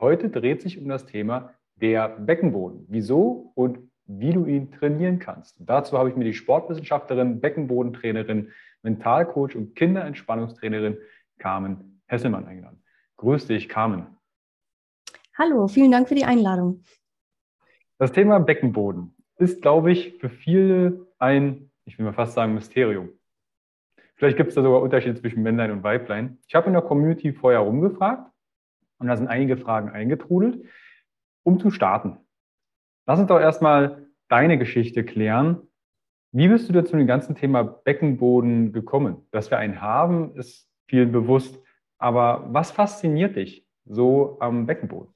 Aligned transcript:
Heute 0.00 0.30
dreht 0.30 0.62
sich 0.62 0.78
um 0.78 0.88
das 0.88 1.06
Thema 1.06 1.54
der 1.74 2.08
Beckenboden. 2.08 2.86
Wieso 2.88 3.52
und 3.54 3.78
wie 4.06 4.32
du 4.32 4.46
ihn 4.46 4.70
trainieren 4.70 5.18
kannst. 5.18 5.56
Dazu 5.60 5.98
habe 5.98 6.08
ich 6.08 6.16
mir 6.16 6.24
die 6.24 6.34
Sportwissenschaftlerin, 6.34 7.40
Beckenbodentrainerin, 7.40 8.52
Mentalcoach 8.82 9.54
und 9.54 9.74
Kinderentspannungstrainerin 9.74 10.96
Carmen 11.38 12.00
Hesselmann 12.06 12.46
eingeladen. 12.46 12.82
Grüß 13.16 13.48
dich, 13.48 13.68
Carmen. 13.68 14.06
Hallo, 15.36 15.68
vielen 15.68 15.90
Dank 15.90 16.08
für 16.08 16.14
die 16.14 16.24
Einladung. 16.24 16.82
Das 17.98 18.12
Thema 18.12 18.38
Beckenboden 18.38 19.14
ist, 19.36 19.60
glaube 19.62 19.92
ich, 19.92 20.16
für 20.18 20.30
viele 20.30 21.06
ein, 21.18 21.70
ich 21.84 21.98
will 21.98 22.06
mal 22.06 22.12
fast 22.12 22.34
sagen, 22.34 22.54
Mysterium. 22.54 23.10
Vielleicht 24.14 24.36
gibt 24.36 24.48
es 24.50 24.54
da 24.54 24.62
sogar 24.62 24.80
Unterschiede 24.80 25.20
zwischen 25.20 25.42
Männlein 25.42 25.70
und 25.70 25.82
Weiblein. 25.82 26.38
Ich 26.46 26.54
habe 26.54 26.68
in 26.68 26.72
der 26.72 26.82
Community 26.82 27.32
vorher 27.32 27.60
rumgefragt 27.60 28.32
und 28.98 29.06
da 29.06 29.16
sind 29.16 29.28
einige 29.28 29.56
Fragen 29.56 29.90
eingetrudelt. 29.90 30.64
Um 31.44 31.58
zu 31.60 31.70
starten, 31.70 32.18
lass 33.06 33.18
uns 33.18 33.28
doch 33.28 33.40
erstmal 33.40 34.06
deine 34.28 34.58
Geschichte 34.58 35.04
klären. 35.04 35.62
Wie 36.32 36.48
bist 36.48 36.68
du 36.68 36.72
da 36.72 36.84
zu 36.84 36.96
dem 36.96 37.06
ganzen 37.06 37.34
Thema 37.34 37.62
Beckenboden 37.62 38.72
gekommen? 38.72 39.26
Dass 39.30 39.50
wir 39.50 39.58
einen 39.58 39.80
haben, 39.80 40.36
ist 40.36 40.68
vielen 40.86 41.10
bewusst. 41.10 41.58
Aber 41.98 42.46
was 42.52 42.70
fasziniert 42.70 43.36
dich 43.36 43.66
so 43.86 44.36
am 44.40 44.66
Beckenboden? 44.66 45.14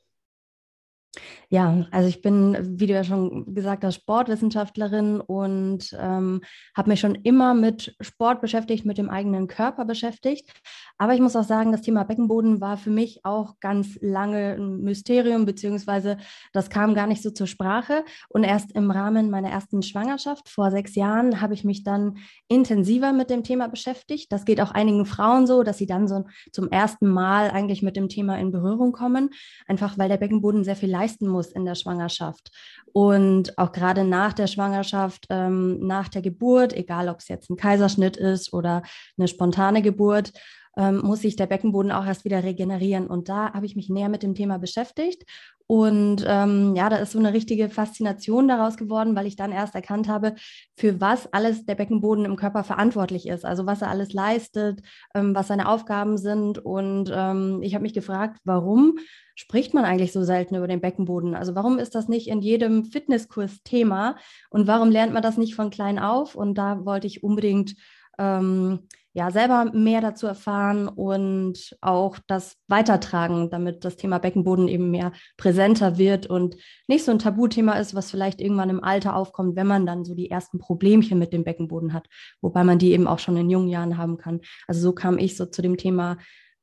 Ja, 1.52 1.84
also 1.90 2.08
ich 2.08 2.22
bin, 2.22 2.56
wie 2.80 2.86
du 2.86 2.94
ja 2.94 3.04
schon 3.04 3.54
gesagt 3.54 3.84
hast, 3.84 3.96
Sportwissenschaftlerin 3.96 5.20
und 5.20 5.94
ähm, 6.00 6.40
habe 6.74 6.88
mich 6.88 7.00
schon 7.00 7.14
immer 7.14 7.52
mit 7.52 7.94
Sport 8.00 8.40
beschäftigt, 8.40 8.86
mit 8.86 8.96
dem 8.96 9.10
eigenen 9.10 9.48
Körper 9.48 9.84
beschäftigt. 9.84 10.50
Aber 10.96 11.12
ich 11.12 11.20
muss 11.20 11.36
auch 11.36 11.44
sagen, 11.44 11.70
das 11.70 11.82
Thema 11.82 12.04
Beckenboden 12.04 12.62
war 12.62 12.78
für 12.78 12.88
mich 12.88 13.20
auch 13.24 13.60
ganz 13.60 13.98
lange 14.00 14.54
ein 14.54 14.78
Mysterium, 14.78 15.44
beziehungsweise 15.44 16.16
das 16.54 16.70
kam 16.70 16.94
gar 16.94 17.06
nicht 17.06 17.22
so 17.22 17.30
zur 17.30 17.46
Sprache. 17.46 18.02
Und 18.30 18.44
erst 18.44 18.72
im 18.72 18.90
Rahmen 18.90 19.28
meiner 19.28 19.50
ersten 19.50 19.82
Schwangerschaft 19.82 20.48
vor 20.48 20.70
sechs 20.70 20.94
Jahren 20.94 21.42
habe 21.42 21.52
ich 21.52 21.64
mich 21.64 21.84
dann 21.84 22.16
intensiver 22.48 23.12
mit 23.12 23.28
dem 23.28 23.44
Thema 23.44 23.68
beschäftigt. 23.68 24.32
Das 24.32 24.46
geht 24.46 24.62
auch 24.62 24.70
einigen 24.70 25.04
Frauen 25.04 25.46
so, 25.46 25.64
dass 25.64 25.76
sie 25.76 25.86
dann 25.86 26.08
so 26.08 26.24
zum 26.50 26.70
ersten 26.70 27.10
Mal 27.10 27.50
eigentlich 27.50 27.82
mit 27.82 27.96
dem 27.96 28.08
Thema 28.08 28.38
in 28.38 28.52
Berührung 28.52 28.92
kommen, 28.92 29.28
einfach 29.66 29.98
weil 29.98 30.08
der 30.08 30.16
Beckenboden 30.16 30.64
sehr 30.64 30.76
viel 30.76 30.90
leisten 30.90 31.28
muss 31.28 31.41
muss 31.42 31.52
in 31.52 31.64
der 31.64 31.74
Schwangerschaft. 31.74 32.50
Und 32.92 33.58
auch 33.58 33.72
gerade 33.72 34.04
nach 34.04 34.32
der 34.32 34.46
Schwangerschaft, 34.46 35.26
ähm, 35.30 35.84
nach 35.86 36.08
der 36.08 36.22
Geburt, 36.22 36.72
egal 36.72 37.08
ob 37.08 37.18
es 37.18 37.28
jetzt 37.28 37.50
ein 37.50 37.56
Kaiserschnitt 37.56 38.16
ist 38.16 38.52
oder 38.52 38.82
eine 39.18 39.28
spontane 39.28 39.82
Geburt, 39.82 40.32
ähm, 40.76 41.00
muss 41.02 41.20
sich 41.20 41.36
der 41.36 41.46
Beckenboden 41.46 41.92
auch 41.92 42.06
erst 42.06 42.24
wieder 42.24 42.42
regenerieren. 42.42 43.06
Und 43.06 43.28
da 43.28 43.52
habe 43.52 43.66
ich 43.66 43.76
mich 43.76 43.88
näher 43.88 44.08
mit 44.08 44.22
dem 44.22 44.34
Thema 44.34 44.58
beschäftigt. 44.58 45.24
Und 45.66 46.24
ähm, 46.26 46.74
ja, 46.76 46.90
da 46.90 46.96
ist 46.96 47.12
so 47.12 47.18
eine 47.18 47.32
richtige 47.32 47.70
Faszination 47.70 48.48
daraus 48.48 48.76
geworden, 48.76 49.16
weil 49.16 49.26
ich 49.26 49.36
dann 49.36 49.52
erst 49.52 49.74
erkannt 49.74 50.08
habe, 50.08 50.34
für 50.76 51.00
was 51.00 51.32
alles 51.32 51.64
der 51.64 51.76
Beckenboden 51.76 52.24
im 52.24 52.36
Körper 52.36 52.64
verantwortlich 52.64 53.26
ist. 53.26 53.44
Also 53.44 53.64
was 53.64 53.80
er 53.80 53.88
alles 53.88 54.12
leistet, 54.12 54.82
ähm, 55.14 55.34
was 55.34 55.48
seine 55.48 55.68
Aufgaben 55.68 56.18
sind. 56.18 56.58
Und 56.58 57.10
ähm, 57.14 57.60
ich 57.62 57.74
habe 57.74 57.82
mich 57.82 57.94
gefragt, 57.94 58.38
warum 58.44 58.98
spricht 59.34 59.72
man 59.72 59.84
eigentlich 59.84 60.12
so 60.12 60.22
selten 60.24 60.56
über 60.56 60.68
den 60.68 60.80
Beckenboden? 60.80 61.34
Also 61.34 61.54
warum 61.54 61.78
ist 61.78 61.94
das 61.94 62.08
nicht 62.08 62.28
in 62.28 62.42
jedem 62.42 62.84
Fitnesskurs 62.84 63.62
Thema? 63.62 64.16
Und 64.50 64.66
warum 64.66 64.90
lernt 64.90 65.14
man 65.14 65.22
das 65.22 65.38
nicht 65.38 65.54
von 65.54 65.70
klein 65.70 65.98
auf? 65.98 66.34
Und 66.34 66.58
da 66.58 66.84
wollte 66.84 67.06
ich 67.06 67.22
unbedingt 67.22 67.76
ähm, 68.18 68.80
ja, 69.14 69.30
selber 69.30 69.70
mehr 69.72 70.00
dazu 70.00 70.26
erfahren 70.26 70.88
und 70.88 71.76
auch 71.80 72.18
das 72.26 72.56
weitertragen, 72.68 73.50
damit 73.50 73.84
das 73.84 73.96
Thema 73.96 74.18
Beckenboden 74.18 74.68
eben 74.68 74.90
mehr 74.90 75.12
präsenter 75.36 75.98
wird 75.98 76.26
und 76.26 76.56
nicht 76.88 77.04
so 77.04 77.12
ein 77.12 77.18
Tabuthema 77.18 77.74
ist, 77.74 77.94
was 77.94 78.10
vielleicht 78.10 78.40
irgendwann 78.40 78.70
im 78.70 78.82
Alter 78.82 79.14
aufkommt, 79.14 79.54
wenn 79.54 79.66
man 79.66 79.84
dann 79.84 80.04
so 80.04 80.14
die 80.14 80.30
ersten 80.30 80.58
Problemchen 80.58 81.18
mit 81.18 81.32
dem 81.32 81.44
Beckenboden 81.44 81.92
hat, 81.92 82.06
wobei 82.40 82.64
man 82.64 82.78
die 82.78 82.92
eben 82.92 83.06
auch 83.06 83.18
schon 83.18 83.36
in 83.36 83.50
jungen 83.50 83.68
Jahren 83.68 83.98
haben 83.98 84.16
kann. 84.16 84.40
Also 84.66 84.80
so 84.80 84.92
kam 84.92 85.18
ich 85.18 85.36
so 85.36 85.44
zu 85.46 85.60
dem 85.60 85.76
Thema 85.76 86.16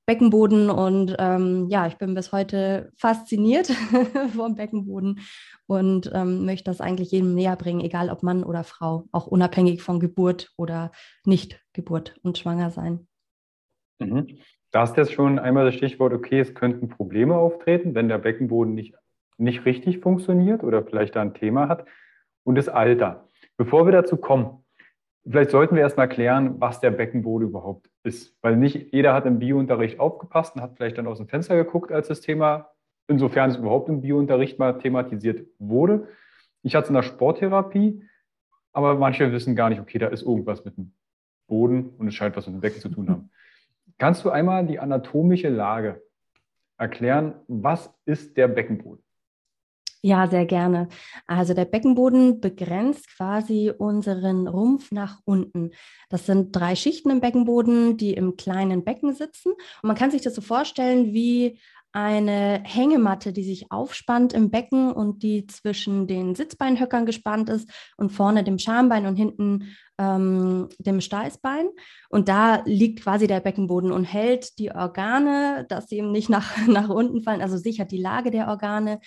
Beckenboden 0.09 0.71
und 0.71 1.15
ähm, 1.19 1.67
ja, 1.69 1.85
ich 1.85 1.97
bin 1.97 2.15
bis 2.15 2.31
heute 2.31 2.91
fasziniert 2.97 3.67
vom 4.35 4.55
Beckenboden 4.55 5.19
und 5.67 6.09
ähm, 6.15 6.45
möchte 6.45 6.63
das 6.63 6.81
eigentlich 6.81 7.11
jedem 7.11 7.35
näher 7.35 7.55
bringen, 7.55 7.79
egal 7.79 8.09
ob 8.09 8.23
Mann 8.23 8.43
oder 8.43 8.63
Frau, 8.63 9.05
auch 9.11 9.27
unabhängig 9.27 9.83
von 9.83 9.99
Geburt 9.99 10.51
oder 10.57 10.91
Nicht-Geburt 11.25 12.15
und 12.23 12.39
Schwanger 12.39 12.71
sein. 12.71 13.07
Mhm. 13.99 14.39
Da 14.71 14.85
du 14.85 15.01
jetzt 15.01 15.13
schon 15.13 15.37
einmal 15.37 15.65
das 15.65 15.75
Stichwort, 15.75 16.11
okay, 16.11 16.39
es 16.39 16.55
könnten 16.55 16.89
Probleme 16.89 17.35
auftreten, 17.35 17.93
wenn 17.93 18.09
der 18.09 18.17
Beckenboden 18.17 18.73
nicht, 18.73 18.95
nicht 19.37 19.63
richtig 19.65 19.99
funktioniert 19.99 20.63
oder 20.63 20.81
vielleicht 20.81 21.17
da 21.17 21.21
ein 21.21 21.35
Thema 21.35 21.67
hat 21.67 21.85
und 22.43 22.55
das 22.55 22.67
Alter. 22.67 23.27
Bevor 23.57 23.85
wir 23.85 23.91
dazu 23.91 24.17
kommen, 24.17 24.65
vielleicht 25.23 25.51
sollten 25.51 25.75
wir 25.75 25.81
erstmal 25.81 26.09
klären, 26.09 26.59
was 26.59 26.79
der 26.79 26.91
Beckenboden 26.91 27.49
überhaupt 27.49 27.89
ist. 28.03 28.35
Weil 28.41 28.55
nicht 28.55 28.93
jeder 28.93 29.13
hat 29.13 29.25
im 29.25 29.39
Biounterricht 29.39 29.99
aufgepasst 29.99 30.55
und 30.55 30.61
hat 30.61 30.75
vielleicht 30.75 30.97
dann 30.97 31.07
aus 31.07 31.17
dem 31.17 31.27
Fenster 31.27 31.55
geguckt, 31.55 31.91
als 31.91 32.07
das 32.07 32.21
Thema, 32.21 32.69
insofern 33.07 33.49
es 33.49 33.57
überhaupt 33.57 33.89
im 33.89 34.01
Biounterricht 34.01 34.59
mal 34.59 34.77
thematisiert 34.77 35.47
wurde. 35.59 36.07
Ich 36.61 36.75
hatte 36.75 36.85
es 36.85 36.89
in 36.89 36.95
der 36.95 37.03
Sporttherapie, 37.03 38.03
aber 38.73 38.95
manche 38.95 39.31
wissen 39.31 39.55
gar 39.55 39.69
nicht, 39.69 39.81
okay, 39.81 39.97
da 39.97 40.07
ist 40.07 40.23
irgendwas 40.23 40.65
mit 40.65 40.77
dem 40.77 40.93
Boden 41.47 41.89
und 41.97 42.07
es 42.07 42.15
scheint 42.15 42.35
was 42.35 42.47
mit 42.47 42.55
dem 42.55 42.61
Becken 42.61 42.81
zu 42.81 42.89
tun 42.89 43.09
haben. 43.09 43.29
Kannst 43.97 44.23
du 44.23 44.29
einmal 44.29 44.65
die 44.65 44.79
anatomische 44.79 45.49
Lage 45.49 46.01
erklären? 46.77 47.35
Was 47.47 47.93
ist 48.05 48.37
der 48.37 48.47
Beckenboden? 48.47 49.03
Ja, 50.01 50.27
sehr 50.27 50.45
gerne. 50.45 50.87
Also 51.27 51.53
der 51.53 51.65
Beckenboden 51.65 52.39
begrenzt 52.39 53.17
quasi 53.17 53.71
unseren 53.77 54.47
Rumpf 54.47 54.91
nach 54.91 55.19
unten. 55.25 55.71
Das 56.09 56.25
sind 56.25 56.55
drei 56.55 56.77
Schichten 56.77 57.09
im 57.09 57.19
Beckenboden, 57.19 57.97
die 57.97 58.13
im 58.13 58.37
kleinen 58.37 58.85
Becken 58.85 59.13
sitzen. 59.13 59.51
Und 59.51 59.87
man 59.87 59.97
kann 59.97 60.11
sich 60.11 60.21
das 60.21 60.35
so 60.35 60.41
vorstellen 60.41 61.13
wie 61.13 61.59
eine 61.91 62.61
Hängematte, 62.65 63.33
die 63.33 63.43
sich 63.43 63.71
aufspannt 63.71 64.33
im 64.33 64.51
Becken 64.51 64.91
und 64.91 65.23
die 65.23 65.47
zwischen 65.47 66.07
den 66.07 66.35
Sitzbeinhöckern 66.35 67.05
gespannt 67.05 67.49
ist 67.49 67.69
und 67.97 68.11
vorne 68.11 68.43
dem 68.43 68.59
Schambein 68.59 69.07
und 69.07 69.15
hinten 69.15 69.75
ähm, 69.97 70.69
dem 70.77 71.01
Steißbein. 71.01 71.67
Und 72.09 72.29
da 72.29 72.61
liegt 72.65 73.01
quasi 73.01 73.25
der 73.25 73.39
Beckenboden 73.39 73.91
und 73.91 74.03
hält 74.05 74.59
die 74.59 74.71
Organe, 74.71 75.65
dass 75.67 75.87
sie 75.89 75.97
eben 75.97 76.11
nicht 76.11 76.29
nach, 76.29 76.55
nach 76.67 76.89
unten 76.89 77.23
fallen, 77.23 77.41
also 77.41 77.57
sichert 77.57 77.91
die 77.91 78.01
Lage 78.01 78.29
der 78.29 78.47
Organe 78.47 78.99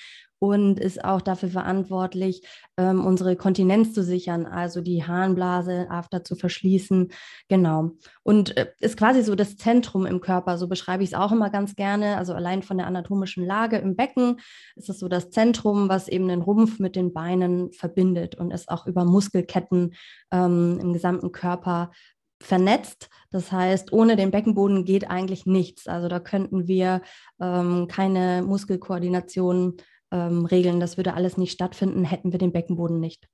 und 0.43 0.81
ist 0.81 1.05
auch 1.05 1.21
dafür 1.21 1.51
verantwortlich, 1.51 2.43
ähm, 2.77 3.07
unsere 3.07 3.37
Kontinenz 3.37 3.93
zu 3.93 4.03
sichern, 4.03 4.45
also 4.45 4.81
die 4.81 5.05
Harnblase 5.05 5.87
after 5.89 6.25
zu 6.25 6.35
verschließen. 6.35 7.13
Genau. 7.47 7.93
Und 8.25 8.57
äh, 8.57 8.73
ist 8.81 8.97
quasi 8.97 9.23
so 9.23 9.37
das 9.37 9.57
Zentrum 9.57 10.05
im 10.05 10.21
Körper, 10.21 10.59
so 10.59 10.67
beschreibe 10.67 11.05
ich 11.05 11.11
es 11.11 11.15
auch 11.15 11.31
immer 11.31 11.49
ganz 11.51 11.77
gerne. 11.77 12.17
Also 12.17 12.35
allein 12.35 12.65
von 12.65 12.77
der 12.77 12.89
anatomischen 12.89 13.47
Lage 13.47 13.77
im 13.77 13.95
Becken 13.95 14.41
ist 14.75 14.89
es 14.89 14.99
so 14.99 15.07
das 15.07 15.31
Zentrum, 15.31 15.89
was 15.89 16.09
eben 16.09 16.27
den 16.27 16.43
Rumpf 16.43 16.81
mit 16.81 16.97
den 16.97 17.13
Beinen 17.13 17.71
verbindet 17.71 18.35
und 18.35 18.51
ist 18.51 18.69
auch 18.69 18.89
über 18.89 19.05
Muskelketten 19.05 19.95
ähm, 20.33 20.81
im 20.83 20.93
gesamten 20.93 21.31
Körper 21.31 21.93
vernetzt. 22.41 23.11
Das 23.31 23.53
heißt, 23.53 23.93
ohne 23.93 24.17
den 24.17 24.33
Beckenboden 24.33 24.85
geht 24.85 25.09
eigentlich 25.09 25.47
nichts. 25.47 25.87
Also 25.87 26.09
da 26.09 26.19
könnten 26.19 26.67
wir 26.67 27.03
ähm, 27.41 27.87
keine 27.87 28.43
Muskelkoordination 28.45 29.77
ähm, 30.13 30.45
regeln. 30.45 30.79
Das 30.79 30.97
würde 30.97 31.15
alles 31.15 31.37
nicht 31.37 31.53
stattfinden, 31.53 32.05
hätten 32.05 32.31
wir 32.31 32.39
den 32.39 32.53
Beckenboden 32.53 33.01
nicht. 33.01 33.29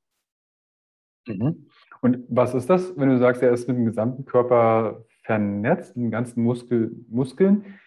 Mhm. 1.27 1.67
Und 2.01 2.25
was 2.29 2.55
ist 2.55 2.71
das, 2.71 2.97
wenn 2.97 3.11
du 3.11 3.19
sagst, 3.19 3.43
er 3.43 3.53
ist 3.53 3.69
mit 3.69 3.77
dem 3.77 3.85
gesamten 3.85 4.25
Körper 4.25 5.05
vernetzt, 5.25 5.97
mit 5.97 6.05
den 6.05 6.11
ganzen 6.11 6.43
Muskel, 6.43 6.93
Muskeln? 7.09 7.79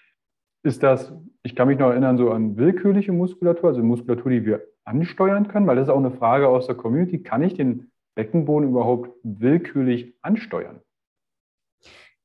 Ist 0.64 0.84
das, 0.84 1.14
ich 1.42 1.56
kann 1.56 1.68
mich 1.68 1.80
noch 1.80 1.90
erinnern, 1.90 2.18
so 2.18 2.30
an 2.30 2.58
willkürliche 2.58 3.14
Muskulatur, 3.14 3.70
also 3.70 3.82
Muskulatur, 3.82 4.30
die 4.32 4.46
wir 4.46 4.64
ansteuern 4.84 5.48
können? 5.48 5.66
Weil 5.66 5.78
das 5.78 5.88
ist 5.88 5.94
auch 5.94 5.98
eine 5.98 6.12
Frage 6.12 6.48
aus 6.48 6.68
der 6.68 6.76
Community. 6.76 7.24
Kann 7.24 7.42
ich 7.42 7.56
den 7.56 7.92
Beckenboden 8.16 8.70
überhaupt 8.70 9.10
willkürlich 9.24 10.14
ansteuern? 10.22 10.82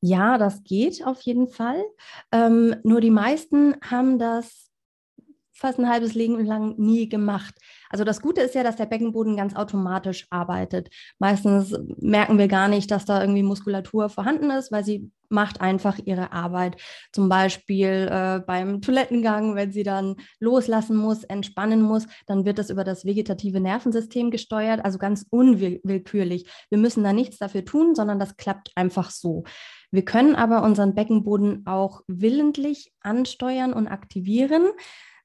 Ja, 0.00 0.36
das 0.36 0.62
geht 0.64 1.06
auf 1.06 1.20
jeden 1.22 1.48
Fall. 1.48 1.82
Ähm, 2.30 2.76
nur 2.82 3.00
die 3.00 3.10
meisten 3.10 3.76
haben 3.80 4.18
das 4.18 4.65
fast 5.56 5.78
ein 5.78 5.88
halbes 5.88 6.14
Leben 6.14 6.44
lang 6.44 6.74
nie 6.78 7.08
gemacht. 7.08 7.54
Also 7.88 8.04
das 8.04 8.20
Gute 8.20 8.40
ist 8.40 8.54
ja, 8.54 8.62
dass 8.62 8.76
der 8.76 8.86
Beckenboden 8.86 9.36
ganz 9.36 9.54
automatisch 9.56 10.26
arbeitet. 10.30 10.88
Meistens 11.18 11.74
merken 11.98 12.38
wir 12.38 12.48
gar 12.48 12.68
nicht, 12.68 12.90
dass 12.90 13.04
da 13.04 13.20
irgendwie 13.20 13.42
Muskulatur 13.42 14.08
vorhanden 14.08 14.50
ist, 14.50 14.70
weil 14.70 14.84
sie 14.84 15.10
macht 15.28 15.60
einfach 15.60 15.98
ihre 16.04 16.32
Arbeit. 16.32 16.80
Zum 17.12 17.28
Beispiel 17.28 18.08
äh, 18.10 18.40
beim 18.46 18.80
Toilettengang, 18.80 19.54
wenn 19.56 19.72
sie 19.72 19.82
dann 19.82 20.16
loslassen 20.40 20.96
muss, 20.96 21.24
entspannen 21.24 21.82
muss, 21.82 22.06
dann 22.26 22.44
wird 22.44 22.58
das 22.58 22.70
über 22.70 22.84
das 22.84 23.04
vegetative 23.04 23.60
Nervensystem 23.60 24.30
gesteuert, 24.30 24.84
also 24.84 24.98
ganz 24.98 25.26
unwillkürlich. 25.30 26.48
Wir 26.68 26.78
müssen 26.78 27.02
da 27.02 27.12
nichts 27.12 27.38
dafür 27.38 27.64
tun, 27.64 27.94
sondern 27.94 28.18
das 28.18 28.36
klappt 28.36 28.70
einfach 28.74 29.10
so. 29.10 29.44
Wir 29.90 30.04
können 30.04 30.34
aber 30.34 30.62
unseren 30.62 30.94
Beckenboden 30.94 31.66
auch 31.66 32.02
willentlich 32.06 32.92
ansteuern 33.00 33.72
und 33.72 33.86
aktivieren. 33.86 34.66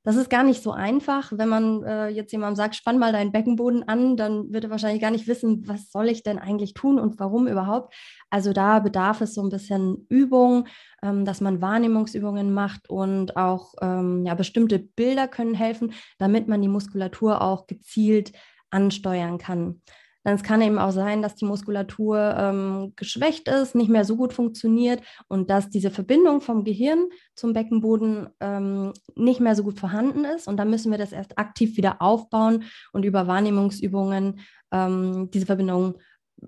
Das 0.03 0.15
ist 0.15 0.31
gar 0.31 0.43
nicht 0.43 0.63
so 0.63 0.71
einfach. 0.71 1.31
Wenn 1.35 1.47
man 1.47 1.83
äh, 1.83 2.07
jetzt 2.07 2.31
jemandem 2.31 2.55
sagt, 2.55 2.75
spann 2.75 2.97
mal 2.97 3.11
deinen 3.11 3.31
Beckenboden 3.31 3.87
an, 3.87 4.17
dann 4.17 4.51
wird 4.51 4.63
er 4.63 4.71
wahrscheinlich 4.71 5.01
gar 5.01 5.11
nicht 5.11 5.27
wissen, 5.27 5.67
was 5.67 5.91
soll 5.91 6.09
ich 6.09 6.23
denn 6.23 6.39
eigentlich 6.39 6.73
tun 6.73 6.97
und 6.97 7.19
warum 7.19 7.47
überhaupt. 7.47 7.93
Also 8.31 8.51
da 8.51 8.79
bedarf 8.79 9.21
es 9.21 9.35
so 9.35 9.43
ein 9.43 9.49
bisschen 9.49 10.07
Übung, 10.09 10.67
ähm, 11.03 11.23
dass 11.23 11.39
man 11.39 11.61
Wahrnehmungsübungen 11.61 12.51
macht 12.51 12.89
und 12.89 13.37
auch 13.37 13.75
ähm, 13.81 14.25
ja, 14.25 14.33
bestimmte 14.33 14.79
Bilder 14.79 15.27
können 15.27 15.53
helfen, 15.53 15.93
damit 16.17 16.47
man 16.47 16.61
die 16.63 16.67
Muskulatur 16.67 17.41
auch 17.41 17.67
gezielt 17.67 18.31
ansteuern 18.71 19.37
kann. 19.37 19.81
Dann 20.23 20.35
es 20.35 20.43
kann 20.43 20.61
eben 20.61 20.77
auch 20.77 20.91
sein, 20.91 21.21
dass 21.21 21.35
die 21.35 21.45
Muskulatur 21.45 22.35
ähm, 22.37 22.93
geschwächt 22.95 23.47
ist, 23.47 23.75
nicht 23.75 23.89
mehr 23.89 24.05
so 24.05 24.15
gut 24.15 24.33
funktioniert 24.33 25.01
und 25.27 25.49
dass 25.49 25.69
diese 25.69 25.91
Verbindung 25.91 26.41
vom 26.41 26.63
Gehirn 26.63 27.07
zum 27.35 27.53
Beckenboden 27.53 28.29
ähm, 28.39 28.93
nicht 29.15 29.39
mehr 29.39 29.55
so 29.55 29.63
gut 29.63 29.79
vorhanden 29.79 30.25
ist. 30.25 30.47
Und 30.47 30.57
dann 30.57 30.69
müssen 30.69 30.91
wir 30.91 30.97
das 30.97 31.11
erst 31.11 31.37
aktiv 31.37 31.77
wieder 31.77 32.01
aufbauen 32.01 32.63
und 32.93 33.03
über 33.03 33.27
Wahrnehmungsübungen 33.27 34.39
ähm, 34.71 35.29
diese 35.31 35.45
Verbindung 35.45 35.95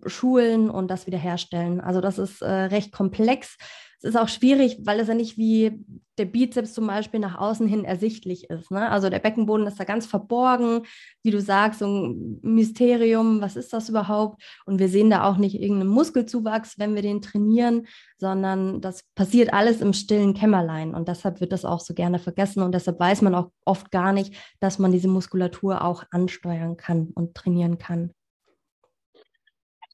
schulen 0.05 0.69
und 0.69 0.89
das 0.89 1.07
wiederherstellen. 1.07 1.81
Also 1.81 2.01
das 2.01 2.17
ist 2.17 2.41
äh, 2.41 2.49
recht 2.51 2.91
komplex. 2.91 3.57
Es 4.03 4.09
ist 4.09 4.17
auch 4.17 4.27
schwierig, 4.27 4.79
weil 4.83 4.99
es 4.99 5.07
ja 5.07 5.13
nicht 5.13 5.37
wie 5.37 5.81
der 6.17 6.25
Bizeps 6.25 6.73
zum 6.73 6.87
Beispiel 6.87 7.21
nach 7.21 7.39
außen 7.39 7.65
hin 7.65 7.85
ersichtlich 7.85 8.49
ist. 8.49 8.69
Ne? 8.69 8.89
Also 8.89 9.09
der 9.09 9.19
Beckenboden 9.19 9.65
ist 9.65 9.79
da 9.79 9.85
ganz 9.85 10.05
verborgen, 10.05 10.81
wie 11.23 11.31
du 11.31 11.39
sagst, 11.39 11.79
so 11.79 11.87
ein 11.87 12.37
Mysterium, 12.41 13.39
was 13.39 13.55
ist 13.55 13.71
das 13.71 13.87
überhaupt? 13.87 14.43
Und 14.65 14.79
wir 14.79 14.89
sehen 14.89 15.09
da 15.09 15.23
auch 15.23 15.37
nicht 15.37 15.55
irgendeinen 15.55 15.89
Muskelzuwachs, 15.89 16.77
wenn 16.77 16.95
wir 16.95 17.01
den 17.01 17.21
trainieren, 17.21 17.87
sondern 18.17 18.81
das 18.81 19.05
passiert 19.15 19.53
alles 19.53 19.79
im 19.79 19.93
stillen 19.93 20.33
Kämmerlein. 20.33 20.93
Und 20.93 21.07
deshalb 21.07 21.39
wird 21.39 21.53
das 21.53 21.63
auch 21.63 21.79
so 21.79 21.93
gerne 21.93 22.19
vergessen 22.19 22.61
und 22.61 22.75
deshalb 22.75 22.99
weiß 22.99 23.21
man 23.21 23.33
auch 23.33 23.51
oft 23.63 23.89
gar 23.89 24.11
nicht, 24.11 24.35
dass 24.59 24.79
man 24.79 24.91
diese 24.91 25.07
Muskulatur 25.07 25.81
auch 25.81 26.03
ansteuern 26.11 26.75
kann 26.75 27.11
und 27.15 27.35
trainieren 27.35 27.77
kann. 27.77 28.11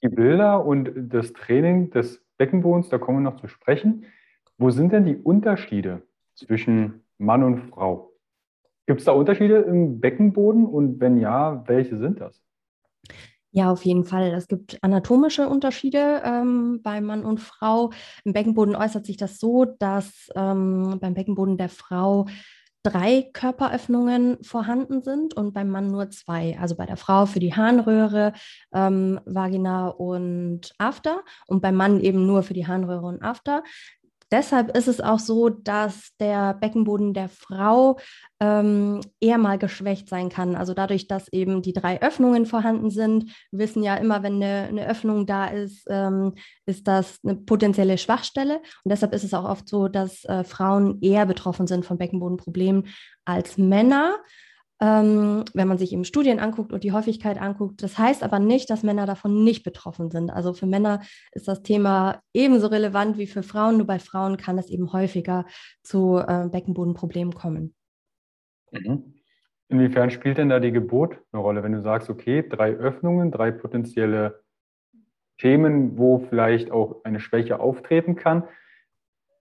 Die 0.02 0.10
Bilder 0.10 0.66
und 0.66 0.92
das 0.96 1.32
Training 1.32 1.92
des 1.92 2.24
Beckenbodens, 2.40 2.90
da 2.90 2.98
kommen 2.98 3.20
wir 3.20 3.30
noch 3.32 3.40
zu 3.40 3.48
sprechen. 3.48 4.06
Wo 4.58 4.72
sind 4.72 4.92
denn 4.92 5.06
die 5.06 5.18
Unterschiede 5.18 6.02
zwischen 6.34 7.04
Mann 7.20 7.44
und 7.44 7.70
Frau? 7.70 8.14
Gibt 8.88 9.02
es 9.02 9.06
da 9.06 9.12
Unterschiede 9.12 9.58
im 9.58 10.00
Beckenboden 10.00 10.66
und 10.66 11.00
wenn 11.00 11.20
ja, 11.20 11.64
welche 11.68 11.98
sind 11.98 12.22
das? 12.22 12.42
Ja, 13.52 13.72
auf 13.72 13.84
jeden 13.84 14.04
Fall. 14.04 14.32
Es 14.34 14.48
gibt 14.48 14.78
anatomische 14.84 15.50
Unterschiede 15.50 16.22
ähm, 16.24 16.82
bei 16.84 17.02
Mann 17.02 17.26
und 17.26 17.40
Frau. 17.40 17.92
Im 18.24 18.34
Beckenboden 18.34 18.76
äußert 18.76 19.06
sich 19.06 19.18
das 19.18 19.40
so, 19.40 19.66
dass 19.80 20.30
ähm, 20.36 20.98
beim 21.02 21.16
Beckenboden 21.16 21.58
der 21.58 21.70
Frau 21.70 22.28
drei 22.84 23.30
Körperöffnungen 23.34 24.42
vorhanden 24.44 25.04
sind 25.04 25.34
und 25.34 25.54
beim 25.54 25.70
Mann 25.70 25.88
nur 25.88 26.10
zwei. 26.12 26.58
Also 26.60 26.76
bei 26.76 26.86
der 26.86 26.98
Frau 26.98 27.26
für 27.26 27.40
die 27.40 27.54
Harnröhre, 27.54 28.34
ähm, 28.74 29.20
Vagina 29.26 29.90
und 29.90 30.74
After 30.78 31.22
und 31.48 31.62
beim 31.62 31.76
Mann 31.76 32.00
eben 32.00 32.26
nur 32.26 32.44
für 32.44 32.54
die 32.54 32.68
Harnröhre 32.68 33.06
und 33.06 33.22
After. 33.22 33.64
Deshalb 34.32 34.78
ist 34.78 34.88
es 34.88 35.02
auch 35.02 35.20
so, 35.20 35.50
dass 35.50 36.12
der 36.20 36.54
Beckenboden 36.54 37.14
der 37.14 37.30
Frau 37.30 38.00
ähm, 38.40 39.02
eher 39.20 39.38
mal 39.38 39.58
geschwächt 39.58 40.08
sein 40.08 40.30
kann. 40.30 40.56
Also 40.56 40.74
dadurch, 40.74 41.08
dass 41.08 41.28
eben 41.30 41.62
die 41.62 41.74
drei 41.74 42.02
Öffnungen 42.02 42.46
vorhanden 42.46 42.92
sind, 42.92 43.32
wir 43.52 43.60
wissen 43.60 43.82
ja 43.82 43.96
immer, 43.96 44.22
wenn 44.22 44.36
eine, 44.36 44.68
eine 44.70 44.88
Öffnung 44.88 45.26
da 45.26 45.48
ist, 45.48 45.86
ähm, 45.90 46.36
ist 46.66 46.88
das 46.88 47.20
eine 47.24 47.36
potenzielle 47.36 47.98
Schwachstelle. 47.98 48.58
Und 48.58 48.92
deshalb 48.92 49.14
ist 49.14 49.24
es 49.24 49.34
auch 49.34 49.46
oft 49.46 49.68
so, 49.68 49.88
dass 49.88 50.24
äh, 50.26 50.44
Frauen 50.44 51.00
eher 51.02 51.26
betroffen 51.26 51.66
sind 51.66 51.86
von 51.86 51.98
Beckenbodenproblemen 51.98 52.88
als 53.26 53.58
Männer 53.58 54.18
ähm, 54.82 55.44
wenn 55.54 55.68
man 55.68 55.78
sich 55.78 55.92
eben 55.92 56.06
Studien 56.06 56.40
anguckt 56.40 56.72
und 56.72 56.84
die 56.84 56.92
Häufigkeit 56.92 57.40
anguckt. 57.40 57.84
Das 57.84 57.98
heißt 57.98 58.24
aber 58.24 58.40
nicht, 58.40 58.70
dass 58.70 58.84
Männer 58.84 59.06
davon 59.06 59.44
nicht 59.44 59.64
betroffen 59.64 60.10
sind. 60.10 60.30
Also 60.32 60.54
für 60.54 60.68
Männer 60.68 61.02
ist 61.34 61.48
das 61.48 61.62
Thema 61.64 62.22
ebenso 62.34 62.68
relevant 62.68 63.18
wie 63.18 63.28
für 63.28 63.44
Frauen, 63.44 63.78
nur 63.78 63.88
bei 63.88 64.00
Frauen 64.00 64.38
kann 64.38 64.58
es 64.58 64.70
eben 64.70 64.94
häufiger 64.94 65.46
zu 65.84 66.18
äh, 66.18 66.48
Beckenbodenproblemen 66.50 67.34
kommen. 67.34 67.76
Mhm. 68.72 69.16
Inwiefern 69.68 70.10
spielt 70.10 70.40
denn 70.40 70.50
da 70.50 70.60
die 70.60 70.72
Geburt 70.72 71.20
eine 71.32 71.42
Rolle, 71.42 71.62
wenn 71.62 71.74
du 71.74 71.82
sagst, 71.82 72.10
okay, 72.10 72.48
drei 72.48 72.72
Öffnungen, 72.72 73.32
drei 73.32 73.52
potenzielle 73.52 74.42
Themen, 75.38 75.98
wo 75.98 76.20
vielleicht 76.30 76.72
auch 76.72 77.04
eine 77.04 77.20
Schwäche 77.20 77.60
auftreten 77.60 78.16
kann? 78.16 78.44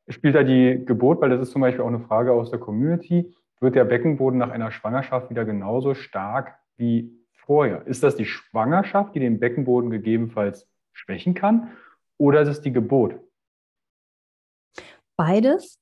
Spielt 0.08 0.34
da 0.34 0.42
die 0.42 0.84
Geburt, 0.84 1.20
weil 1.20 1.30
das 1.30 1.40
ist 1.40 1.52
zum 1.52 1.62
Beispiel 1.62 1.82
auch 1.82 1.88
eine 1.88 2.00
Frage 2.00 2.32
aus 2.32 2.50
der 2.50 2.58
Community, 2.58 3.34
wird 3.60 3.74
der 3.74 3.84
Beckenboden 3.84 4.38
nach 4.38 4.50
einer 4.50 4.70
Schwangerschaft 4.70 5.30
wieder 5.30 5.44
genauso 5.44 5.94
stark 5.94 6.58
wie 6.76 7.12
vorher. 7.32 7.86
Ist 7.86 8.02
das 8.02 8.16
die 8.16 8.26
Schwangerschaft, 8.26 9.14
die 9.14 9.20
den 9.20 9.40
Beckenboden 9.40 9.90
gegebenenfalls 9.90 10.68
schwächen 10.92 11.34
kann, 11.34 11.70
oder 12.18 12.42
ist 12.42 12.48
es 12.48 12.60
die 12.60 12.72
Geburt? 12.72 13.20
Beides. 15.16 15.80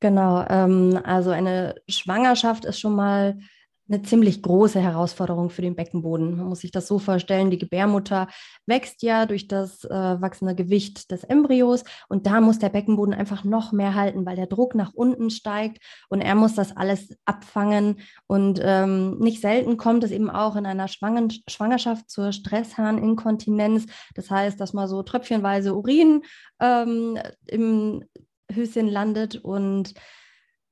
Genau. 0.00 0.44
Ähm, 0.48 1.00
also 1.04 1.30
eine 1.30 1.76
Schwangerschaft 1.88 2.64
ist 2.64 2.80
schon 2.80 2.94
mal 2.94 3.38
eine 3.88 4.02
ziemlich 4.02 4.42
große 4.42 4.80
Herausforderung 4.80 5.50
für 5.50 5.62
den 5.62 5.76
Beckenboden. 5.76 6.36
Man 6.36 6.48
muss 6.48 6.60
sich 6.60 6.70
das 6.70 6.86
so 6.86 6.98
vorstellen, 6.98 7.50
die 7.50 7.58
Gebärmutter 7.58 8.28
wächst 8.66 9.02
ja 9.02 9.26
durch 9.26 9.46
das 9.46 9.84
äh, 9.84 9.90
wachsende 9.90 10.54
Gewicht 10.54 11.10
des 11.10 11.24
Embryos 11.24 11.84
und 12.08 12.26
da 12.26 12.40
muss 12.40 12.58
der 12.58 12.70
Beckenboden 12.70 13.14
einfach 13.14 13.44
noch 13.44 13.72
mehr 13.72 13.94
halten, 13.94 14.24
weil 14.24 14.36
der 14.36 14.46
Druck 14.46 14.74
nach 14.74 14.92
unten 14.94 15.28
steigt 15.30 15.82
und 16.08 16.22
er 16.22 16.34
muss 16.34 16.54
das 16.54 16.76
alles 16.76 17.14
abfangen 17.26 18.00
und 18.26 18.60
ähm, 18.62 19.18
nicht 19.18 19.40
selten 19.40 19.76
kommt 19.76 20.02
es 20.04 20.10
eben 20.10 20.30
auch 20.30 20.56
in 20.56 20.66
einer 20.66 20.88
Schwangen 20.88 21.30
Schwangerschaft 21.48 22.10
zur 22.10 22.32
Stressharninkontinenz. 22.32 23.86
Das 24.14 24.30
heißt, 24.30 24.58
dass 24.60 24.72
man 24.72 24.88
so 24.88 25.02
tröpfchenweise 25.02 25.74
Urin 25.74 26.22
ähm, 26.60 27.18
im 27.46 28.04
Höschen 28.50 28.88
landet 28.88 29.36
und 29.36 29.94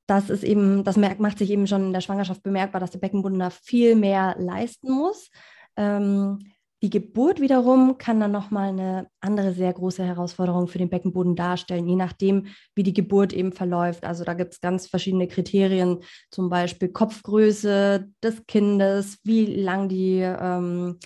das 0.06 0.30
ist 0.30 0.44
eben, 0.44 0.84
das 0.84 0.96
macht 0.96 1.38
sich 1.38 1.50
eben 1.50 1.66
schon 1.66 1.86
in 1.86 1.92
der 1.92 2.00
Schwangerschaft 2.00 2.42
bemerkbar, 2.42 2.80
dass 2.80 2.90
der 2.90 2.98
Beckenboden 2.98 3.38
da 3.38 3.50
viel 3.50 3.94
mehr 3.94 4.34
leisten 4.38 4.90
muss. 4.90 5.30
Ähm, 5.76 6.38
die 6.82 6.90
Geburt 6.90 7.40
wiederum 7.40 7.96
kann 7.96 8.18
dann 8.18 8.32
nochmal 8.32 8.70
eine 8.70 9.06
andere 9.20 9.52
sehr 9.52 9.72
große 9.72 10.04
Herausforderung 10.04 10.66
für 10.66 10.78
den 10.78 10.90
Beckenboden 10.90 11.36
darstellen, 11.36 11.86
je 11.86 11.94
nachdem, 11.94 12.46
wie 12.74 12.82
die 12.82 12.92
Geburt 12.92 13.32
eben 13.32 13.52
verläuft. 13.52 14.04
Also 14.04 14.24
da 14.24 14.34
gibt 14.34 14.54
es 14.54 14.60
ganz 14.60 14.88
verschiedene 14.88 15.28
Kriterien, 15.28 16.00
zum 16.32 16.50
Beispiel 16.50 16.88
Kopfgröße 16.88 18.08
des 18.20 18.46
Kindes, 18.46 19.18
wie 19.22 19.46
lang 19.46 19.88
die, 19.88 20.18
ähm, 20.22 20.98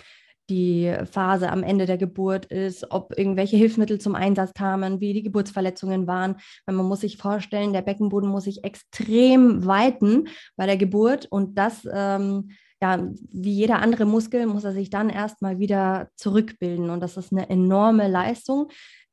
die 0.49 0.95
Phase 1.11 1.49
am 1.49 1.63
Ende 1.63 1.85
der 1.85 1.97
Geburt 1.97 2.45
ist, 2.45 2.91
ob 2.91 3.17
irgendwelche 3.17 3.57
Hilfsmittel 3.57 3.99
zum 3.99 4.15
Einsatz 4.15 4.53
kamen, 4.53 5.01
wie 5.01 5.13
die 5.13 5.23
Geburtsverletzungen 5.23 6.07
waren. 6.07 6.37
Weil 6.65 6.75
man 6.75 6.85
muss 6.85 7.01
sich 7.01 7.17
vorstellen, 7.17 7.73
der 7.73 7.81
Beckenboden 7.81 8.29
muss 8.29 8.45
sich 8.45 8.63
extrem 8.63 9.65
weiten 9.65 10.27
bei 10.55 10.65
der 10.65 10.77
Geburt 10.77 11.25
und 11.25 11.57
das 11.57 11.87
ähm, 11.91 12.49
ja, 12.81 13.07
wie 13.31 13.53
jeder 13.53 13.79
andere 13.79 14.05
Muskel 14.05 14.45
muss 14.45 14.63
er 14.63 14.73
sich 14.73 14.89
dann 14.89 15.09
erstmal 15.09 15.59
wieder 15.59 16.09
zurückbilden. 16.15 16.89
Und 16.89 16.99
das 16.99 17.17
ist 17.17 17.31
eine 17.31 17.49
enorme 17.49 18.07
Leistung, 18.07 18.69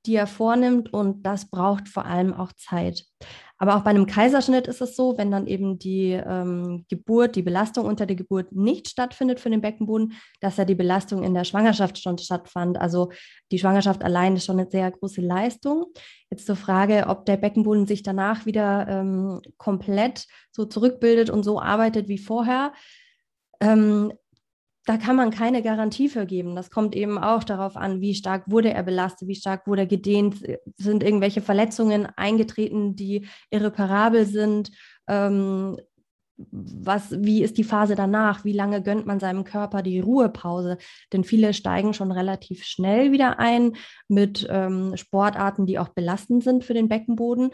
die 0.06 0.16
er 0.16 0.26
vornimmt. 0.26 0.92
Und 0.92 1.22
das 1.22 1.48
braucht 1.48 1.88
vor 1.88 2.04
allem 2.04 2.34
auch 2.34 2.52
Zeit. 2.52 3.04
Aber 3.64 3.76
auch 3.76 3.82
bei 3.82 3.88
einem 3.88 4.04
Kaiserschnitt 4.04 4.66
ist 4.66 4.82
es 4.82 4.94
so, 4.94 5.16
wenn 5.16 5.30
dann 5.30 5.46
eben 5.46 5.78
die 5.78 6.10
ähm, 6.10 6.84
Geburt, 6.90 7.34
die 7.34 7.40
Belastung 7.40 7.86
unter 7.86 8.04
der 8.04 8.14
Geburt 8.14 8.52
nicht 8.52 8.90
stattfindet 8.90 9.40
für 9.40 9.48
den 9.48 9.62
Beckenboden, 9.62 10.12
dass 10.40 10.58
ja 10.58 10.66
die 10.66 10.74
Belastung 10.74 11.22
in 11.22 11.32
der 11.32 11.44
Schwangerschaft 11.44 11.98
schon 11.98 12.18
stattfand. 12.18 12.78
Also 12.78 13.10
die 13.50 13.58
Schwangerschaft 13.58 14.04
allein 14.04 14.36
ist 14.36 14.44
schon 14.44 14.60
eine 14.60 14.70
sehr 14.70 14.90
große 14.90 15.22
Leistung. 15.22 15.86
Jetzt 16.28 16.44
zur 16.44 16.56
Frage, 16.56 17.06
ob 17.08 17.24
der 17.24 17.38
Beckenboden 17.38 17.86
sich 17.86 18.02
danach 18.02 18.44
wieder 18.44 18.86
ähm, 18.86 19.40
komplett 19.56 20.26
so 20.50 20.66
zurückbildet 20.66 21.30
und 21.30 21.42
so 21.42 21.58
arbeitet 21.58 22.06
wie 22.06 22.18
vorher. 22.18 22.74
Ähm, 23.62 24.12
da 24.86 24.98
kann 24.98 25.16
man 25.16 25.30
keine 25.30 25.62
Garantie 25.62 26.08
für 26.08 26.26
geben. 26.26 26.54
Das 26.54 26.70
kommt 26.70 26.94
eben 26.94 27.18
auch 27.18 27.44
darauf 27.44 27.76
an, 27.76 28.00
wie 28.00 28.14
stark 28.14 28.50
wurde 28.50 28.72
er 28.72 28.82
belastet, 28.82 29.28
wie 29.28 29.34
stark 29.34 29.66
wurde 29.66 29.82
er 29.82 29.86
gedehnt, 29.86 30.36
sind 30.76 31.02
irgendwelche 31.02 31.40
Verletzungen 31.40 32.06
eingetreten, 32.16 32.94
die 32.94 33.26
irreparabel 33.50 34.26
sind. 34.26 34.70
Ähm, 35.08 35.78
was, 36.36 37.12
wie 37.22 37.42
ist 37.42 37.58
die 37.58 37.64
Phase 37.64 37.94
danach? 37.94 38.44
Wie 38.44 38.52
lange 38.52 38.82
gönnt 38.82 39.06
man 39.06 39.20
seinem 39.20 39.44
Körper 39.44 39.82
die 39.82 40.00
Ruhepause? 40.00 40.78
Denn 41.12 41.24
viele 41.24 41.54
steigen 41.54 41.94
schon 41.94 42.10
relativ 42.10 42.64
schnell 42.64 43.12
wieder 43.12 43.38
ein 43.38 43.76
mit 44.08 44.46
ähm, 44.50 44.96
Sportarten, 44.96 45.64
die 45.64 45.78
auch 45.78 45.90
belastend 45.90 46.42
sind 46.42 46.64
für 46.64 46.74
den 46.74 46.88
Beckenboden 46.88 47.52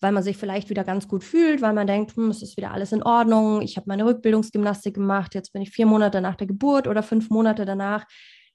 weil 0.00 0.12
man 0.12 0.22
sich 0.22 0.36
vielleicht 0.36 0.70
wieder 0.70 0.84
ganz 0.84 1.08
gut 1.08 1.24
fühlt, 1.24 1.60
weil 1.62 1.72
man 1.72 1.86
denkt, 1.86 2.16
hm, 2.16 2.30
es 2.30 2.42
ist 2.42 2.56
wieder 2.56 2.72
alles 2.72 2.92
in 2.92 3.02
Ordnung, 3.02 3.62
ich 3.62 3.76
habe 3.76 3.88
meine 3.88 4.04
Rückbildungsgymnastik 4.04 4.94
gemacht, 4.94 5.34
jetzt 5.34 5.52
bin 5.52 5.62
ich 5.62 5.70
vier 5.70 5.86
Monate 5.86 6.20
nach 6.20 6.36
der 6.36 6.46
Geburt 6.46 6.86
oder 6.86 7.02
fünf 7.02 7.30
Monate 7.30 7.64
danach, 7.64 8.06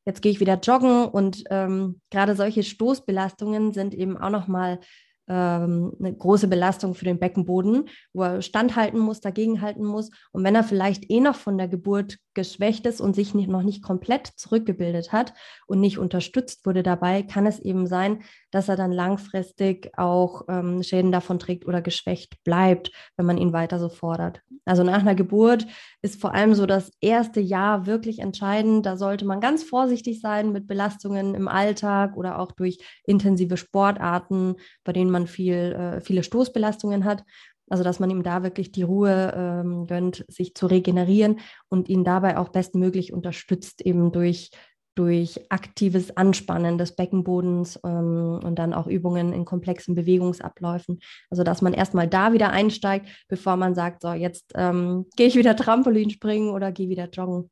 jetzt 0.05 0.21
gehe 0.21 0.31
ich 0.31 0.39
wieder 0.39 0.59
joggen 0.59 1.05
und 1.05 1.43
ähm, 1.50 2.01
gerade 2.09 2.35
solche 2.35 2.63
Stoßbelastungen 2.63 3.73
sind 3.73 3.93
eben 3.93 4.17
auch 4.17 4.29
nochmal 4.29 4.79
ähm, 5.27 5.93
eine 6.00 6.13
große 6.13 6.47
Belastung 6.47 6.95
für 6.95 7.05
den 7.05 7.19
Beckenboden, 7.19 7.89
wo 8.13 8.23
er 8.23 8.41
standhalten 8.41 9.00
muss, 9.00 9.21
dagegenhalten 9.21 9.85
muss. 9.85 10.09
Und 10.31 10.43
wenn 10.43 10.55
er 10.55 10.63
vielleicht 10.63 11.09
eh 11.09 11.21
noch 11.21 11.35
von 11.35 11.57
der 11.57 11.69
Geburt 11.69 12.17
geschwächt 12.33 12.85
ist 12.85 13.01
und 13.01 13.15
sich 13.15 13.33
nicht, 13.33 13.49
noch 13.49 13.63
nicht 13.63 13.83
komplett 13.83 14.27
zurückgebildet 14.27 15.11
hat 15.11 15.33
und 15.67 15.79
nicht 15.79 15.97
unterstützt 15.97 16.65
wurde 16.65 16.83
dabei, 16.83 17.23
kann 17.23 17.45
es 17.45 17.59
eben 17.59 17.87
sein, 17.87 18.23
dass 18.51 18.69
er 18.69 18.75
dann 18.75 18.91
langfristig 18.91 19.91
auch 19.97 20.43
ähm, 20.47 20.83
Schäden 20.83 21.11
davon 21.11 21.39
trägt 21.39 21.65
oder 21.65 21.81
geschwächt 21.81 22.43
bleibt, 22.43 22.91
wenn 23.17 23.25
man 23.25 23.37
ihn 23.37 23.53
weiter 23.53 23.79
so 23.79 23.89
fordert. 23.89 24.41
Also 24.65 24.83
nach 24.83 24.99
einer 24.99 25.15
Geburt 25.15 25.65
ist 26.01 26.21
vor 26.21 26.33
allem 26.33 26.53
so 26.53 26.65
das 26.65 26.91
erste 27.01 27.41
Jahr 27.41 27.85
wirklich 27.85 28.19
entscheidend. 28.19 28.85
Da 28.85 28.95
sollte 28.97 29.25
man 29.25 29.41
ganz 29.41 29.63
vorsichtig 29.63 30.21
sein 30.21 30.51
mit 30.51 30.67
Belastungen 30.67 31.35
im 31.35 31.47
Alltag 31.47 32.15
oder 32.15 32.39
auch 32.39 32.51
durch 32.51 32.79
intensive 33.05 33.57
Sportarten, 33.57 34.55
bei 34.83 34.93
denen 34.93 35.11
man 35.11 35.27
viel, 35.27 35.73
äh, 35.73 36.01
viele 36.01 36.23
Stoßbelastungen 36.23 37.05
hat. 37.05 37.23
Also 37.70 37.84
dass 37.84 38.00
man 38.00 38.10
ihm 38.10 38.24
da 38.24 38.43
wirklich 38.43 38.72
die 38.72 38.84
Ruhe 38.84 39.34
ähm, 39.36 39.88
gönnt, 39.88 40.25
sich 40.27 40.55
zu 40.55 40.67
regenerieren 40.67 41.39
und 41.70 41.89
ihn 41.89 42.03
dabei 42.03 42.38
auch 42.38 42.50
bestmöglich 42.50 43.13
unterstützt, 43.13 43.82
eben 43.82 44.12
durch, 44.12 44.51
durch 44.96 45.39
aktives 45.50 46.15
Anspannen 46.17 46.77
des 46.77 46.96
Beckenbodens 46.96 47.79
ähm, 47.86 48.39
und 48.43 48.60
dann 48.60 48.74
auch 48.74 48.88
Übungen 48.88 49.34
in 49.34 49.46
komplexen 49.46 49.96
Bewegungsabläufen. 49.96 51.00
Also 51.29 51.43
dass 51.43 51.62
man 51.62 51.74
erstmal 51.74 52.08
da 52.08 52.34
wieder 52.34 52.50
einsteigt, 52.51 53.08
bevor 53.27 53.55
man 53.55 53.75
sagt, 53.75 54.01
so 54.01 54.12
jetzt 54.12 54.51
ähm, 54.55 55.05
gehe 55.15 55.27
ich 55.27 55.36
wieder 55.36 55.55
Trampolin 55.55 56.10
springen 56.10 56.50
oder 56.50 56.72
gehe 56.72 56.89
wieder 56.89 57.10
joggen. 57.10 57.50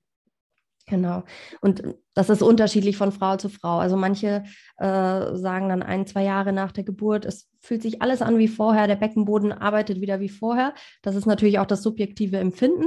Genau. 0.88 1.24
Und 1.62 1.84
das 2.14 2.30
ist 2.30 2.42
unterschiedlich 2.42 2.98
von 2.98 3.12
Frau 3.12 3.38
zu 3.38 3.50
Frau. 3.50 3.78
Also 3.80 3.96
manche 3.96 4.44
äh, 4.78 5.36
sagen 5.36 5.70
dann 5.70 5.84
ein, 5.84 6.06
zwei 6.06 6.24
Jahre 6.24 6.52
nach 6.54 6.72
der 6.72 6.84
Geburt, 6.84 7.26
es 7.26 7.50
fühlt 7.60 7.82
sich 7.82 8.02
alles 8.02 8.22
an 8.22 8.38
wie 8.38 8.48
vorher, 8.48 8.88
der 8.88 8.96
Beckenboden 8.96 9.52
arbeitet 9.52 10.02
wieder 10.02 10.20
wie 10.20 10.30
vorher. 10.30 10.74
Das 11.02 11.16
ist 11.16 11.26
natürlich 11.26 11.60
auch 11.60 11.66
das 11.66 11.84
subjektive 11.84 12.38
Empfinden. 12.38 12.86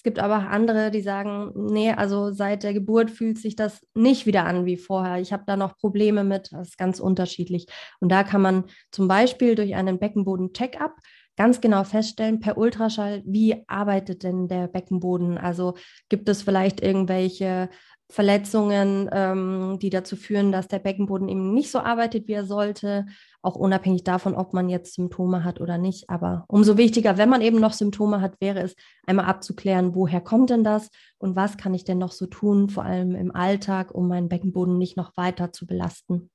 Es 0.00 0.02
gibt 0.02 0.18
aber 0.18 0.48
andere, 0.48 0.90
die 0.90 1.02
sagen, 1.02 1.52
nee, 1.54 1.92
also 1.92 2.32
seit 2.32 2.62
der 2.62 2.72
Geburt 2.72 3.10
fühlt 3.10 3.36
sich 3.36 3.54
das 3.54 3.86
nicht 3.94 4.24
wieder 4.24 4.46
an 4.46 4.64
wie 4.64 4.78
vorher. 4.78 5.20
Ich 5.20 5.30
habe 5.30 5.42
da 5.46 5.58
noch 5.58 5.76
Probleme 5.76 6.24
mit. 6.24 6.52
Das 6.52 6.68
ist 6.68 6.78
ganz 6.78 7.00
unterschiedlich. 7.00 7.66
Und 8.00 8.10
da 8.10 8.22
kann 8.24 8.40
man 8.40 8.64
zum 8.92 9.08
Beispiel 9.08 9.56
durch 9.56 9.74
einen 9.74 9.98
Beckenboden-Check-up 9.98 10.96
ganz 11.40 11.62
genau 11.62 11.84
feststellen 11.84 12.38
per 12.38 12.58
Ultraschall, 12.58 13.22
wie 13.24 13.64
arbeitet 13.66 14.24
denn 14.24 14.46
der 14.46 14.68
Beckenboden? 14.68 15.38
Also 15.38 15.72
gibt 16.10 16.28
es 16.28 16.42
vielleicht 16.42 16.82
irgendwelche 16.82 17.70
Verletzungen, 18.10 19.08
ähm, 19.10 19.78
die 19.80 19.88
dazu 19.88 20.16
führen, 20.16 20.52
dass 20.52 20.68
der 20.68 20.80
Beckenboden 20.80 21.30
eben 21.30 21.54
nicht 21.54 21.70
so 21.70 21.78
arbeitet, 21.78 22.28
wie 22.28 22.34
er 22.34 22.44
sollte, 22.44 23.06
auch 23.40 23.54
unabhängig 23.54 24.04
davon, 24.04 24.34
ob 24.34 24.52
man 24.52 24.68
jetzt 24.68 24.92
Symptome 24.92 25.42
hat 25.42 25.62
oder 25.62 25.78
nicht. 25.78 26.10
Aber 26.10 26.44
umso 26.46 26.76
wichtiger, 26.76 27.16
wenn 27.16 27.30
man 27.30 27.40
eben 27.40 27.58
noch 27.58 27.72
Symptome 27.72 28.20
hat, 28.20 28.38
wäre 28.42 28.60
es 28.60 28.76
einmal 29.06 29.24
abzuklären, 29.24 29.94
woher 29.94 30.20
kommt 30.20 30.50
denn 30.50 30.62
das 30.62 30.90
und 31.16 31.36
was 31.36 31.56
kann 31.56 31.72
ich 31.72 31.84
denn 31.84 31.96
noch 31.96 32.12
so 32.12 32.26
tun, 32.26 32.68
vor 32.68 32.84
allem 32.84 33.14
im 33.14 33.34
Alltag, 33.34 33.94
um 33.94 34.08
meinen 34.08 34.28
Beckenboden 34.28 34.76
nicht 34.76 34.98
noch 34.98 35.16
weiter 35.16 35.52
zu 35.52 35.66
belasten. 35.66 36.28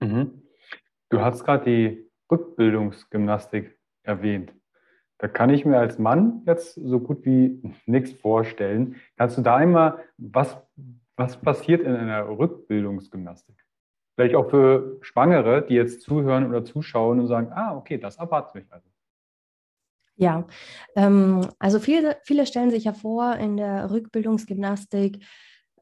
Mhm. 0.00 0.42
Du 1.08 1.20
hast 1.20 1.44
gerade 1.44 1.64
die 1.64 2.10
Rückbildungsgymnastik 2.32 3.75
erwähnt. 4.06 4.52
Da 5.18 5.28
kann 5.28 5.50
ich 5.50 5.64
mir 5.64 5.78
als 5.78 5.98
Mann 5.98 6.42
jetzt 6.46 6.74
so 6.74 7.00
gut 7.00 7.24
wie 7.24 7.62
nichts 7.86 8.12
vorstellen. 8.12 8.96
Kannst 9.16 9.38
du 9.38 9.42
da 9.42 9.56
einmal, 9.56 9.98
was, 10.18 10.58
was 11.16 11.40
passiert 11.40 11.80
in 11.82 11.94
einer 11.94 12.28
Rückbildungsgymnastik? 12.28 13.56
Vielleicht 14.14 14.34
auch 14.34 14.50
für 14.50 14.98
Schwangere, 15.00 15.64
die 15.66 15.74
jetzt 15.74 16.02
zuhören 16.02 16.46
oder 16.46 16.64
zuschauen 16.64 17.20
und 17.20 17.26
sagen, 17.26 17.52
ah, 17.52 17.76
okay, 17.76 17.98
das 17.98 18.16
erwartet 18.16 18.54
mich 18.54 18.72
also. 18.72 18.88
Ja, 20.18 20.46
ähm, 20.96 21.46
also 21.58 21.78
viele, 21.78 22.16
viele 22.22 22.46
stellen 22.46 22.70
sich 22.70 22.84
ja 22.84 22.94
vor, 22.94 23.36
in 23.36 23.58
der 23.58 23.90
Rückbildungsgymnastik 23.90 25.22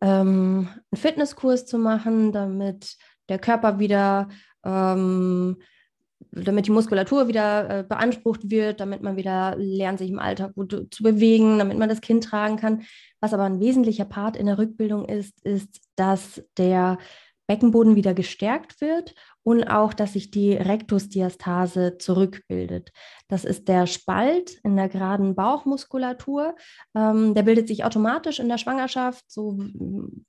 ähm, 0.01 0.69
einen 0.91 1.01
Fitnesskurs 1.01 1.67
zu 1.67 1.79
machen, 1.79 2.33
damit 2.33 2.97
der 3.29 3.39
Körper 3.39 3.79
wieder 3.79 4.29
ähm, 4.65 5.63
damit 6.33 6.67
die 6.67 6.73
Muskulatur 6.73 7.29
wieder 7.29 7.71
äh, 7.71 7.83
beansprucht 7.83 8.51
wird, 8.51 8.81
damit 8.81 9.03
man 9.03 9.17
wieder 9.17 9.55
lernt, 9.57 9.99
sich 9.99 10.11
im 10.11 10.19
Alltag 10.19 10.55
gut 10.55 10.89
zu 10.91 11.03
bewegen, 11.03 11.59
damit 11.59 11.79
man 11.79 11.89
das 11.89 12.01
Kind 12.01 12.25
tragen 12.25 12.57
kann. 12.57 12.83
Was 13.21 13.33
aber 13.33 13.45
ein 13.45 13.61
wesentlicher 13.61 14.05
Part 14.05 14.37
in 14.37 14.47
der 14.47 14.59
Rückbildung 14.59 15.05
ist, 15.05 15.45
ist, 15.45 15.81
dass 15.97 16.43
der 16.57 16.99
Beckenboden 17.47 17.95
wieder 17.95 18.15
gestärkt 18.15 18.81
wird 18.81 19.15
und 19.45 19.65
auch, 19.65 19.93
dass 19.93 20.15
sich 20.15 20.31
die 20.31 20.55
Rektusdiastase 20.55 21.99
zurückbildet. 21.99 22.91
Das 23.29 23.45
ist 23.45 23.69
der 23.69 23.87
Spalt 23.87 24.59
in 24.65 24.75
der 24.77 24.89
geraden 24.89 25.35
Bauchmuskulatur. 25.35 26.57
Ähm, 26.97 27.35
der 27.35 27.43
bildet 27.43 27.69
sich 27.69 27.85
automatisch 27.85 28.41
in 28.41 28.49
der 28.49 28.59
Schwangerschaft, 28.59 29.25
so 29.29 29.59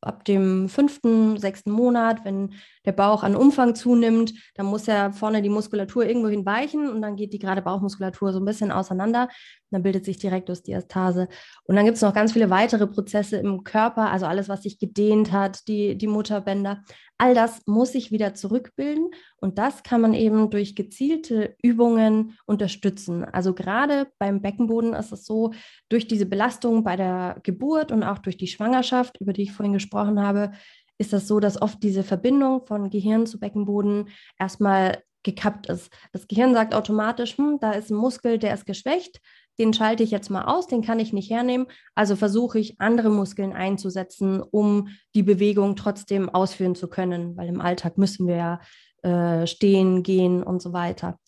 ab 0.01 0.25
dem 0.25 0.67
fünften, 0.67 1.37
sechsten 1.37 1.71
Monat, 1.71 2.25
wenn 2.25 2.53
der 2.85 2.91
Bauch 2.91 3.23
an 3.23 3.35
Umfang 3.35 3.73
zunimmt, 3.73 4.33
dann 4.55 4.65
muss 4.65 4.85
ja 4.85 5.11
vorne 5.11 5.41
die 5.41 5.49
Muskulatur 5.49 6.05
irgendwo 6.05 6.27
hinweichen 6.27 6.89
und 6.89 7.01
dann 7.01 7.15
geht 7.15 7.33
die 7.33 7.39
gerade 7.39 7.61
Bauchmuskulatur 7.61 8.33
so 8.33 8.39
ein 8.39 8.45
bisschen 8.45 8.71
auseinander. 8.71 9.29
Dann 9.71 9.81
bildet 9.81 10.05
sich 10.05 10.17
die 10.17 10.27
Rektusdiastase. 10.27 11.27
Und 11.63 11.75
dann 11.75 11.85
gibt 11.85 11.95
es 11.95 12.01
noch 12.03 12.13
ganz 12.13 12.33
viele 12.33 12.49
weitere 12.49 12.85
Prozesse 12.85 13.37
im 13.37 13.63
Körper, 13.63 14.11
also 14.11 14.25
alles, 14.25 14.49
was 14.49 14.63
sich 14.63 14.77
gedehnt 14.77 15.31
hat, 15.31 15.67
die, 15.67 15.97
die 15.97 16.07
Mutterbänder. 16.07 16.81
All 17.17 17.33
das 17.33 17.61
muss 17.65 17.93
sich 17.93 18.11
wieder 18.11 18.33
zurückbilden 18.33 19.04
und 19.37 19.57
das 19.57 19.83
kann 19.83 20.01
man 20.01 20.13
eben 20.13 20.49
durch 20.49 20.75
gezielte 20.75 21.55
Übungen 21.61 22.37
unterstützen. 22.45 23.23
Also 23.25 23.53
gerade 23.53 24.07
beim 24.19 24.41
Beckenboden 24.41 24.93
ist 24.93 25.11
es 25.11 25.25
so, 25.25 25.53
durch 25.89 26.07
diese 26.07 26.25
Belastung 26.25 26.83
bei 26.83 26.95
der 26.95 27.39
Geburt 27.43 27.91
und 27.91 28.03
auch 28.03 28.19
durch 28.19 28.37
die 28.37 28.47
Schwangerschaft, 28.47 29.19
über 29.19 29.33
die 29.33 29.43
ich 29.43 29.51
vorhin 29.51 29.73
gesprochen 29.73 30.21
habe, 30.21 30.51
ist 30.97 31.13
das 31.13 31.27
so, 31.27 31.39
dass 31.39 31.61
oft 31.61 31.83
diese 31.83 32.03
Verbindung 32.03 32.65
von 32.65 32.89
Gehirn 32.89 33.25
zu 33.25 33.39
Beckenboden 33.39 34.09
erstmal 34.39 35.03
gekappt 35.23 35.67
ist. 35.67 35.91
Das 36.13 36.27
Gehirn 36.27 36.53
sagt 36.53 36.73
automatisch, 36.73 37.37
hm, 37.37 37.57
da 37.59 37.71
ist 37.71 37.89
ein 37.89 37.97
Muskel, 37.97 38.37
der 38.37 38.53
ist 38.53 38.65
geschwächt, 38.65 39.19
den 39.57 39.73
schalte 39.73 40.03
ich 40.03 40.11
jetzt 40.11 40.29
mal 40.29 40.43
aus, 40.43 40.67
den 40.67 40.81
kann 40.81 40.99
ich 40.99 41.13
nicht 41.13 41.29
hernehmen. 41.29 41.67
Also 41.95 42.15
versuche 42.15 42.59
ich, 42.59 42.79
andere 42.79 43.09
Muskeln 43.09 43.53
einzusetzen, 43.53 44.41
um 44.41 44.89
die 45.13 45.23
Bewegung 45.23 45.75
trotzdem 45.75 46.29
ausführen 46.29 46.75
zu 46.75 46.87
können, 46.87 47.35
weil 47.37 47.47
im 47.47 47.61
Alltag 47.61 47.97
müssen 47.97 48.27
wir 48.27 48.35
ja 48.35 48.61
äh, 49.05 49.45
stehen, 49.45 50.01
gehen 50.01 50.41
und 50.41 50.61
so 50.61 50.73
weiter. 50.73 51.19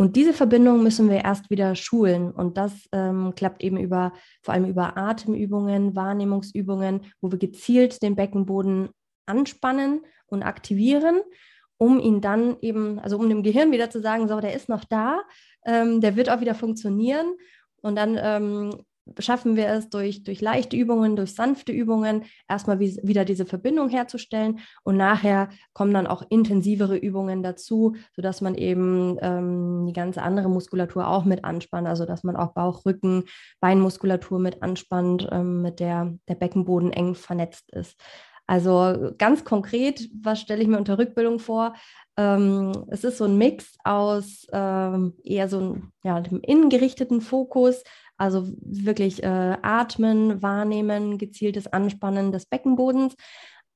Und 0.00 0.14
diese 0.14 0.32
Verbindung 0.32 0.84
müssen 0.84 1.10
wir 1.10 1.24
erst 1.24 1.50
wieder 1.50 1.74
schulen. 1.74 2.30
Und 2.30 2.56
das 2.56 2.88
ähm, 2.92 3.32
klappt 3.34 3.64
eben 3.64 3.76
über, 3.76 4.12
vor 4.42 4.54
allem 4.54 4.66
über 4.66 4.96
Atemübungen, 4.96 5.96
Wahrnehmungsübungen, 5.96 7.00
wo 7.20 7.32
wir 7.32 7.38
gezielt 7.38 8.00
den 8.00 8.14
Beckenboden 8.14 8.90
anspannen 9.26 10.02
und 10.26 10.44
aktivieren, 10.44 11.20
um 11.78 11.98
ihn 11.98 12.20
dann 12.20 12.56
eben, 12.60 13.00
also 13.00 13.18
um 13.18 13.28
dem 13.28 13.42
Gehirn 13.42 13.72
wieder 13.72 13.90
zu 13.90 14.00
sagen, 14.00 14.28
so, 14.28 14.38
der 14.38 14.54
ist 14.54 14.68
noch 14.68 14.84
da, 14.84 15.22
ähm, 15.66 16.00
der 16.00 16.14
wird 16.14 16.30
auch 16.30 16.40
wieder 16.40 16.54
funktionieren. 16.54 17.34
Und 17.80 17.96
dann 17.96 18.16
ähm, 18.22 18.84
schaffen 19.18 19.56
wir 19.56 19.68
es 19.68 19.88
durch, 19.88 20.22
durch 20.24 20.40
leichte 20.40 20.76
Übungen, 20.76 21.16
durch 21.16 21.34
sanfte 21.34 21.72
Übungen, 21.72 22.24
erstmal 22.48 22.78
wie, 22.80 22.98
wieder 23.02 23.24
diese 23.24 23.46
Verbindung 23.46 23.88
herzustellen. 23.88 24.60
Und 24.84 24.96
nachher 24.96 25.48
kommen 25.72 25.94
dann 25.94 26.06
auch 26.06 26.22
intensivere 26.28 26.96
Übungen 26.96 27.42
dazu, 27.42 27.96
sodass 28.14 28.40
man 28.40 28.54
eben 28.54 29.18
ähm, 29.20 29.86
die 29.86 29.92
ganze 29.92 30.22
andere 30.22 30.48
Muskulatur 30.48 31.08
auch 31.08 31.24
mit 31.24 31.44
anspannt. 31.44 31.88
Also 31.88 32.04
dass 32.04 32.24
man 32.24 32.36
auch 32.36 32.52
Bauch, 32.52 32.84
Rücken, 32.86 33.24
Beinmuskulatur 33.60 34.38
mit 34.38 34.62
anspannt, 34.62 35.28
ähm, 35.30 35.62
mit 35.62 35.80
der 35.80 36.14
der 36.28 36.34
Beckenboden 36.34 36.92
eng 36.92 37.14
vernetzt 37.14 37.70
ist. 37.72 38.00
Also 38.48 39.12
ganz 39.18 39.44
konkret, 39.44 40.08
was 40.22 40.40
stelle 40.40 40.62
ich 40.62 40.68
mir 40.68 40.78
unter 40.78 40.98
Rückbildung 40.98 41.38
vor? 41.38 41.74
Ähm, 42.16 42.72
es 42.88 43.04
ist 43.04 43.18
so 43.18 43.24
ein 43.26 43.36
Mix 43.36 43.76
aus 43.84 44.46
ähm, 44.52 45.14
eher 45.22 45.48
so 45.48 45.60
ein, 45.60 45.92
ja, 46.02 46.16
einem 46.16 46.40
innengerichteten 46.40 47.20
Fokus, 47.20 47.84
also 48.16 48.48
wirklich 48.62 49.22
äh, 49.22 49.26
atmen, 49.60 50.42
wahrnehmen, 50.42 51.18
gezieltes 51.18 51.66
Anspannen 51.66 52.32
des 52.32 52.46
Beckenbodens, 52.46 53.14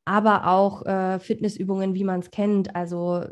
aber 0.06 0.46
auch 0.46 0.86
äh, 0.86 1.18
Fitnessübungen, 1.20 1.94
wie 1.94 2.04
man 2.04 2.20
es 2.20 2.30
kennt, 2.30 2.74
also 2.74 3.24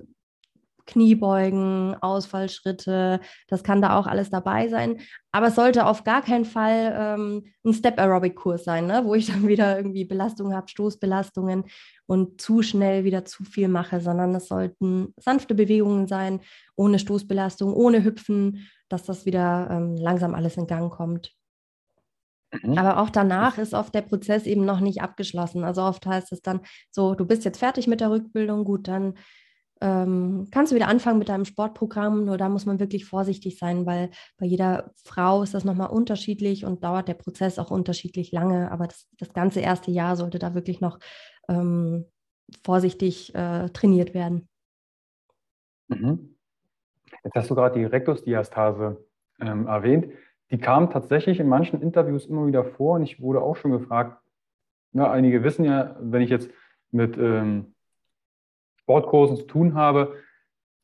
Kniebeugen, 0.90 1.94
Ausfallschritte, 2.00 3.20
das 3.48 3.62
kann 3.62 3.80
da 3.80 3.96
auch 3.98 4.06
alles 4.06 4.28
dabei 4.30 4.68
sein. 4.68 5.00
Aber 5.32 5.46
es 5.48 5.54
sollte 5.54 5.86
auf 5.86 6.02
gar 6.02 6.22
keinen 6.22 6.44
Fall 6.44 6.94
ähm, 6.98 7.44
ein 7.64 7.72
Step-Aerobic-Kurs 7.72 8.64
sein, 8.64 8.86
ne? 8.86 9.02
wo 9.04 9.14
ich 9.14 9.26
dann 9.26 9.46
wieder 9.48 9.76
irgendwie 9.76 10.04
Belastungen 10.04 10.54
habe, 10.56 10.68
Stoßbelastungen 10.68 11.64
und 12.06 12.40
zu 12.40 12.62
schnell 12.62 13.04
wieder 13.04 13.24
zu 13.24 13.44
viel 13.44 13.68
mache, 13.68 14.00
sondern 14.00 14.34
es 14.34 14.48
sollten 14.48 15.14
sanfte 15.16 15.54
Bewegungen 15.54 16.08
sein, 16.08 16.40
ohne 16.74 16.98
Stoßbelastung, 16.98 17.72
ohne 17.72 18.02
Hüpfen, 18.04 18.68
dass 18.88 19.04
das 19.04 19.26
wieder 19.26 19.68
ähm, 19.70 19.96
langsam 19.96 20.34
alles 20.34 20.56
in 20.56 20.66
Gang 20.66 20.92
kommt. 20.92 21.32
Mhm. 22.62 22.76
Aber 22.76 22.98
auch 22.98 23.10
danach 23.10 23.58
ist 23.58 23.74
oft 23.74 23.94
der 23.94 24.02
Prozess 24.02 24.46
eben 24.46 24.64
noch 24.64 24.80
nicht 24.80 25.02
abgeschlossen. 25.02 25.64
Also 25.64 25.82
oft 25.82 26.04
heißt 26.06 26.32
es 26.32 26.42
dann 26.42 26.60
so, 26.90 27.14
du 27.14 27.24
bist 27.24 27.44
jetzt 27.44 27.58
fertig 27.58 27.86
mit 27.86 28.00
der 28.00 28.10
Rückbildung, 28.10 28.64
gut, 28.64 28.88
dann 28.88 29.14
ähm, 29.80 30.48
kannst 30.50 30.72
du 30.72 30.76
wieder 30.76 30.88
anfangen 30.88 31.18
mit 31.18 31.28
deinem 31.28 31.44
Sportprogramm. 31.44 32.24
Nur 32.24 32.36
da 32.36 32.48
muss 32.48 32.66
man 32.66 32.80
wirklich 32.80 33.06
vorsichtig 33.06 33.58
sein, 33.58 33.86
weil 33.86 34.10
bei 34.38 34.46
jeder 34.46 34.92
Frau 35.04 35.42
ist 35.42 35.54
das 35.54 35.64
nochmal 35.64 35.90
unterschiedlich 35.90 36.64
und 36.64 36.84
dauert 36.84 37.08
der 37.08 37.14
Prozess 37.14 37.58
auch 37.58 37.70
unterschiedlich 37.70 38.32
lange. 38.32 38.70
Aber 38.70 38.86
das, 38.86 39.08
das 39.18 39.32
ganze 39.32 39.60
erste 39.60 39.90
Jahr 39.90 40.16
sollte 40.16 40.38
da 40.38 40.54
wirklich 40.54 40.80
noch 40.80 40.98
ähm, 41.48 42.06
vorsichtig 42.64 43.34
äh, 43.34 43.68
trainiert 43.70 44.12
werden. 44.12 44.48
Mhm. 45.88 46.36
Jetzt 47.24 47.34
hast 47.34 47.50
du 47.50 47.54
gerade 47.54 47.78
die 47.78 47.84
Rektusdiastase 47.84 49.04
ähm, 49.40 49.66
erwähnt. 49.66 50.12
Die 50.50 50.58
kam 50.58 50.90
tatsächlich 50.90 51.40
in 51.40 51.48
manchen 51.48 51.80
Interviews 51.80 52.26
immer 52.26 52.46
wieder 52.46 52.64
vor 52.64 52.96
und 52.96 53.02
ich 53.02 53.20
wurde 53.20 53.40
auch 53.40 53.56
schon 53.56 53.70
gefragt, 53.70 54.20
na, 54.92 55.10
einige 55.10 55.44
wissen 55.44 55.64
ja, 55.64 55.96
wenn 56.00 56.22
ich 56.22 56.30
jetzt 56.30 56.50
mit 56.90 57.16
ähm, 57.16 57.74
Sportkursen 58.90 59.36
zu 59.36 59.44
tun 59.44 59.74
habe. 59.74 60.16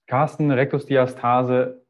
Carsten, 0.07 0.53
Rektusdiastase, 0.53 1.85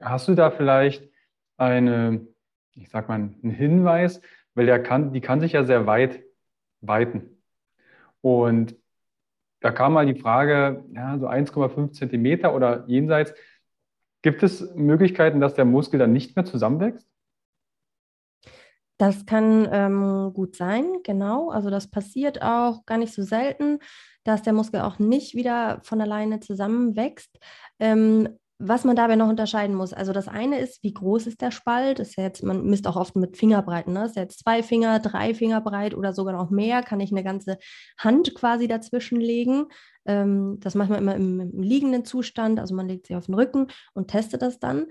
hast 0.00 0.26
du 0.26 0.34
da 0.34 0.50
vielleicht 0.50 1.08
eine, 1.56 2.26
ich 2.74 2.88
sag 2.88 3.08
mal, 3.08 3.14
einen 3.14 3.50
Hinweis, 3.50 4.20
weil 4.54 4.66
der 4.66 4.82
kann, 4.82 5.12
die 5.12 5.20
kann 5.20 5.40
sich 5.40 5.52
ja 5.52 5.62
sehr 5.62 5.86
weit 5.86 6.24
weiten. 6.80 7.40
Und 8.20 8.74
da 9.60 9.70
kam 9.70 9.92
mal 9.92 10.06
die 10.06 10.20
Frage, 10.20 10.84
ja, 10.92 11.16
so 11.18 11.28
1,5 11.28 11.92
Zentimeter 11.92 12.56
oder 12.56 12.84
jenseits, 12.88 13.32
gibt 14.22 14.42
es 14.42 14.74
Möglichkeiten, 14.74 15.40
dass 15.40 15.54
der 15.54 15.64
Muskel 15.64 16.00
dann 16.00 16.12
nicht 16.12 16.34
mehr 16.34 16.44
zusammenwächst? 16.44 17.08
Das 18.98 19.26
kann 19.26 19.68
ähm, 19.72 20.32
gut 20.34 20.56
sein, 20.56 20.84
genau. 21.02 21.50
Also 21.50 21.70
das 21.70 21.88
passiert 21.88 22.42
auch 22.42 22.84
gar 22.86 22.98
nicht 22.98 23.14
so 23.14 23.22
selten 23.22 23.78
dass 24.24 24.42
der 24.42 24.52
Muskel 24.52 24.80
auch 24.80 24.98
nicht 24.98 25.34
wieder 25.34 25.80
von 25.82 26.00
alleine 26.00 26.40
zusammenwächst. 26.40 27.38
Ähm, 27.80 28.28
was 28.64 28.84
man 28.84 28.94
dabei 28.94 29.16
noch 29.16 29.28
unterscheiden 29.28 29.74
muss, 29.74 29.92
also 29.92 30.12
das 30.12 30.28
eine 30.28 30.60
ist, 30.60 30.84
wie 30.84 30.92
groß 30.92 31.26
ist 31.26 31.40
der 31.40 31.50
Spalt? 31.50 31.98
Ist 31.98 32.16
ja 32.16 32.22
jetzt, 32.22 32.44
man 32.44 32.64
misst 32.64 32.86
auch 32.86 32.94
oft 32.94 33.16
mit 33.16 33.36
Fingerbreiten, 33.36 33.92
ne? 33.92 34.04
Ist 34.04 34.14
ja 34.14 34.22
jetzt 34.22 34.38
zwei 34.38 34.62
Finger, 34.62 35.00
drei 35.00 35.34
Finger 35.34 35.60
breit 35.60 35.94
oder 35.94 36.12
sogar 36.12 36.34
noch 36.34 36.50
mehr, 36.50 36.82
kann 36.82 37.00
ich 37.00 37.10
eine 37.10 37.24
ganze 37.24 37.58
Hand 37.98 38.36
quasi 38.36 38.68
dazwischen 38.68 39.20
legen. 39.20 39.64
Ähm, 40.06 40.58
das 40.60 40.76
macht 40.76 40.90
man 40.90 41.00
immer 41.00 41.16
im, 41.16 41.40
im, 41.40 41.62
liegenden 41.62 42.04
Zustand, 42.04 42.60
also 42.60 42.76
man 42.76 42.86
legt 42.86 43.08
sie 43.08 43.16
auf 43.16 43.26
den 43.26 43.34
Rücken 43.34 43.66
und 43.94 44.08
testet 44.08 44.42
das 44.42 44.60
dann. 44.60 44.86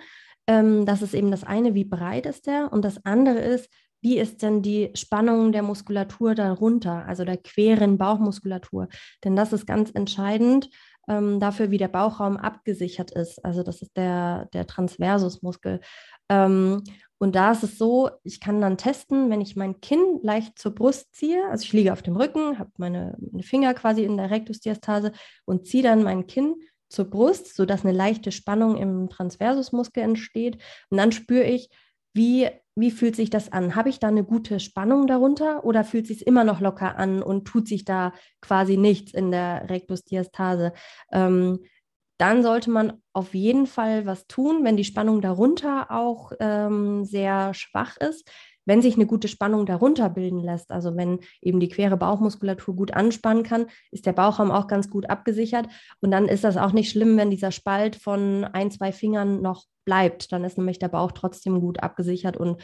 Ähm, 0.48 0.86
das 0.86 1.02
ist 1.02 1.14
eben 1.14 1.32
das 1.32 1.46
eine, 1.46 1.74
wie 1.74 1.86
breit 1.86 2.26
ist 2.26 2.48
der? 2.48 2.74
Und 2.74 2.84
das 2.84 3.06
andere 3.06 3.40
ist, 3.40 3.70
wie 4.02 4.18
ist 4.18 4.42
denn 4.42 4.62
die 4.62 4.92
Spannung 4.96 5.52
der 5.52 5.64
Muskulatur 5.64 6.36
darunter, 6.36 7.06
also 7.06 7.24
der 7.24 7.38
queren 7.38 7.98
Bauchmuskulatur? 7.98 8.88
Denn 9.24 9.36
das 9.36 9.54
ist 9.54 9.68
ganz 9.68 9.92
entscheidend 9.94 10.70
ähm, 11.08 11.40
dafür, 11.40 11.72
wie 11.72 11.78
der 11.78 11.88
Bauchraum 11.88 12.38
abgesichert 12.38 13.12
ist. 13.12 13.44
Also 13.46 13.64
das 13.64 13.82
ist 13.82 13.96
der, 13.96 14.48
der 14.54 14.68
Transversusmuskel. 14.68 15.82
Ähm, 16.30 16.84
und 17.18 17.36
da 17.36 17.52
ist 17.52 17.62
es 17.64 17.78
so, 17.78 18.10
ich 18.24 18.40
kann 18.40 18.62
dann 18.62 18.78
testen, 18.78 19.30
wenn 19.30 19.42
ich 19.42 19.56
mein 19.56 19.80
Kinn 19.80 20.20
leicht 20.24 20.58
zur 20.58 20.74
Brust 20.74 21.14
ziehe, 21.14 21.46
also 21.52 21.64
ich 21.64 21.74
liege 21.74 21.94
auf 21.94 22.02
dem 22.02 22.16
Rücken, 22.16 22.58
habe 22.58 22.72
meine, 22.78 23.16
meine 23.20 23.44
Finger 23.44 23.76
quasi 23.76 24.04
in 24.04 24.18
der 24.18 24.32
Rektusdiastase 24.32 25.12
und 25.46 25.68
ziehe 25.68 25.84
dann 25.84 26.02
mein 26.02 26.26
Kinn 26.26 26.56
zur 26.90 27.06
Brust, 27.06 27.56
sodass 27.56 27.86
eine 27.86 27.96
leichte 27.96 28.32
Spannung 28.32 28.78
im 28.78 29.10
Transversusmuskel 29.10 30.02
entsteht. 30.04 30.58
Und 30.90 30.98
dann 30.98 31.12
spüre 31.12 31.44
ich, 31.44 31.70
wie 32.14 32.50
wie 32.76 32.92
fühlt 32.92 33.18
sich 33.18 33.30
das 33.30 33.52
an? 33.52 33.76
Habe 33.76 33.90
ich 33.90 34.00
da 34.00 34.08
eine 34.08 34.24
gute 34.24 34.60
Spannung 34.62 35.06
darunter 35.06 35.66
oder 35.66 35.84
fühlt 35.84 36.08
sich 36.08 36.26
immer 36.26 36.46
noch 36.46 36.62
locker 36.62 36.98
an 36.98 37.22
und 37.22 37.46
tut 37.46 37.68
sich 37.68 37.84
da 37.84 38.14
quasi 38.40 38.78
nichts 38.78 39.14
in 39.14 39.30
der 39.32 39.70
Rektusdiastase? 39.70 40.72
Ähm, 41.12 41.60
dann 42.18 42.44
sollte 42.44 42.70
man 42.70 43.02
auf 43.14 43.34
jeden 43.34 43.68
Fall 43.68 44.06
was 44.06 44.28
tun, 44.28 44.64
wenn 44.64 44.78
die 44.78 44.84
Spannung 44.86 45.22
darunter 45.22 45.92
auch 45.92 46.32
ähm, 46.40 47.04
sehr 47.04 47.54
schwach 47.54 47.98
ist. 47.98 48.30
Wenn 48.66 48.82
sich 48.82 48.96
eine 48.96 49.06
gute 49.06 49.28
Spannung 49.28 49.66
darunter 49.66 50.10
bilden 50.10 50.40
lässt, 50.40 50.72
also 50.72 50.96
wenn 50.96 51.20
eben 51.42 51.60
die 51.60 51.70
quere 51.70 51.98
Bauchmuskulatur 51.98 52.76
gut 52.76 52.94
anspannen 52.94 53.44
kann, 53.44 53.66
ist 53.92 54.06
der 54.06 54.14
Bauchraum 54.14 54.52
auch 54.52 54.68
ganz 54.68 54.90
gut 54.90 55.10
abgesichert. 55.10 55.68
Und 56.00 56.12
dann 56.12 56.28
ist 56.28 56.44
das 56.44 56.58
auch 56.58 56.72
nicht 56.72 56.92
schlimm, 56.92 57.18
wenn 57.18 57.30
dieser 57.30 57.52
Spalt 57.52 57.96
von 57.96 58.44
ein, 58.46 58.72
zwei 58.72 58.92
Fingern 58.92 59.42
noch 59.42 59.66
bleibt. 59.86 60.32
Dann 60.32 60.44
ist 60.44 60.58
nämlich 60.58 60.80
der 60.80 60.90
Bauch 60.90 61.12
trotzdem 61.12 61.60
gut 61.60 61.82
abgesichert 61.82 62.38
und 62.38 62.62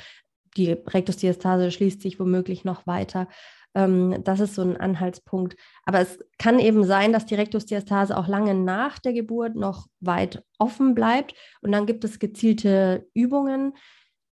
die 0.56 0.72
Rektusdiastase 0.72 1.72
schließt 1.72 2.02
sich 2.02 2.20
womöglich 2.20 2.66
noch 2.66 2.88
weiter. 2.88 3.28
Ähm, 3.76 4.24
das 4.24 4.40
ist 4.40 4.56
so 4.56 4.64
ein 4.64 4.78
Anhaltspunkt. 4.78 5.56
Aber 5.86 6.00
es 6.00 6.20
kann 6.38 6.60
eben 6.60 6.84
sein, 6.84 7.14
dass 7.14 7.26
die 7.26 7.36
Rektusdiastase 7.36 8.18
auch 8.18 8.28
lange 8.28 8.56
nach 8.56 9.00
der 9.00 9.14
Geburt 9.14 9.56
noch 9.56 9.88
weit 10.00 10.44
offen 10.58 10.96
bleibt. 10.96 11.36
Und 11.62 11.72
dann 11.72 11.86
gibt 11.86 12.04
es 12.04 12.20
gezielte 12.20 13.08
Übungen, 13.14 13.74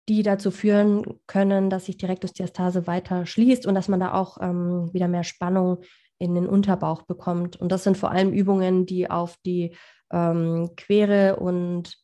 die 0.08 0.24
dazu 0.24 0.52
führen 0.52 1.20
können, 1.28 1.70
dass 1.70 1.86
sich 1.86 1.98
die 1.98 2.06
Rektusdiastase 2.06 2.88
weiter 2.88 3.26
schließt 3.26 3.66
und 3.66 3.76
dass 3.76 3.88
man 3.88 4.00
da 4.00 4.14
auch 4.14 4.38
ähm, 4.40 4.90
wieder 4.94 5.08
mehr 5.08 5.24
Spannung 5.24 5.80
in 6.18 6.36
den 6.36 6.48
Unterbauch 6.48 7.04
bekommt. 7.04 7.60
Und 7.60 7.72
das 7.72 7.84
sind 7.84 7.98
vor 7.98 8.12
allem 8.12 8.32
Übungen, 8.32 8.86
die 8.86 9.10
auf 9.10 9.38
die 9.46 9.76
ähm, 10.12 10.72
quere 10.78 11.38
und 11.38 11.98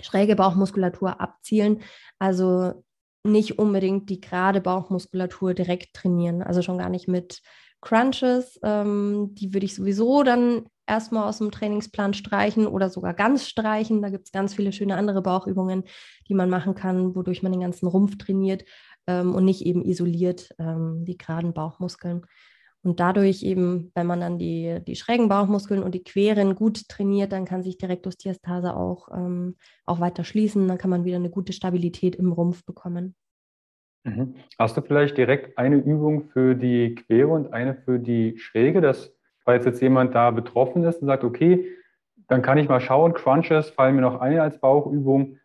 schräge 0.00 0.36
Bauchmuskulatur 0.36 1.20
abzielen. 1.20 1.82
Also 2.18 2.84
nicht 3.24 3.58
unbedingt 3.58 4.10
die 4.10 4.20
gerade 4.20 4.60
Bauchmuskulatur 4.60 5.54
direkt 5.54 5.94
trainieren. 5.94 6.42
Also 6.42 6.62
schon 6.62 6.78
gar 6.78 6.88
nicht 6.88 7.08
mit 7.08 7.40
Crunches. 7.80 8.58
Ähm, 8.62 9.30
die 9.32 9.54
würde 9.54 9.66
ich 9.66 9.74
sowieso 9.74 10.22
dann 10.22 10.66
erstmal 10.86 11.28
aus 11.28 11.38
dem 11.38 11.50
Trainingsplan 11.50 12.14
streichen 12.14 12.66
oder 12.66 12.90
sogar 12.90 13.14
ganz 13.14 13.48
streichen. 13.48 14.02
Da 14.02 14.10
gibt 14.10 14.26
es 14.26 14.32
ganz 14.32 14.54
viele 14.54 14.72
schöne 14.72 14.96
andere 14.96 15.22
Bauchübungen, 15.22 15.84
die 16.28 16.34
man 16.34 16.50
machen 16.50 16.74
kann, 16.74 17.14
wodurch 17.14 17.42
man 17.42 17.52
den 17.52 17.60
ganzen 17.60 17.86
Rumpf 17.86 18.18
trainiert 18.18 18.64
ähm, 19.06 19.34
und 19.34 19.44
nicht 19.44 19.64
eben 19.64 19.84
isoliert 19.84 20.50
ähm, 20.58 21.04
die 21.04 21.16
geraden 21.16 21.54
Bauchmuskeln. 21.54 22.26
Und 22.84 22.98
dadurch 22.98 23.44
eben, 23.44 23.92
wenn 23.94 24.08
man 24.08 24.20
dann 24.20 24.38
die, 24.38 24.80
die 24.84 24.96
schrägen 24.96 25.28
Bauchmuskeln 25.28 25.84
und 25.84 25.94
die 25.94 26.02
queren 26.02 26.56
gut 26.56 26.88
trainiert, 26.88 27.30
dann 27.30 27.44
kann 27.44 27.62
sich 27.62 27.78
die 27.78 27.86
Rektusdiastase 27.86 28.74
auch, 28.74 29.08
ähm, 29.14 29.56
auch 29.86 30.00
weiter 30.00 30.24
schließen. 30.24 30.66
Dann 30.66 30.78
kann 30.78 30.90
man 30.90 31.04
wieder 31.04 31.16
eine 31.16 31.30
gute 31.30 31.52
Stabilität 31.52 32.16
im 32.16 32.32
Rumpf 32.32 32.64
bekommen. 32.64 33.14
Mhm. 34.04 34.34
Hast 34.58 34.76
du 34.76 34.82
vielleicht 34.82 35.16
direkt 35.16 35.56
eine 35.58 35.76
Übung 35.76 36.28
für 36.30 36.56
die 36.56 36.96
Quere 36.96 37.28
und 37.28 37.52
eine 37.52 37.76
für 37.76 38.00
die 38.00 38.36
Schräge, 38.38 38.80
dass, 38.80 39.14
falls 39.44 39.64
jetzt 39.64 39.80
jemand 39.82 40.14
da 40.14 40.30
betroffen 40.30 40.84
ist 40.84 41.00
und 41.00 41.06
sagt, 41.06 41.24
okay, 41.24 41.66
dann 42.28 42.42
kann 42.42 42.58
ich 42.58 42.68
mal 42.68 42.80
schauen, 42.80 43.12
Crunches 43.12 43.70
fallen 43.70 43.96
mir 43.96 44.02
noch 44.02 44.20
ein 44.20 44.38
als 44.38 44.58
Bauchübung. 44.58 45.38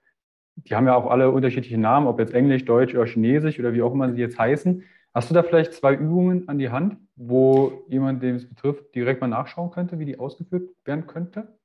Die 0.55 0.75
haben 0.75 0.87
ja 0.87 0.95
auch 0.95 1.09
alle 1.09 1.31
unterschiedliche 1.31 1.77
Namen, 1.77 2.07
ob 2.07 2.19
jetzt 2.19 2.33
Englisch, 2.33 2.65
Deutsch 2.65 2.95
oder 2.95 3.05
Chinesisch 3.05 3.59
oder 3.59 3.73
wie 3.73 3.81
auch 3.81 3.93
immer 3.93 4.11
sie 4.13 4.21
jetzt 4.21 4.39
heißen. 4.39 4.83
Hast 5.13 5.29
du 5.29 5.33
da 5.33 5.43
vielleicht 5.43 5.73
zwei 5.73 5.93
Übungen 5.95 6.47
an 6.47 6.59
die 6.59 6.69
Hand, 6.69 6.97
wo 7.15 7.85
jemand, 7.89 8.21
den 8.21 8.35
es 8.35 8.47
betrifft, 8.47 8.93
direkt 8.95 9.21
mal 9.21 9.27
nachschauen 9.27 9.71
könnte, 9.71 9.99
wie 9.99 10.05
die 10.05 10.19
ausgeführt 10.19 10.69
werden 10.85 11.07
könnte? 11.07 11.57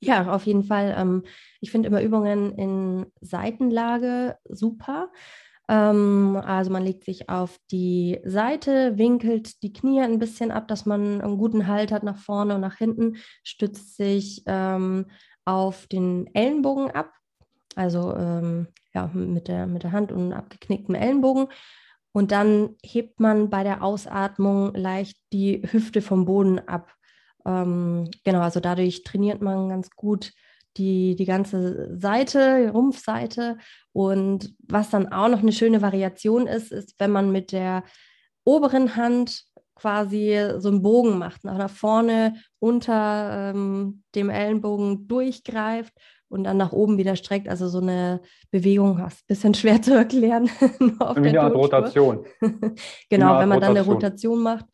Ja, 0.00 0.32
auf 0.32 0.44
jeden 0.44 0.62
Fall. 0.62 0.94
Ähm, 0.96 1.22
ich 1.60 1.70
finde 1.70 1.88
immer 1.88 2.02
Übungen 2.02 2.52
in 2.52 3.06
Seitenlage 3.20 4.36
super. 4.44 5.10
Ähm, 5.68 6.40
also 6.44 6.70
man 6.70 6.84
legt 6.84 7.04
sich 7.04 7.28
auf 7.28 7.58
die 7.70 8.20
Seite, 8.24 8.98
winkelt 8.98 9.62
die 9.62 9.72
Knie 9.72 10.00
ein 10.00 10.18
bisschen 10.18 10.50
ab, 10.50 10.68
dass 10.68 10.86
man 10.86 11.20
einen 11.20 11.38
guten 11.38 11.66
Halt 11.66 11.92
hat 11.92 12.02
nach 12.02 12.18
vorne 12.18 12.54
und 12.54 12.60
nach 12.60 12.76
hinten, 12.76 13.16
stützt 13.42 13.96
sich 13.96 14.42
ähm, 14.46 15.06
auf 15.44 15.86
den 15.86 16.32
Ellenbogen 16.34 16.90
ab, 16.90 17.12
also 17.74 18.14
ähm, 18.16 18.68
ja, 18.94 19.08
mit 19.12 19.48
der, 19.48 19.66
mit 19.66 19.82
der 19.82 19.92
Hand 19.92 20.12
und 20.12 20.32
abgeknicktem 20.32 20.94
Ellenbogen. 20.94 21.48
Und 22.12 22.32
dann 22.32 22.76
hebt 22.82 23.20
man 23.20 23.50
bei 23.50 23.62
der 23.62 23.82
Ausatmung 23.82 24.74
leicht 24.74 25.18
die 25.32 25.62
Hüfte 25.70 26.00
vom 26.00 26.24
Boden 26.24 26.58
ab. 26.60 26.94
Ähm, 27.44 28.10
genau, 28.24 28.40
also 28.40 28.60
dadurch 28.60 29.02
trainiert 29.02 29.42
man 29.42 29.68
ganz 29.68 29.90
gut 29.90 30.32
die, 30.76 31.16
die 31.16 31.24
ganze 31.24 31.96
Seite, 31.98 32.62
die 32.62 32.68
Rumpfseite. 32.68 33.58
Und 33.92 34.54
was 34.60 34.90
dann 34.90 35.12
auch 35.12 35.28
noch 35.28 35.40
eine 35.40 35.52
schöne 35.52 35.82
Variation 35.82 36.46
ist, 36.46 36.72
ist, 36.72 36.94
wenn 36.98 37.10
man 37.10 37.32
mit 37.32 37.52
der 37.52 37.84
oberen 38.44 38.96
Hand 38.96 39.44
quasi 39.74 40.38
so 40.58 40.68
einen 40.68 40.82
Bogen 40.82 41.18
macht, 41.18 41.44
nach 41.44 41.70
vorne 41.70 42.36
unter 42.58 43.52
ähm, 43.54 44.02
dem 44.14 44.30
Ellenbogen 44.30 45.06
durchgreift 45.06 45.92
und 46.28 46.44
dann 46.44 46.56
nach 46.56 46.72
oben 46.72 46.98
wieder 46.98 47.14
streckt. 47.16 47.48
Also 47.48 47.68
so 47.68 47.80
eine 47.80 48.20
Bewegung, 48.50 48.98
ein 48.98 49.12
bisschen 49.26 49.54
schwer 49.54 49.82
zu 49.82 49.94
erklären. 49.94 50.48
Wie 50.60 51.28
eine 51.28 51.40
Art 51.40 51.54
Rotation. 51.54 52.24
genau, 53.10 53.38
wenn 53.38 53.48
man 53.48 53.60
dann 53.60 53.76
eine 53.76 53.82
Rotation 53.82 54.42
macht 54.42 54.66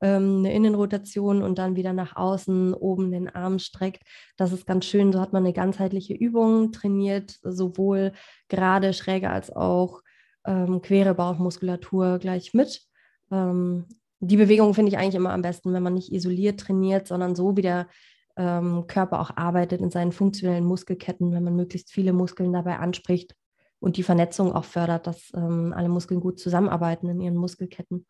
ähm, 0.00 0.38
eine 0.38 0.52
Innenrotation 0.52 1.42
und 1.42 1.58
dann 1.58 1.76
wieder 1.76 1.92
nach 1.92 2.16
außen 2.16 2.74
oben 2.74 3.10
den 3.10 3.28
Arm 3.28 3.58
streckt. 3.58 4.02
Das 4.36 4.52
ist 4.52 4.66
ganz 4.66 4.84
schön. 4.84 5.12
So 5.12 5.20
hat 5.20 5.32
man 5.32 5.44
eine 5.44 5.52
ganzheitliche 5.52 6.14
Übung 6.14 6.72
trainiert, 6.72 7.38
sowohl 7.42 8.12
gerade 8.48 8.92
schräge 8.92 9.30
als 9.30 9.54
auch 9.54 10.02
ähm, 10.46 10.82
quere 10.82 11.14
Bauchmuskulatur 11.14 12.18
gleich 12.18 12.54
mit. 12.54 12.82
Ähm, 13.30 13.86
die 14.20 14.36
Bewegung 14.36 14.74
finde 14.74 14.90
ich 14.90 14.98
eigentlich 14.98 15.14
immer 15.14 15.32
am 15.32 15.42
besten, 15.42 15.72
wenn 15.72 15.82
man 15.82 15.94
nicht 15.94 16.12
isoliert 16.12 16.60
trainiert, 16.60 17.06
sondern 17.06 17.36
so 17.36 17.56
wie 17.56 17.62
der 17.62 17.88
ähm, 18.36 18.86
Körper 18.86 19.20
auch 19.20 19.36
arbeitet 19.36 19.80
in 19.80 19.90
seinen 19.90 20.12
funktionellen 20.12 20.64
Muskelketten, 20.64 21.32
wenn 21.32 21.44
man 21.44 21.56
möglichst 21.56 21.90
viele 21.90 22.12
Muskeln 22.12 22.52
dabei 22.52 22.78
anspricht 22.78 23.34
und 23.80 23.96
die 23.96 24.02
Vernetzung 24.02 24.52
auch 24.52 24.64
fördert, 24.64 25.06
dass 25.06 25.32
ähm, 25.34 25.72
alle 25.76 25.88
Muskeln 25.88 26.20
gut 26.20 26.38
zusammenarbeiten 26.38 27.08
in 27.08 27.20
ihren 27.20 27.36
Muskelketten. 27.36 28.06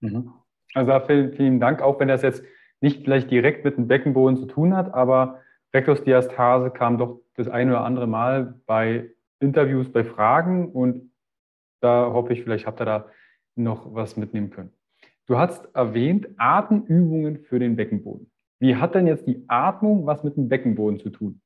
Mhm. 0.00 0.32
Also 0.74 0.92
vielen, 1.06 1.32
vielen 1.32 1.60
Dank, 1.60 1.82
auch 1.82 1.98
wenn 2.00 2.08
das 2.08 2.22
jetzt 2.22 2.44
nicht 2.80 3.04
vielleicht 3.04 3.30
direkt 3.30 3.64
mit 3.64 3.76
dem 3.76 3.88
Beckenboden 3.88 4.36
zu 4.36 4.46
tun 4.46 4.76
hat, 4.76 4.94
aber 4.94 5.40
Rektusdiastase 5.74 6.70
kam 6.70 6.98
doch 6.98 7.20
das 7.36 7.48
eine 7.48 7.72
oder 7.72 7.84
andere 7.84 8.06
Mal 8.06 8.54
bei 8.66 9.10
Interviews, 9.40 9.90
bei 9.90 10.04
Fragen 10.04 10.70
und 10.70 11.10
da 11.80 12.12
hoffe 12.12 12.32
ich, 12.32 12.42
vielleicht 12.42 12.66
habt 12.66 12.80
ihr 12.80 12.84
da 12.84 13.06
noch 13.54 13.94
was 13.94 14.16
mitnehmen 14.16 14.50
können. 14.50 14.72
Du 15.26 15.38
hast 15.38 15.68
erwähnt 15.74 16.28
Atemübungen 16.38 17.38
für 17.38 17.58
den 17.58 17.76
Beckenboden. 17.76 18.30
Wie 18.60 18.76
hat 18.76 18.94
denn 18.94 19.06
jetzt 19.06 19.26
die 19.26 19.44
Atmung 19.46 20.06
was 20.06 20.24
mit 20.24 20.36
dem 20.36 20.48
Beckenboden 20.48 20.98
zu 20.98 21.10
tun? 21.10 21.40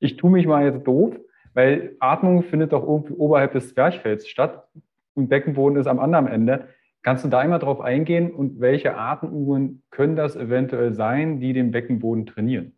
Ich 0.00 0.16
tue 0.16 0.30
mich 0.30 0.46
mal 0.46 0.64
jetzt 0.64 0.86
doof, 0.86 1.14
weil 1.54 1.96
Atmung 2.00 2.42
findet 2.42 2.72
doch 2.72 2.82
irgendwie 2.82 3.14
oberhalb 3.14 3.52
des 3.52 3.74
Zwerchfells 3.74 4.28
statt 4.28 4.68
und 5.14 5.28
Beckenboden 5.28 5.78
ist 5.78 5.86
am 5.86 6.00
anderen 6.00 6.26
Ende. 6.26 6.68
Kannst 7.02 7.24
du 7.24 7.28
da 7.28 7.38
einmal 7.38 7.58
drauf 7.58 7.80
eingehen 7.80 8.30
und 8.30 8.60
welche 8.60 8.96
Atemübungen 8.96 9.82
können 9.90 10.16
das 10.16 10.36
eventuell 10.36 10.92
sein, 10.92 11.40
die 11.40 11.52
den 11.52 11.70
Beckenboden 11.70 12.26
trainieren? 12.26 12.76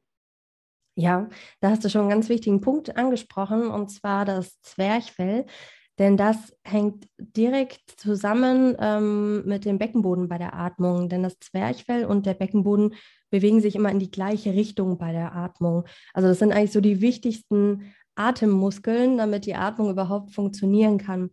Ja, 0.95 1.29
da 1.61 1.71
hast 1.71 1.85
du 1.85 1.89
schon 1.89 2.03
einen 2.03 2.11
ganz 2.11 2.29
wichtigen 2.29 2.61
Punkt 2.61 2.97
angesprochen, 2.97 3.69
und 3.69 3.91
zwar 3.91 4.25
das 4.25 4.61
Zwerchfell. 4.61 5.47
Denn 5.99 6.17
das 6.17 6.57
hängt 6.65 7.07
direkt 7.19 7.91
zusammen 7.97 8.77
ähm, 8.79 9.45
mit 9.45 9.65
dem 9.65 9.79
Beckenboden 9.79 10.29
bei 10.29 10.39
der 10.39 10.55
Atmung. 10.55 11.09
Denn 11.09 11.23
das 11.23 11.39
Zwerchfell 11.39 12.05
und 12.07 12.25
der 12.27 12.35
Beckenboden 12.35 12.95
bewegen 13.31 13.61
sich 13.61 13.77
immer 13.77 13.91
in 13.91 13.99
die 13.99 14.11
gleiche 14.11 14.55
Richtung 14.55 14.99
bei 14.99 15.13
der 15.13 15.35
Atmung. 15.35 15.85
Also 16.15 16.29
das 16.29 16.39
sind 16.39 16.53
eigentlich 16.53 16.73
so 16.73 16.81
die 16.81 17.01
wichtigsten 17.01 17.95
Atemmuskeln, 18.15 19.19
damit 19.19 19.47
die 19.47 19.55
Atmung 19.55 19.91
überhaupt 19.91 20.33
funktionieren 20.33 20.99
kann. 20.99 21.31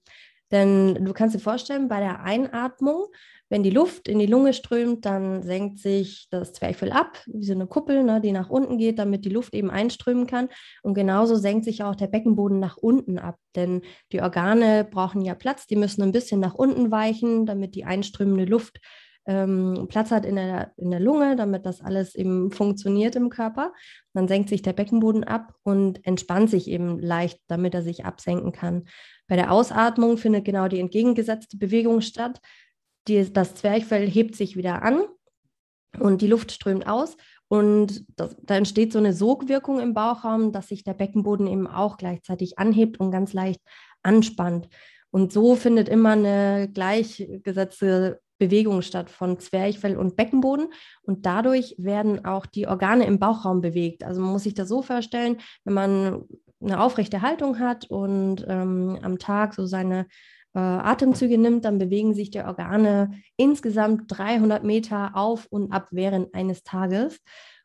Denn 0.52 1.06
du 1.06 1.14
kannst 1.14 1.36
dir 1.36 1.40
vorstellen, 1.40 1.88
bei 1.88 2.00
der 2.00 2.24
Einatmung, 2.24 3.06
wenn 3.50 3.64
die 3.64 3.70
Luft 3.70 4.08
in 4.08 4.20
die 4.20 4.28
Lunge 4.28 4.54
strömt, 4.54 5.06
dann 5.06 5.42
senkt 5.42 5.80
sich 5.80 6.28
das 6.30 6.54
Zwerchfell 6.54 6.92
ab, 6.92 7.18
wie 7.28 7.46
so 7.46 7.54
eine 7.54 7.68
Kuppel, 7.68 8.04
ne, 8.04 8.22
die 8.22 8.32
nach 8.32 8.50
unten 8.50 8.78
geht, 8.78 9.00
damit 9.00 9.26
die 9.26 9.30
Luft 9.30 9.54
eben 9.56 9.72
einströmen 9.72 10.28
kann. 10.28 10.50
Und 10.84 10.94
genauso 10.94 11.36
senkt 11.36 11.66
sich 11.66 11.84
auch 11.84 11.96
der 11.96 12.08
Beckenboden 12.08 12.60
nach 12.60 12.78
unten 12.78 13.18
ab, 13.18 13.38
denn 13.56 13.82
die 14.12 14.22
Organe 14.22 14.88
brauchen 14.90 15.22
ja 15.22 15.34
Platz, 15.36 15.68
die 15.68 15.76
müssen 15.76 16.04
ein 16.04 16.12
bisschen 16.12 16.40
nach 16.40 16.56
unten 16.56 16.92
weichen, 16.92 17.46
damit 17.46 17.76
die 17.76 17.86
einströmende 17.86 18.46
Luft 18.46 18.80
ähm, 19.30 19.86
Platz 19.90 20.10
hat 20.10 20.26
in 20.26 20.38
der, 20.38 20.72
in 20.78 20.90
der 20.90 21.00
Lunge, 21.00 21.36
damit 21.36 21.64
das 21.64 21.82
alles 21.82 22.16
eben 22.16 22.52
funktioniert 22.52 23.16
im 23.16 23.30
Körper. 23.30 23.74
Dann 24.14 24.28
senkt 24.28 24.50
sich 24.50 24.64
der 24.64 24.74
Beckenboden 24.74 25.24
ab 25.24 25.54
und 25.62 26.04
entspannt 26.04 26.50
sich 26.50 26.68
eben 26.68 27.00
leicht, 27.00 27.40
damit 27.48 27.76
er 27.76 27.84
sich 27.84 28.06
absenken 28.06 28.52
kann. 28.52 28.86
Bei 29.28 29.36
der 29.36 29.52
Ausatmung 29.52 30.18
findet 30.18 30.46
genau 30.46 30.68
die 30.68 30.80
entgegengesetzte 30.80 31.58
Bewegung 31.58 32.02
statt. 32.02 32.42
Die, 33.08 33.32
das 33.32 33.54
Zwerchfell 33.54 34.10
hebt 34.10 34.36
sich 34.36 34.58
wieder 34.58 34.82
an 34.82 35.04
und 36.00 36.24
die 36.24 36.28
Luft 36.28 36.52
strömt 36.52 36.88
aus. 36.88 37.16
Und 37.50 38.06
das, 38.16 38.36
da 38.42 38.56
entsteht 38.56 38.92
so 38.92 38.98
eine 38.98 39.14
Sogwirkung 39.14 39.80
im 39.80 39.94
Bauchraum, 39.94 40.52
dass 40.52 40.70
sich 40.70 40.84
der 40.84 40.96
Beckenboden 40.96 41.46
eben 41.46 41.68
auch 41.68 41.98
gleichzeitig 41.98 42.58
anhebt 42.58 43.00
und 43.00 43.12
ganz 43.12 43.34
leicht 43.34 43.62
anspannt. 44.02 44.70
Und 45.12 45.32
so 45.32 45.56
findet 45.56 45.88
immer 45.88 46.14
eine 46.14 46.68
gleichgesetzte 46.74 48.22
Bewegung 48.40 48.82
statt 48.82 49.10
von 49.10 49.40
Zwerchfell 49.40 49.98
und 49.98 50.16
Beckenboden. 50.16 50.70
Und 51.04 51.26
dadurch 51.26 51.76
werden 51.78 52.26
auch 52.26 52.48
die 52.48 52.68
Organe 52.68 53.06
im 53.06 53.20
Bauchraum 53.20 53.62
bewegt. 53.62 54.04
Also 54.04 54.22
man 54.22 54.32
muss 54.32 54.44
sich 54.44 54.56
das 54.56 54.70
so 54.70 54.82
vorstellen, 54.82 55.38
wenn 55.66 55.74
man 55.76 56.24
eine 56.62 56.82
aufrechte 56.82 57.22
Haltung 57.22 57.60
hat 57.60 57.86
und 57.90 58.46
ähm, 58.48 58.98
am 59.02 59.20
Tag 59.20 59.54
so 59.54 59.66
seine 59.66 60.08
äh, 60.54 60.60
Atemzüge 60.60 61.38
nimmt, 61.38 61.66
dann 61.66 61.78
bewegen 61.78 62.14
sich 62.14 62.32
die 62.32 62.42
Organe 62.42 63.12
insgesamt 63.38 64.04
300 64.08 64.64
Meter 64.64 65.12
auf 65.16 65.46
und 65.50 65.72
ab 65.72 65.88
während 65.92 66.34
eines 66.34 66.64
Tages. 66.64 67.20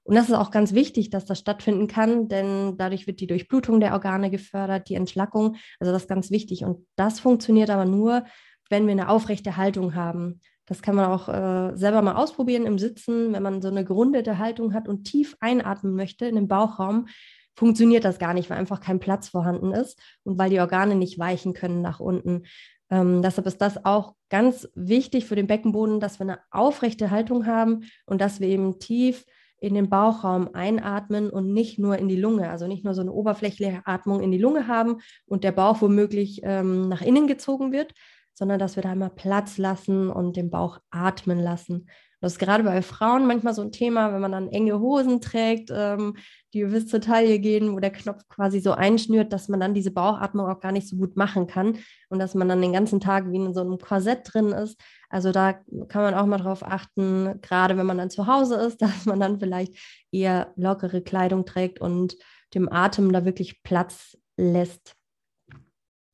Und 0.05 0.17
das 0.17 0.29
ist 0.29 0.35
auch 0.35 0.51
ganz 0.51 0.75
wichtig, 0.75 1.09
dass 1.09 1.25
das 1.25 1.39
stattfinden 1.39 1.87
kann, 1.87 2.29
denn 2.29 2.77
dadurch 2.77 3.07
wird 3.07 3.21
die 3.21 3.27
Durchblutung 3.27 3.81
der 3.81 3.95
Organe 3.95 4.31
gefördert, 4.31 4.91
die 4.91 4.97
Entschlackung. 4.97 5.57
Also 5.81 5.93
das 5.93 6.03
ist 6.03 6.09
ganz 6.09 6.31
wichtig. 6.31 6.65
Und 6.65 6.87
das 6.95 7.21
funktioniert 7.21 7.71
aber 7.71 7.87
nur, 7.87 8.25
wenn 8.69 8.87
wir 8.87 8.93
eine 8.93 9.09
aufrechte 9.09 9.57
Haltung 9.57 9.95
haben. 9.95 10.41
Das 10.67 10.81
kann 10.81 10.97
man 10.97 11.07
auch 11.07 11.29
äh, 11.29 11.77
selber 11.77 12.01
mal 12.03 12.17
ausprobieren 12.17 12.67
im 12.67 12.79
Sitzen, 12.79 13.33
wenn 13.33 13.43
man 13.43 13.61
so 13.61 13.69
eine 13.69 13.85
gerundete 13.85 14.39
Haltung 14.39 14.73
hat 14.73 14.89
und 14.89 15.05
tief 15.05 15.37
einatmen 15.41 15.95
möchte 15.95 16.27
in 16.27 16.37
den 16.37 16.49
Bauchraum, 16.49 17.07
funktioniert 17.55 18.05
das 18.05 18.19
gar 18.19 18.35
nicht, 18.35 18.51
weil 18.51 18.59
einfach 18.59 18.81
kein 18.81 18.99
Platz 18.99 19.29
vorhanden 19.29 19.73
ist 19.73 20.01
und 20.25 20.39
weil 20.39 20.51
die 20.51 20.61
Organe 20.61 20.95
nicht 20.95 21.19
weichen 21.19 21.53
können 21.53 21.83
nach 21.83 22.01
unten. 22.01 22.45
Ähm, 22.91 23.23
deshalb 23.23 23.47
ist 23.47 23.61
das 23.61 23.85
auch 23.85 24.15
ganz 24.29 24.69
wichtig 24.75 25.27
für 25.27 25.37
den 25.37 25.47
Beckenboden, 25.47 26.01
dass 26.01 26.19
wir 26.19 26.25
eine 26.25 26.39
aufrechte 26.51 27.11
Haltung 27.11 27.47
haben 27.47 27.85
und 28.07 28.21
dass 28.21 28.41
wir 28.41 28.49
eben 28.49 28.79
tief 28.79 29.25
in 29.61 29.75
den 29.75 29.89
Bauchraum 29.89 30.51
einatmen 30.53 31.31
und 31.31 31.53
nicht 31.53 31.79
nur 31.79 31.97
in 31.97 32.09
die 32.09 32.17
Lunge, 32.17 32.51
also 32.51 32.67
nicht 32.67 32.85
nur 32.85 32.93
so 32.93 33.01
eine 33.01 33.13
oberflächliche 33.13 33.81
Atmung 33.87 34.21
in 34.21 34.31
die 34.31 34.39
Lunge 34.39 34.67
haben 34.67 34.99
und 35.27 35.43
der 35.43 35.53
Bauch 35.53 35.81
womöglich 35.81 36.41
ähm, 36.43 36.89
nach 36.89 37.01
innen 37.01 37.27
gezogen 37.27 37.73
wird, 37.73 37.95
sondern 38.35 38.59
dass 38.59 38.77
wir 38.77 38.83
da 38.83 38.95
mal 38.95 39.11
Platz 39.11 39.59
lassen 39.59 40.11
und 40.11 40.37
den 40.37 40.51
Bauch 40.51 40.79
atmen 40.91 41.39
lassen. 41.39 41.87
Das 42.25 42.33
ist 42.33 42.39
gerade 42.39 42.65
bei 42.65 42.81
Frauen 42.81 43.27
manchmal 43.27 43.53
so 43.53 43.61
ein 43.61 43.71
Thema, 43.71 44.15
wenn 44.15 44.21
man 44.23 44.33
dann 44.33 44.49
enge 44.49 44.81
Hosen 44.81 45.21
trägt, 45.21 45.71
ähm, 45.71 46.17
die 46.55 46.65
bis 46.65 46.87
zur 46.87 47.03
Taille 47.03 47.39
gehen, 47.39 47.75
wo 47.75 47.81
der 47.81 47.91
Knopf 47.91 48.27
quasi 48.31 48.61
so 48.61 48.73
einschnürt, 48.73 49.31
dass 49.31 49.49
man 49.51 49.61
dann 49.61 49.75
diese 49.75 49.91
Bauchatmung 49.91 50.47
auch 50.47 50.61
gar 50.61 50.73
nicht 50.73 50.89
so 50.89 50.97
gut 50.97 51.19
machen 51.19 51.47
kann 51.47 51.77
und 52.09 52.19
dass 52.19 52.35
man 52.35 52.49
dann 52.49 52.63
den 52.63 52.73
ganzen 52.73 52.99
Tag 52.99 53.31
wie 53.31 53.37
in 53.37 53.53
so 53.53 53.61
einem 53.61 53.77
Korsett 53.77 54.21
drin 54.25 54.53
ist. 54.53 54.81
Also 55.11 55.33
da 55.33 55.53
kann 55.53 56.03
man 56.03 56.15
auch 56.15 56.25
mal 56.25 56.39
drauf 56.39 56.63
achten, 56.63 57.43
gerade 57.43 57.77
wenn 57.77 57.85
man 57.85 57.99
dann 57.99 58.09
zu 58.09 58.27
Hause 58.27 58.55
ist, 58.55 58.81
dass 58.83 59.05
man 59.05 59.21
dann 59.21 59.39
vielleicht 59.39 59.77
eher 60.11 60.55
lockere 60.57 61.03
Kleidung 61.03 61.45
trägt 61.45 61.79
und 61.79 62.17
dem 62.55 62.73
Atem 62.73 63.13
da 63.13 63.27
wirklich 63.27 63.63
Platz 63.63 64.17
lässt. 64.39 64.97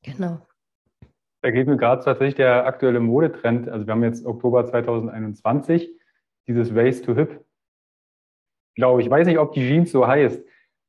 Genau. 0.03 0.45
Da 1.41 1.49
geht 1.49 1.67
mir 1.67 1.77
gerade 1.77 2.03
tatsächlich 2.03 2.35
der 2.35 2.65
aktuelle 2.65 2.99
Modetrend. 2.99 3.67
Also 3.67 3.87
wir 3.87 3.93
haben 3.93 4.03
jetzt 4.03 4.25
Oktober 4.25 4.65
2021, 4.65 5.91
dieses 6.47 6.75
Waist 6.75 7.05
to 7.05 7.15
Hip. 7.15 7.43
Glaube 8.75 9.01
ich, 9.01 9.09
weiß 9.09 9.27
nicht, 9.27 9.39
ob 9.39 9.53
die 9.53 9.67
Jeans 9.67 9.91
so 9.91 10.07
heißt, 10.07 10.43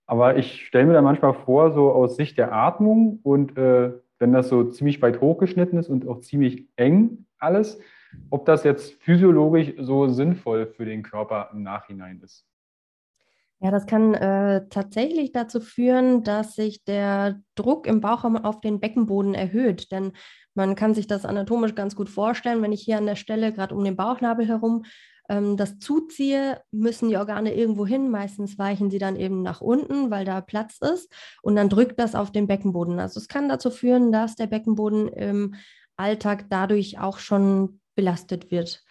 aber 0.07 0.37
ich 0.37 0.67
stelle 0.67 0.87
mir 0.87 0.93
da 0.93 1.03
manchmal 1.03 1.35
vor, 1.35 1.73
so 1.73 1.91
aus 1.91 2.17
Sicht 2.17 2.39
der 2.39 2.53
Atmung 2.53 3.21
und 3.23 3.57
äh, 3.57 3.93
wenn 4.19 4.33
das 4.33 4.49
so 4.49 4.65
ziemlich 4.65 5.01
weit 5.03 5.21
hochgeschnitten 5.21 5.79
ist 5.79 5.89
und 5.89 6.07
auch 6.07 6.21
ziemlich 6.21 6.69
eng 6.77 7.27
alles, 7.39 7.81
ob 8.31 8.45
das 8.45 8.63
jetzt 8.63 8.93
physiologisch 9.03 9.73
so 9.79 10.09
sinnvoll 10.09 10.67
für 10.67 10.85
den 10.85 11.03
Körper 11.03 11.51
im 11.53 11.63
Nachhinein 11.63 12.21
ist. 12.21 12.47
Ja, 13.65 13.71
das 13.71 13.87
kann 13.87 14.13
äh, 14.15 14.67
tatsächlich 14.71 15.31
dazu 15.31 15.61
führen, 15.61 16.25
dass 16.25 16.57
sich 16.57 16.83
der 16.83 17.41
Druck 17.55 17.87
im 17.87 18.01
Bauchraum 18.01 18.37
auf 18.37 18.61
den 18.61 18.81
Beckenboden 18.81 19.35
erhöht. 19.35 19.93
Denn 19.93 20.13
man 20.55 20.75
kann 20.75 20.95
sich 20.95 21.07
das 21.07 21.25
anatomisch 21.25 21.77
ganz 21.77 21.95
gut 21.95 22.09
vorstellen, 22.09 22.61
wenn 22.61 22.73
ich 22.73 22.83
hier 22.83 22.99
an 22.99 23.07
der 23.07 23.15
Stelle 23.15 23.53
gerade 23.53 23.73
um 23.77 23.85
den 23.85 23.95
Bauchnabel 23.95 24.49
herum 24.49 24.83
ähm, 25.29 25.57
das 25.57 25.79
zuziehe, 25.79 26.61
müssen 26.73 27.09
die 27.09 27.17
Organe 27.17 27.55
irgendwo 27.55 27.87
hin. 27.87 28.11
Meistens 28.11 28.59
weichen 28.59 28.91
sie 28.91 28.99
dann 28.99 29.15
eben 29.15 29.43
nach 29.43 29.61
unten, 29.61 30.11
weil 30.11 30.25
da 30.25 30.41
Platz 30.41 30.79
ist. 30.79 31.13
Und 31.41 31.55
dann 31.55 31.69
drückt 31.69 32.01
das 32.01 32.17
auf 32.17 32.33
den 32.33 32.49
Beckenboden. 32.49 32.99
Also 32.99 33.21
es 33.21 33.29
kann 33.29 33.49
dazu 33.49 33.71
führen, 33.71 34.11
dass 34.11 34.35
der 34.35 34.49
Beckenboden 34.49 35.07
im 35.07 35.55
Alltag 35.97 36.47
dadurch 36.51 36.99
auch 36.99 37.21
schon 37.21 37.79
belastet 37.95 38.51
wird 38.51 38.83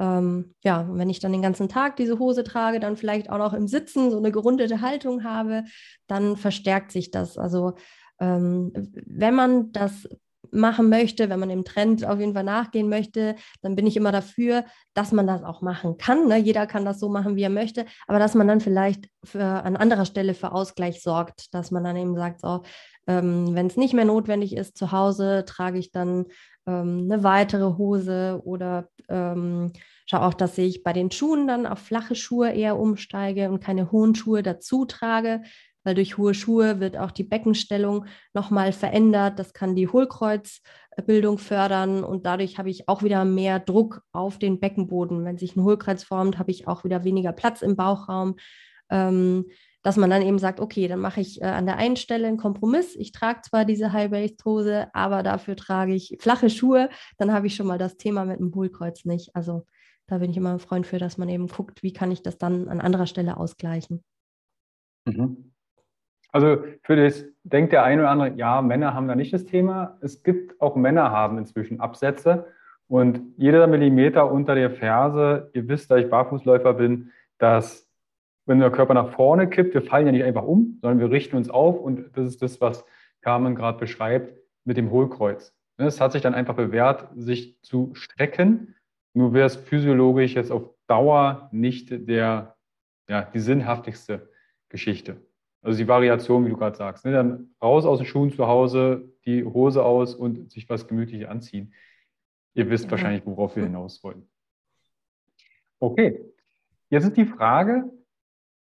ähm, 0.00 0.54
ja, 0.64 0.88
wenn 0.90 1.10
ich 1.10 1.20
dann 1.20 1.32
den 1.32 1.42
ganzen 1.42 1.68
Tag 1.68 1.96
diese 1.96 2.18
Hose 2.18 2.42
trage, 2.42 2.80
dann 2.80 2.96
vielleicht 2.96 3.30
auch 3.30 3.38
noch 3.38 3.52
im 3.52 3.68
Sitzen 3.68 4.10
so 4.10 4.16
eine 4.16 4.32
gerundete 4.32 4.80
Haltung 4.80 5.22
habe, 5.24 5.64
dann 6.06 6.36
verstärkt 6.36 6.90
sich 6.90 7.10
das. 7.10 7.36
Also 7.36 7.74
ähm, 8.18 8.72
wenn 9.06 9.34
man 9.34 9.72
das 9.72 10.08
machen 10.52 10.88
möchte, 10.88 11.28
wenn 11.28 11.38
man 11.38 11.50
dem 11.50 11.64
Trend 11.64 12.04
auf 12.04 12.18
jeden 12.18 12.34
Fall 12.34 12.44
nachgehen 12.44 12.88
möchte, 12.88 13.36
dann 13.62 13.76
bin 13.76 13.86
ich 13.86 13.96
immer 13.96 14.10
dafür, 14.10 14.64
dass 14.94 15.12
man 15.12 15.26
das 15.26 15.44
auch 15.44 15.60
machen 15.60 15.96
kann. 15.98 16.26
Ne? 16.26 16.38
Jeder 16.38 16.66
kann 16.66 16.84
das 16.84 16.98
so 16.98 17.08
machen, 17.08 17.36
wie 17.36 17.42
er 17.42 17.50
möchte, 17.50 17.84
aber 18.08 18.18
dass 18.18 18.34
man 18.34 18.48
dann 18.48 18.60
vielleicht 18.60 19.08
für, 19.22 19.44
an 19.44 19.76
anderer 19.76 20.06
Stelle 20.06 20.34
für 20.34 20.52
Ausgleich 20.52 21.02
sorgt, 21.02 21.54
dass 21.54 21.70
man 21.70 21.84
dann 21.84 21.96
eben 21.96 22.16
sagt, 22.16 22.40
so, 22.40 22.62
ähm, 23.06 23.54
wenn 23.54 23.66
es 23.66 23.76
nicht 23.76 23.94
mehr 23.94 24.04
notwendig 24.04 24.56
ist, 24.56 24.76
zu 24.76 24.92
Hause 24.92 25.44
trage 25.46 25.78
ich 25.78 25.92
dann 25.92 26.26
ähm, 26.66 27.08
eine 27.10 27.22
weitere 27.22 27.76
Hose 27.76 28.40
oder 28.44 28.88
ähm, 29.08 29.72
schaue 30.06 30.22
auch, 30.22 30.34
dass 30.34 30.58
ich 30.58 30.82
bei 30.82 30.92
den 30.92 31.10
Schuhen 31.10 31.46
dann 31.46 31.66
auf 31.66 31.78
flache 31.78 32.14
Schuhe 32.14 32.50
eher 32.50 32.78
umsteige 32.78 33.50
und 33.50 33.60
keine 33.62 33.90
hohen 33.92 34.14
Schuhe 34.14 34.42
dazu 34.42 34.84
trage, 34.84 35.42
weil 35.84 35.94
durch 35.94 36.18
hohe 36.18 36.34
Schuhe 36.34 36.80
wird 36.80 36.96
auch 36.96 37.10
die 37.10 37.24
Beckenstellung 37.24 38.06
nochmal 38.34 38.72
verändert. 38.72 39.38
Das 39.38 39.54
kann 39.54 39.74
die 39.74 39.88
Hohlkreuzbildung 39.88 41.38
fördern 41.38 42.04
und 42.04 42.26
dadurch 42.26 42.58
habe 42.58 42.70
ich 42.70 42.88
auch 42.88 43.02
wieder 43.02 43.24
mehr 43.24 43.60
Druck 43.60 44.02
auf 44.12 44.38
den 44.38 44.60
Beckenboden. 44.60 45.24
Wenn 45.24 45.38
sich 45.38 45.56
ein 45.56 45.64
Hohlkreuz 45.64 46.04
formt, 46.04 46.38
habe 46.38 46.50
ich 46.50 46.68
auch 46.68 46.84
wieder 46.84 47.04
weniger 47.04 47.32
Platz 47.32 47.62
im 47.62 47.76
Bauchraum. 47.76 48.36
Ähm, 48.90 49.46
dass 49.82 49.96
man 49.96 50.10
dann 50.10 50.22
eben 50.22 50.38
sagt, 50.38 50.60
okay, 50.60 50.88
dann 50.88 51.00
mache 51.00 51.20
ich 51.20 51.40
äh, 51.40 51.46
an 51.46 51.66
der 51.66 51.76
einen 51.76 51.96
Stelle 51.96 52.28
einen 52.28 52.36
Kompromiss. 52.36 52.96
Ich 52.96 53.12
trage 53.12 53.40
zwar 53.42 53.64
diese 53.64 53.92
High-Waist-Hose, 53.92 54.88
aber 54.92 55.22
dafür 55.22 55.56
trage 55.56 55.94
ich 55.94 56.16
flache 56.20 56.50
Schuhe. 56.50 56.90
Dann 57.18 57.32
habe 57.32 57.46
ich 57.46 57.56
schon 57.56 57.66
mal 57.66 57.78
das 57.78 57.96
Thema 57.96 58.24
mit 58.24 58.40
dem 58.40 58.54
Hohlkreuz 58.54 59.04
nicht. 59.04 59.34
Also 59.34 59.66
da 60.06 60.18
bin 60.18 60.30
ich 60.30 60.36
immer 60.36 60.52
ein 60.52 60.58
Freund 60.58 60.86
für, 60.86 60.98
dass 60.98 61.18
man 61.18 61.28
eben 61.28 61.46
guckt, 61.46 61.82
wie 61.82 61.92
kann 61.92 62.10
ich 62.10 62.22
das 62.22 62.36
dann 62.36 62.68
an 62.68 62.80
anderer 62.80 63.06
Stelle 63.06 63.36
ausgleichen. 63.36 64.04
Mhm. 65.06 65.52
Also 66.32 66.62
für 66.82 66.96
das 66.96 67.24
denkt 67.42 67.72
der 67.72 67.82
eine 67.82 68.02
oder 68.02 68.10
andere, 68.10 68.34
ja, 68.36 68.62
Männer 68.62 68.94
haben 68.94 69.08
da 69.08 69.14
nicht 69.14 69.32
das 69.32 69.44
Thema. 69.44 69.98
Es 70.00 70.22
gibt 70.22 70.60
auch 70.60 70.76
Männer 70.76 71.10
haben 71.10 71.38
inzwischen 71.38 71.80
Absätze 71.80 72.46
und 72.86 73.20
jeder 73.36 73.66
Millimeter 73.66 74.30
unter 74.30 74.54
der 74.54 74.70
Ferse, 74.70 75.50
ihr 75.54 75.68
wisst, 75.68 75.90
da 75.90 75.96
ich 75.96 76.10
Barfußläufer 76.10 76.74
bin, 76.74 77.10
dass 77.38 77.89
wenn 78.50 78.58
der 78.58 78.72
Körper 78.72 78.94
nach 78.94 79.12
vorne 79.12 79.48
kippt, 79.48 79.74
wir 79.74 79.82
fallen 79.82 80.06
ja 80.06 80.12
nicht 80.12 80.24
einfach 80.24 80.42
um, 80.42 80.76
sondern 80.82 80.98
wir 80.98 81.12
richten 81.12 81.36
uns 81.36 81.48
auf 81.48 81.78
und 81.78 82.16
das 82.16 82.26
ist 82.26 82.42
das, 82.42 82.60
was 82.60 82.84
Carmen 83.20 83.54
gerade 83.54 83.78
beschreibt 83.78 84.36
mit 84.64 84.76
dem 84.76 84.90
Hohlkreuz. 84.90 85.54
Es 85.76 86.00
hat 86.00 86.10
sich 86.10 86.20
dann 86.20 86.34
einfach 86.34 86.56
bewährt, 86.56 87.06
sich 87.14 87.62
zu 87.62 87.92
strecken. 87.94 88.74
Nur 89.14 89.34
wäre 89.34 89.46
es 89.46 89.54
physiologisch 89.54 90.34
jetzt 90.34 90.50
auf 90.50 90.68
Dauer 90.88 91.48
nicht 91.52 92.08
der, 92.08 92.56
ja, 93.08 93.22
die 93.22 93.38
sinnhaftigste 93.38 94.28
Geschichte. 94.68 95.18
Also 95.62 95.78
die 95.78 95.86
Variation, 95.86 96.44
wie 96.44 96.50
du 96.50 96.56
gerade 96.56 96.76
sagst. 96.76 97.04
Ne? 97.04 97.12
Dann 97.12 97.54
raus 97.62 97.86
aus 97.86 97.98
den 97.98 98.06
Schuhen 98.06 98.32
zu 98.32 98.48
Hause, 98.48 99.12
die 99.26 99.44
Hose 99.44 99.84
aus 99.84 100.16
und 100.16 100.50
sich 100.50 100.68
was 100.68 100.88
Gemütliches 100.88 101.28
anziehen. 101.28 101.72
Ihr 102.54 102.68
wisst 102.68 102.86
ja. 102.86 102.90
wahrscheinlich, 102.90 103.24
worauf 103.24 103.54
wir 103.54 103.62
hinaus 103.62 104.02
wollen. 104.02 104.28
Okay, 105.78 106.20
jetzt 106.88 107.04
ist 107.04 107.16
die 107.16 107.26
Frage, 107.26 107.88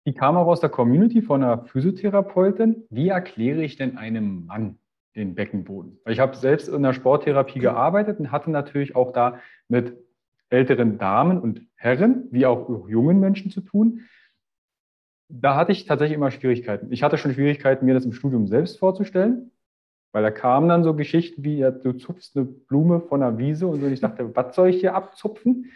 die 0.05 0.13
kam 0.13 0.35
auch 0.37 0.47
aus 0.47 0.59
der 0.59 0.69
Community 0.69 1.21
von 1.21 1.43
einer 1.43 1.65
Physiotherapeutin. 1.65 2.83
Wie 2.89 3.09
erkläre 3.09 3.63
ich 3.63 3.77
denn 3.77 3.97
einem 3.97 4.45
Mann 4.45 4.77
den 5.15 5.35
Beckenboden? 5.35 5.99
Ich 6.07 6.19
habe 6.19 6.35
selbst 6.35 6.67
in 6.67 6.83
der 6.83 6.93
Sporttherapie 6.93 7.59
gearbeitet 7.59 8.19
und 8.19 8.31
hatte 8.31 8.51
natürlich 8.51 8.95
auch 8.95 9.13
da 9.13 9.39
mit 9.69 9.97
älteren 10.49 10.97
Damen 10.97 11.39
und 11.39 11.61
Herren, 11.75 12.25
wie 12.31 12.45
auch 12.45 12.87
jungen 12.87 13.19
Menschen 13.19 13.49
zu 13.49 13.61
tun. 13.61 14.01
Da 15.29 15.55
hatte 15.55 15.71
ich 15.71 15.85
tatsächlich 15.85 16.17
immer 16.17 16.31
Schwierigkeiten. 16.31 16.91
Ich 16.91 17.01
hatte 17.01 17.17
schon 17.17 17.33
Schwierigkeiten, 17.33 17.85
mir 17.85 17.93
das 17.93 18.05
im 18.05 18.13
Studium 18.13 18.45
selbst 18.47 18.77
vorzustellen. 18.77 19.51
Weil 20.13 20.21
da 20.21 20.31
kamen 20.31 20.69
dann 20.69 20.83
so 20.83 20.93
Geschichten 20.93 21.43
wie, 21.43 21.57
ja, 21.57 21.71
du 21.71 21.91
zupfst 21.93 22.37
eine 22.37 22.45
Blume 22.45 23.01
von 23.01 23.21
der 23.21 23.39
Wiese 23.39 23.65
und 23.65 23.79
so. 23.79 23.87
Und 23.87 23.93
ich 23.93 23.99
dachte, 23.99 24.35
was 24.35 24.55
soll 24.55 24.69
ich 24.69 24.79
hier 24.79 24.93
abzupfen? 24.93 25.71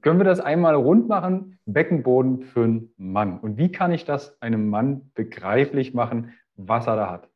Können 0.00 0.18
wir 0.18 0.24
das 0.24 0.40
einmal 0.40 0.74
rund 0.74 1.06
machen? 1.06 1.58
Beckenboden 1.66 2.42
für 2.44 2.64
einen 2.64 2.94
Mann. 2.96 3.38
Und 3.38 3.58
wie 3.58 3.70
kann 3.70 3.92
ich 3.92 4.06
das 4.06 4.40
einem 4.40 4.70
Mann 4.70 5.10
begreiflich 5.14 5.92
machen, 5.92 6.32
was 6.56 6.86
er 6.86 6.96
da 6.96 7.10
hat? 7.10 7.28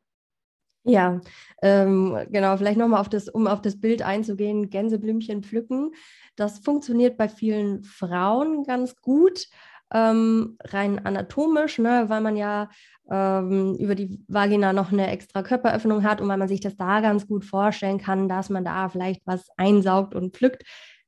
Ja, 0.85 1.21
ähm, 1.61 2.17
genau, 2.31 2.57
vielleicht 2.57 2.79
nochmal 2.79 3.01
auf 3.01 3.09
das, 3.09 3.29
um 3.29 3.45
auf 3.45 3.61
das 3.61 3.79
Bild 3.79 4.01
einzugehen, 4.01 4.71
Gänseblümchen 4.71 5.43
pflücken. 5.43 5.91
Das 6.35 6.59
funktioniert 6.59 7.15
bei 7.15 7.29
vielen 7.29 7.83
Frauen 7.83 8.63
ganz 8.63 8.95
gut, 8.95 9.49
ähm, 9.93 10.57
rein 10.63 11.05
anatomisch, 11.05 11.79
ne, 11.79 12.05
weil 12.07 12.21
man 12.21 12.35
ja 12.35 12.69
ähm, 13.09 13.75
über 13.79 13.95
die 13.95 14.23
Vagina 14.27 14.73
noch 14.73 14.91
eine 14.91 15.09
extra 15.09 15.41
Körperöffnung 15.41 16.03
hat 16.03 16.21
und 16.21 16.27
weil 16.27 16.37
man 16.37 16.47
sich 16.47 16.61
das 16.61 16.77
da 16.77 17.01
ganz 17.01 17.27
gut 17.27 17.43
vorstellen 17.43 17.99
kann, 17.99 18.29
dass 18.29 18.49
man 18.49 18.63
da 18.63 18.89
vielleicht 18.89 19.21
was 19.25 19.47
einsaugt 19.57 20.15
und 20.15 20.35
pflückt. 20.35 20.63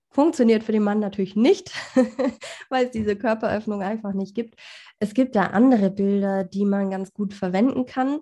Funktioniert 0.09 0.63
für 0.63 0.73
den 0.73 0.83
Mann 0.83 0.99
natürlich 0.99 1.35
nicht, 1.37 1.71
weil 2.69 2.85
es 2.85 2.91
diese 2.91 3.15
Körperöffnung 3.15 3.81
einfach 3.81 4.13
nicht 4.13 4.35
gibt. 4.35 4.55
Es 4.99 5.13
gibt 5.13 5.35
da 5.35 5.47
andere 5.47 5.89
Bilder, 5.89 6.43
die 6.43 6.65
man 6.65 6.89
ganz 6.89 7.13
gut 7.13 7.33
verwenden 7.33 7.85
kann. 7.85 8.19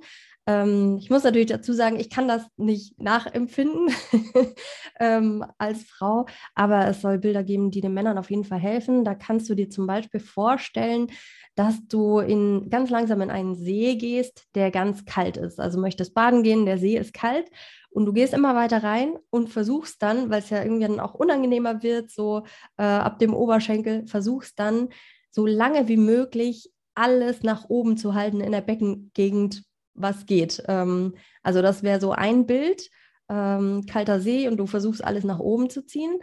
Ähm, 0.50 0.98
ich 1.00 1.12
muss 1.12 1.24
natürlich 1.24 1.50
dazu 1.50 1.74
sagen, 1.74 2.00
ich 2.00 2.10
kann 2.10 2.28
das 2.28 2.48
nicht 2.58 3.00
nachempfinden 3.00 3.94
ähm, 5.00 5.46
als 5.60 5.84
Frau, 5.84 6.26
aber 6.56 6.88
es 6.88 7.02
soll 7.02 7.20
Bilder 7.20 7.44
geben, 7.44 7.70
die 7.70 7.82
den 7.82 7.94
Männern 7.94 8.18
auf 8.18 8.32
jeden 8.32 8.46
Fall 8.46 8.58
helfen. 8.58 9.06
Da 9.06 9.14
kannst 9.14 9.48
du 9.48 9.54
dir 9.54 9.70
zum 9.70 9.86
Beispiel 9.86 10.20
vorstellen, 10.20 11.12
dass 11.54 11.76
du 11.88 12.18
in, 12.18 12.68
ganz 12.72 12.90
langsam 12.90 13.22
in 13.22 13.30
einen 13.30 13.54
See 13.54 13.96
gehst, 13.96 14.48
der 14.56 14.72
ganz 14.72 15.06
kalt 15.06 15.38
ist. 15.38 15.60
Also 15.60 15.80
möchtest 15.80 16.16
baden 16.16 16.42
gehen, 16.42 16.66
der 16.66 16.80
See 16.80 16.98
ist 16.98 17.14
kalt 17.14 17.48
und 17.92 18.08
du 18.08 18.14
gehst 18.14 18.34
immer 18.34 18.56
weiter 18.56 18.82
rein 18.82 19.18
und 19.30 19.52
versuchst 19.52 20.02
dann, 20.02 20.32
weil 20.32 20.40
es 20.40 20.50
ja 20.50 20.64
irgendwie 20.64 20.88
dann 20.88 21.00
auch 21.00 21.14
unangenehmer 21.14 21.84
wird, 21.84 22.10
so 22.10 22.44
äh, 22.78 22.84
ab 22.84 23.20
dem 23.20 23.36
Oberschenkel, 23.36 24.08
versuchst 24.08 24.58
dann 24.58 24.90
so 25.30 25.46
lange 25.46 25.88
wie 25.88 25.98
möglich 25.98 26.72
alles 26.96 27.44
nach 27.44 27.70
oben 27.70 27.98
zu 27.98 28.16
halten 28.16 28.42
in 28.42 28.52
der 28.52 28.62
Beckengegend, 28.62 29.64
was 30.00 30.26
geht. 30.26 30.64
Ähm, 30.68 31.16
also 31.44 31.62
das 31.62 31.84
wäre 31.84 32.00
so 32.00 32.12
ein 32.12 32.46
Bild, 32.46 32.90
ähm, 33.30 33.86
kalter 33.86 34.20
See 34.20 34.48
und 34.48 34.58
du 34.58 34.66
versuchst 34.68 35.04
alles 35.04 35.24
nach 35.24 35.40
oben 35.40 35.70
zu 35.70 35.86
ziehen. 35.86 36.20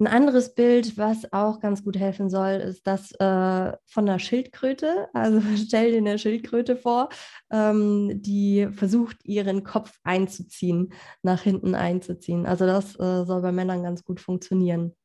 Ein 0.00 0.06
anderes 0.06 0.54
Bild, 0.54 0.96
was 0.96 1.30
auch 1.30 1.60
ganz 1.60 1.84
gut 1.84 1.98
helfen 1.98 2.30
soll, 2.30 2.52
ist 2.52 2.86
das 2.86 3.12
äh, 3.20 3.72
von 3.86 4.06
der 4.06 4.18
Schildkröte. 4.18 5.08
Also 5.12 5.42
stell 5.66 5.92
dir 5.92 5.98
eine 5.98 6.18
Schildkröte 6.18 6.76
vor, 6.76 7.10
ähm, 7.52 8.22
die 8.22 8.68
versucht, 8.72 9.18
ihren 9.24 9.62
Kopf 9.62 9.98
einzuziehen, 10.02 10.94
nach 11.22 11.42
hinten 11.42 11.74
einzuziehen. 11.74 12.46
Also 12.46 12.64
das 12.64 12.94
äh, 12.98 13.26
soll 13.26 13.42
bei 13.42 13.52
Männern 13.52 13.82
ganz 13.82 14.02
gut 14.02 14.20
funktionieren. 14.20 14.96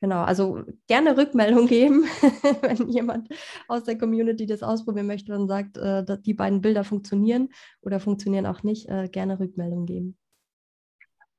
Genau, 0.00 0.22
also 0.22 0.62
gerne 0.86 1.16
Rückmeldung 1.16 1.66
geben, 1.68 2.04
wenn 2.62 2.88
jemand 2.88 3.28
aus 3.68 3.84
der 3.84 3.98
Community 3.98 4.46
das 4.46 4.62
ausprobieren 4.62 5.06
möchte 5.06 5.34
und 5.34 5.46
sagt, 5.48 5.76
äh, 5.76 6.04
dass 6.04 6.22
die 6.22 6.34
beiden 6.34 6.62
Bilder 6.62 6.84
funktionieren 6.84 7.50
oder 7.82 8.00
funktionieren 8.00 8.46
auch 8.46 8.62
nicht, 8.62 8.88
äh, 8.88 9.08
gerne 9.08 9.38
Rückmeldung 9.38 9.86
geben. 9.86 10.16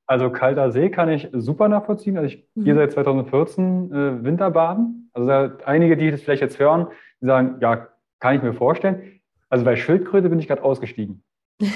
Also 0.06 0.30
kalter 0.30 0.70
See 0.70 0.90
kann 0.90 1.08
ich 1.08 1.28
super 1.32 1.68
nachvollziehen. 1.68 2.16
Also 2.16 2.34
ich 2.34 2.46
mhm. 2.54 2.64
gehe 2.64 2.74
seit 2.74 2.92
2014 2.92 3.92
äh, 3.92 4.24
Winterbaden. 4.24 5.10
Also 5.12 5.56
einige, 5.64 5.96
die 5.96 6.10
das 6.10 6.22
vielleicht 6.22 6.42
jetzt 6.42 6.58
hören, 6.58 6.88
die 7.20 7.26
sagen, 7.26 7.56
ja, 7.60 7.88
kann 8.20 8.36
ich 8.36 8.42
mir 8.42 8.52
vorstellen. 8.52 9.20
Also 9.48 9.64
bei 9.64 9.76
Schildkröte 9.76 10.28
bin 10.28 10.38
ich 10.38 10.48
gerade 10.48 10.62
ausgestiegen. 10.62 11.24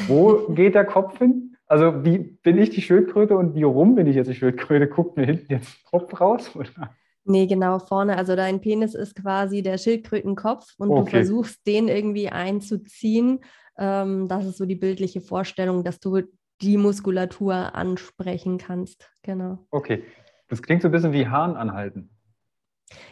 Wo 0.06 0.48
geht 0.54 0.74
der 0.74 0.84
Kopf 0.84 1.18
hin? 1.18 1.55
Also 1.66 2.04
wie 2.04 2.18
bin 2.18 2.58
ich 2.58 2.70
die 2.70 2.82
Schildkröte 2.82 3.36
und 3.36 3.54
wie 3.54 3.64
rum 3.64 3.96
bin 3.96 4.06
ich 4.06 4.16
jetzt 4.16 4.28
die 4.28 4.34
Schildkröte? 4.34 4.86
Guckt 4.86 5.16
mir 5.16 5.26
hinten 5.26 5.52
jetzt 5.52 5.84
Kopf 5.84 6.20
raus? 6.20 6.54
Oder? 6.54 6.90
Nee, 7.24 7.46
genau 7.46 7.80
vorne. 7.80 8.16
Also 8.16 8.36
dein 8.36 8.60
Penis 8.60 8.94
ist 8.94 9.16
quasi 9.16 9.62
der 9.62 9.78
Schildkrötenkopf 9.78 10.74
und 10.78 10.90
okay. 10.90 11.00
du 11.00 11.10
versuchst 11.10 11.66
den 11.66 11.88
irgendwie 11.88 12.28
einzuziehen. 12.28 13.40
Ähm, 13.76 14.28
das 14.28 14.46
ist 14.46 14.58
so 14.58 14.64
die 14.64 14.76
bildliche 14.76 15.20
Vorstellung, 15.20 15.82
dass 15.82 15.98
du 15.98 16.22
die 16.62 16.76
Muskulatur 16.76 17.74
ansprechen 17.74 18.58
kannst. 18.58 19.10
Genau. 19.22 19.66
Okay. 19.70 20.04
Das 20.48 20.62
klingt 20.62 20.82
so 20.82 20.88
ein 20.88 20.92
bisschen 20.92 21.12
wie 21.12 21.26
Hahn 21.26 21.56
anhalten. 21.56 22.10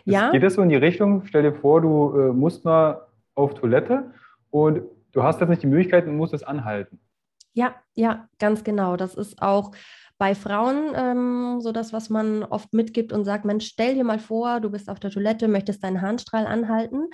ja. 0.04 0.30
Geht 0.30 0.44
das 0.44 0.54
so 0.54 0.62
in 0.62 0.68
die 0.68 0.76
Richtung? 0.76 1.26
Stell 1.26 1.42
dir 1.42 1.52
vor, 1.52 1.80
du 1.80 2.16
äh, 2.16 2.32
musst 2.32 2.64
mal 2.64 3.08
auf 3.34 3.54
Toilette 3.54 4.12
und 4.50 4.82
du 5.10 5.22
hast 5.24 5.40
jetzt 5.40 5.50
nicht 5.50 5.64
die 5.64 5.66
Möglichkeit 5.66 6.06
und 6.06 6.16
musst 6.16 6.32
es 6.32 6.44
anhalten. 6.44 7.00
Ja, 7.54 7.74
ja, 7.94 8.28
ganz 8.38 8.64
genau. 8.64 8.96
Das 8.96 9.14
ist 9.14 9.40
auch 9.40 9.72
bei 10.18 10.34
Frauen 10.34 10.92
ähm, 10.96 11.60
so 11.60 11.72
das, 11.72 11.92
was 11.92 12.10
man 12.10 12.42
oft 12.44 12.72
mitgibt 12.72 13.12
und 13.12 13.24
sagt, 13.24 13.44
Mensch, 13.44 13.66
stell 13.66 13.94
dir 13.94 14.04
mal 14.04 14.18
vor, 14.18 14.60
du 14.60 14.70
bist 14.70 14.88
auf 14.88 14.98
der 15.00 15.10
Toilette, 15.10 15.48
möchtest 15.48 15.82
deinen 15.84 16.00
Harnstrahl 16.02 16.46
anhalten. 16.46 17.08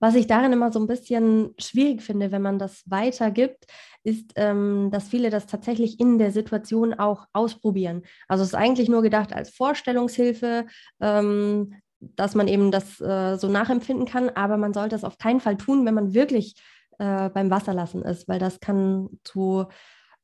Was 0.00 0.14
ich 0.14 0.26
darin 0.28 0.52
immer 0.52 0.70
so 0.72 0.78
ein 0.78 0.86
bisschen 0.86 1.54
schwierig 1.58 2.02
finde, 2.02 2.30
wenn 2.30 2.42
man 2.42 2.58
das 2.58 2.82
weitergibt, 2.86 3.66
ist, 4.04 4.32
ähm, 4.36 4.90
dass 4.92 5.08
viele 5.08 5.30
das 5.30 5.46
tatsächlich 5.46 5.98
in 6.00 6.18
der 6.18 6.30
Situation 6.30 6.94
auch 6.94 7.26
ausprobieren. 7.32 8.02
Also 8.28 8.42
es 8.42 8.50
ist 8.50 8.54
eigentlich 8.54 8.88
nur 8.88 9.02
gedacht 9.02 9.32
als 9.32 9.50
Vorstellungshilfe, 9.50 10.66
ähm, 11.00 11.74
dass 12.00 12.34
man 12.36 12.46
eben 12.46 12.70
das 12.70 13.00
äh, 13.00 13.36
so 13.38 13.48
nachempfinden 13.48 14.06
kann, 14.06 14.28
aber 14.30 14.56
man 14.56 14.72
sollte 14.72 14.94
es 14.94 15.02
auf 15.04 15.18
keinen 15.18 15.40
Fall 15.40 15.56
tun, 15.56 15.84
wenn 15.84 15.94
man 15.94 16.14
wirklich 16.14 16.54
äh, 16.98 17.30
beim 17.30 17.50
Wasserlassen 17.50 18.02
ist, 18.02 18.28
weil 18.28 18.38
das 18.38 18.60
kann 18.60 19.08
zu 19.24 19.66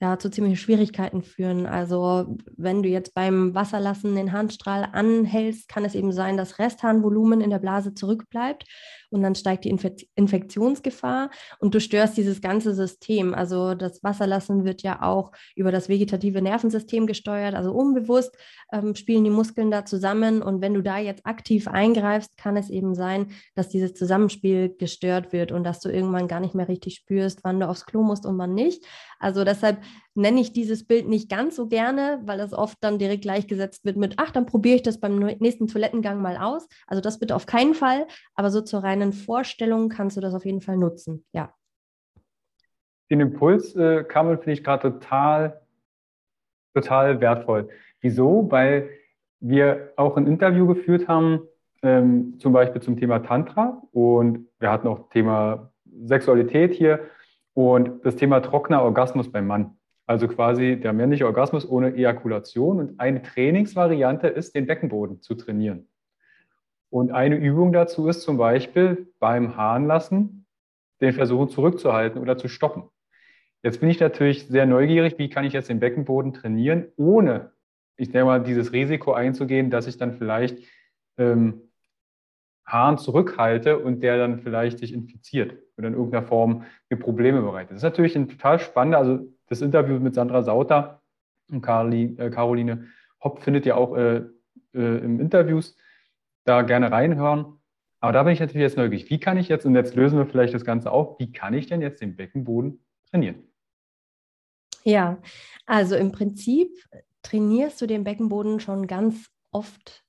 ja, 0.04 0.18
zu 0.18 0.30
ziemlichen 0.30 0.58
Schwierigkeiten 0.58 1.22
führen. 1.22 1.64
Also 1.64 2.36
wenn 2.58 2.82
du 2.82 2.90
jetzt 2.90 3.14
beim 3.14 3.54
Wasserlassen 3.54 4.14
den 4.14 4.32
Harnstrahl 4.32 4.86
anhältst, 4.92 5.66
kann 5.66 5.86
es 5.86 5.94
eben 5.94 6.12
sein, 6.12 6.36
dass 6.36 6.58
Restharnvolumen 6.58 7.40
in 7.40 7.48
der 7.48 7.58
Blase 7.58 7.94
zurückbleibt 7.94 8.66
und 9.08 9.22
dann 9.22 9.34
steigt 9.34 9.64
die 9.64 9.70
Infek 9.70 10.06
Infektionsgefahr 10.14 11.30
und 11.58 11.74
du 11.74 11.80
störst 11.80 12.18
dieses 12.18 12.42
ganze 12.42 12.74
System. 12.74 13.32
Also 13.32 13.74
das 13.74 14.02
Wasserlassen 14.02 14.64
wird 14.66 14.82
ja 14.82 15.00
auch 15.02 15.32
über 15.56 15.72
das 15.72 15.88
vegetative 15.88 16.42
Nervensystem 16.42 17.06
gesteuert, 17.06 17.54
also 17.54 17.72
unbewusst 17.72 18.36
ähm, 18.72 18.94
spielen 18.94 19.24
die 19.24 19.30
Muskeln 19.30 19.70
da 19.70 19.86
zusammen 19.86 20.42
und 20.42 20.60
wenn 20.60 20.74
du 20.74 20.82
da 20.82 20.98
jetzt 20.98 21.24
aktiv 21.24 21.66
eingreifst, 21.68 22.36
kann 22.36 22.58
es 22.58 22.68
eben 22.68 22.94
sein, 22.94 23.28
dass 23.54 23.70
dieses 23.70 23.94
Zusammenspiel 23.94 24.74
gestört 24.76 25.32
wird 25.32 25.50
und 25.50 25.64
dass 25.64 25.80
du 25.80 25.88
irgendwann 25.88 26.28
gar 26.28 26.40
nicht 26.40 26.54
mehr 26.54 26.68
richtig 26.68 26.96
spürst, 26.96 27.40
wann 27.42 27.60
du 27.60 27.68
aufs 27.68 27.86
Klo 27.86 28.02
musst 28.02 28.26
und 28.26 28.36
wann 28.36 28.52
nicht. 28.52 28.84
Also 29.18 29.44
deshalb 29.44 29.78
nenne 30.14 30.40
ich 30.40 30.52
dieses 30.52 30.86
Bild 30.86 31.08
nicht 31.08 31.28
ganz 31.28 31.56
so 31.56 31.66
gerne, 31.66 32.20
weil 32.24 32.38
das 32.38 32.52
oft 32.52 32.78
dann 32.80 32.98
direkt 32.98 33.22
gleichgesetzt 33.22 33.84
wird 33.84 33.96
mit, 33.96 34.14
ach, 34.18 34.30
dann 34.30 34.46
probiere 34.46 34.76
ich 34.76 34.82
das 34.82 35.00
beim 35.00 35.18
nächsten 35.18 35.66
Toilettengang 35.66 36.20
mal 36.22 36.36
aus. 36.36 36.68
Also 36.86 37.00
das 37.00 37.18
bitte 37.18 37.34
auf 37.34 37.46
keinen 37.46 37.74
Fall, 37.74 38.06
aber 38.34 38.50
so 38.50 38.60
zur 38.60 38.82
reinen 38.82 39.12
Vorstellung 39.12 39.88
kannst 39.88 40.16
du 40.16 40.20
das 40.20 40.34
auf 40.34 40.44
jeden 40.44 40.60
Fall 40.60 40.76
nutzen, 40.76 41.24
ja. 41.32 41.52
Den 43.10 43.20
Impuls 43.20 43.76
äh, 43.76 44.04
kam 44.04 44.28
finde 44.38 44.52
ich 44.52 44.64
gerade 44.64 44.92
total, 44.92 45.60
total 46.74 47.20
wertvoll. 47.20 47.68
Wieso? 48.00 48.50
Weil 48.50 48.88
wir 49.40 49.92
auch 49.96 50.16
ein 50.16 50.26
Interview 50.26 50.66
geführt 50.66 51.06
haben, 51.06 51.42
ähm, 51.82 52.38
zum 52.38 52.52
Beispiel 52.52 52.80
zum 52.80 52.98
Thema 52.98 53.18
Tantra 53.18 53.82
und 53.92 54.48
wir 54.58 54.70
hatten 54.70 54.88
auch 54.88 55.10
Thema 55.10 55.70
Sexualität 56.04 56.72
hier 56.72 57.00
und 57.52 58.04
das 58.04 58.16
Thema 58.16 58.40
trockener 58.40 58.82
Orgasmus 58.82 59.30
beim 59.30 59.46
Mann. 59.46 59.76
Also 60.06 60.28
quasi 60.28 60.78
der 60.78 60.92
männliche 60.92 61.26
Orgasmus 61.26 61.68
ohne 61.68 61.94
Ejakulation. 61.94 62.78
Und 62.78 63.00
eine 63.00 63.22
Trainingsvariante 63.22 64.28
ist, 64.28 64.54
den 64.54 64.66
Beckenboden 64.66 65.22
zu 65.22 65.34
trainieren. 65.34 65.88
Und 66.90 67.10
eine 67.10 67.36
Übung 67.36 67.72
dazu 67.72 68.06
ist 68.08 68.22
zum 68.22 68.36
Beispiel 68.36 69.12
beim 69.18 69.56
Harnlassen 69.56 70.46
den 71.00 71.12
Versuchen 71.12 71.48
zurückzuhalten 71.48 72.20
oder 72.20 72.38
zu 72.38 72.48
stoppen. 72.48 72.84
Jetzt 73.64 73.80
bin 73.80 73.88
ich 73.88 73.98
natürlich 73.98 74.46
sehr 74.46 74.66
neugierig, 74.66 75.18
wie 75.18 75.30
kann 75.30 75.44
ich 75.44 75.54
jetzt 75.54 75.70
den 75.70 75.80
Beckenboden 75.80 76.34
trainieren, 76.34 76.88
ohne, 76.96 77.52
ich 77.96 78.10
denke 78.10 78.26
mal, 78.26 78.42
dieses 78.42 78.72
Risiko 78.72 79.12
einzugehen, 79.12 79.70
dass 79.70 79.86
ich 79.86 79.96
dann 79.96 80.12
vielleicht 80.12 80.58
ähm, 81.16 81.62
Hahn 82.66 82.98
zurückhalte 82.98 83.78
und 83.78 84.02
der 84.02 84.18
dann 84.18 84.38
vielleicht 84.38 84.78
sich 84.78 84.92
infiziert 84.92 85.58
oder 85.76 85.88
in 85.88 85.94
irgendeiner 85.94 86.26
Form 86.26 86.64
mir 86.90 86.96
Probleme 86.96 87.42
bereitet. 87.42 87.72
Das 87.72 87.78
ist 87.78 87.82
natürlich 87.84 88.16
ein 88.16 88.28
total 88.28 88.58
spannender, 88.58 88.98
also 88.98 89.26
das 89.46 89.60
Interview 89.60 89.98
mit 89.98 90.14
Sandra 90.14 90.42
Sauter 90.42 91.02
und 91.50 91.62
Caroli, 91.62 92.16
äh, 92.18 92.30
Caroline 92.30 92.88
Hopp 93.22 93.42
findet 93.42 93.66
ihr 93.66 93.76
auch 93.76 93.96
äh, 93.96 94.16
äh, 94.74 94.98
im 94.98 95.20
Interviews. 95.20 95.76
Da 96.44 96.62
gerne 96.62 96.92
reinhören. 96.92 97.60
Aber 98.00 98.12
da 98.12 98.22
bin 98.22 98.34
ich 98.34 98.40
natürlich 98.40 98.62
jetzt 98.62 98.76
neugierig. 98.76 99.08
Wie 99.08 99.18
kann 99.18 99.38
ich 99.38 99.48
jetzt, 99.48 99.64
und 99.64 99.74
jetzt 99.74 99.94
lösen 99.94 100.18
wir 100.18 100.26
vielleicht 100.26 100.52
das 100.52 100.66
Ganze 100.66 100.90
auf, 100.90 101.18
wie 101.18 101.32
kann 101.32 101.54
ich 101.54 101.66
denn 101.66 101.80
jetzt 101.80 102.02
den 102.02 102.16
Beckenboden 102.16 102.84
trainieren? 103.10 103.48
Ja, 104.82 105.16
also 105.64 105.96
im 105.96 106.12
Prinzip 106.12 106.68
trainierst 107.22 107.80
du 107.80 107.86
den 107.86 108.04
Beckenboden 108.04 108.60
schon 108.60 108.86
ganz 108.86 109.30
oft 109.50 110.03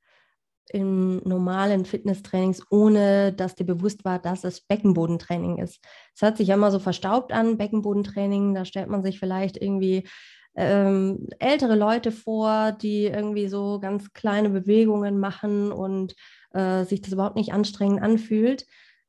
in 0.71 1.17
normalen 1.27 1.85
Fitnesstrainings, 1.85 2.61
ohne 2.69 3.33
dass 3.33 3.55
dir 3.55 3.65
bewusst 3.65 4.05
war, 4.05 4.19
dass 4.19 4.43
es 4.43 4.61
Beckenbodentraining 4.61 5.57
ist. 5.57 5.83
Es 6.13 6.21
hört 6.21 6.37
sich 6.37 6.49
ja 6.49 6.55
immer 6.55 6.71
so 6.71 6.79
verstaubt 6.79 7.31
an, 7.31 7.57
Beckenbodentraining, 7.57 8.53
da 8.53 8.65
stellt 8.65 8.89
man 8.89 9.03
sich 9.03 9.19
vielleicht 9.19 9.61
irgendwie 9.61 10.07
ähm, 10.55 11.27
ältere 11.39 11.75
Leute 11.75 12.11
vor, 12.11 12.71
die 12.71 13.05
irgendwie 13.05 13.47
so 13.47 13.79
ganz 13.79 14.13
kleine 14.13 14.49
Bewegungen 14.49 15.19
machen 15.19 15.71
und 15.71 16.15
äh, 16.53 16.85
sich 16.85 17.01
das 17.01 17.13
überhaupt 17.13 17.35
nicht 17.35 17.53
anstrengend 17.53 18.01
anfühlt. 18.01 18.65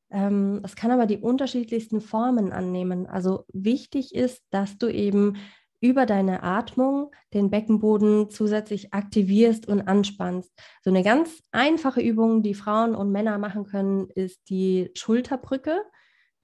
Ähm, 0.09 0.61
es 0.63 0.75
kann 0.75 0.91
aber 0.91 1.05
die 1.05 1.17
unterschiedlichsten 1.17 2.01
Formen 2.01 2.51
annehmen. 2.51 3.07
Also 3.07 3.45
wichtig 3.51 4.13
ist, 4.13 4.43
dass 4.51 4.77
du 4.77 4.87
eben 4.87 5.37
über 5.79 6.05
deine 6.05 6.43
Atmung 6.43 7.11
den 7.33 7.49
Beckenboden 7.49 8.29
zusätzlich 8.29 8.93
aktivierst 8.93 9.67
und 9.67 9.81
anspannst. 9.81 10.51
So 10.81 10.89
eine 10.89 11.03
ganz 11.03 11.41
einfache 11.51 12.01
Übung, 12.01 12.43
die 12.43 12.53
Frauen 12.53 12.95
und 12.95 13.11
Männer 13.11 13.37
machen 13.37 13.65
können, 13.65 14.09
ist 14.09 14.49
die 14.49 14.91
Schulterbrücke, 14.95 15.81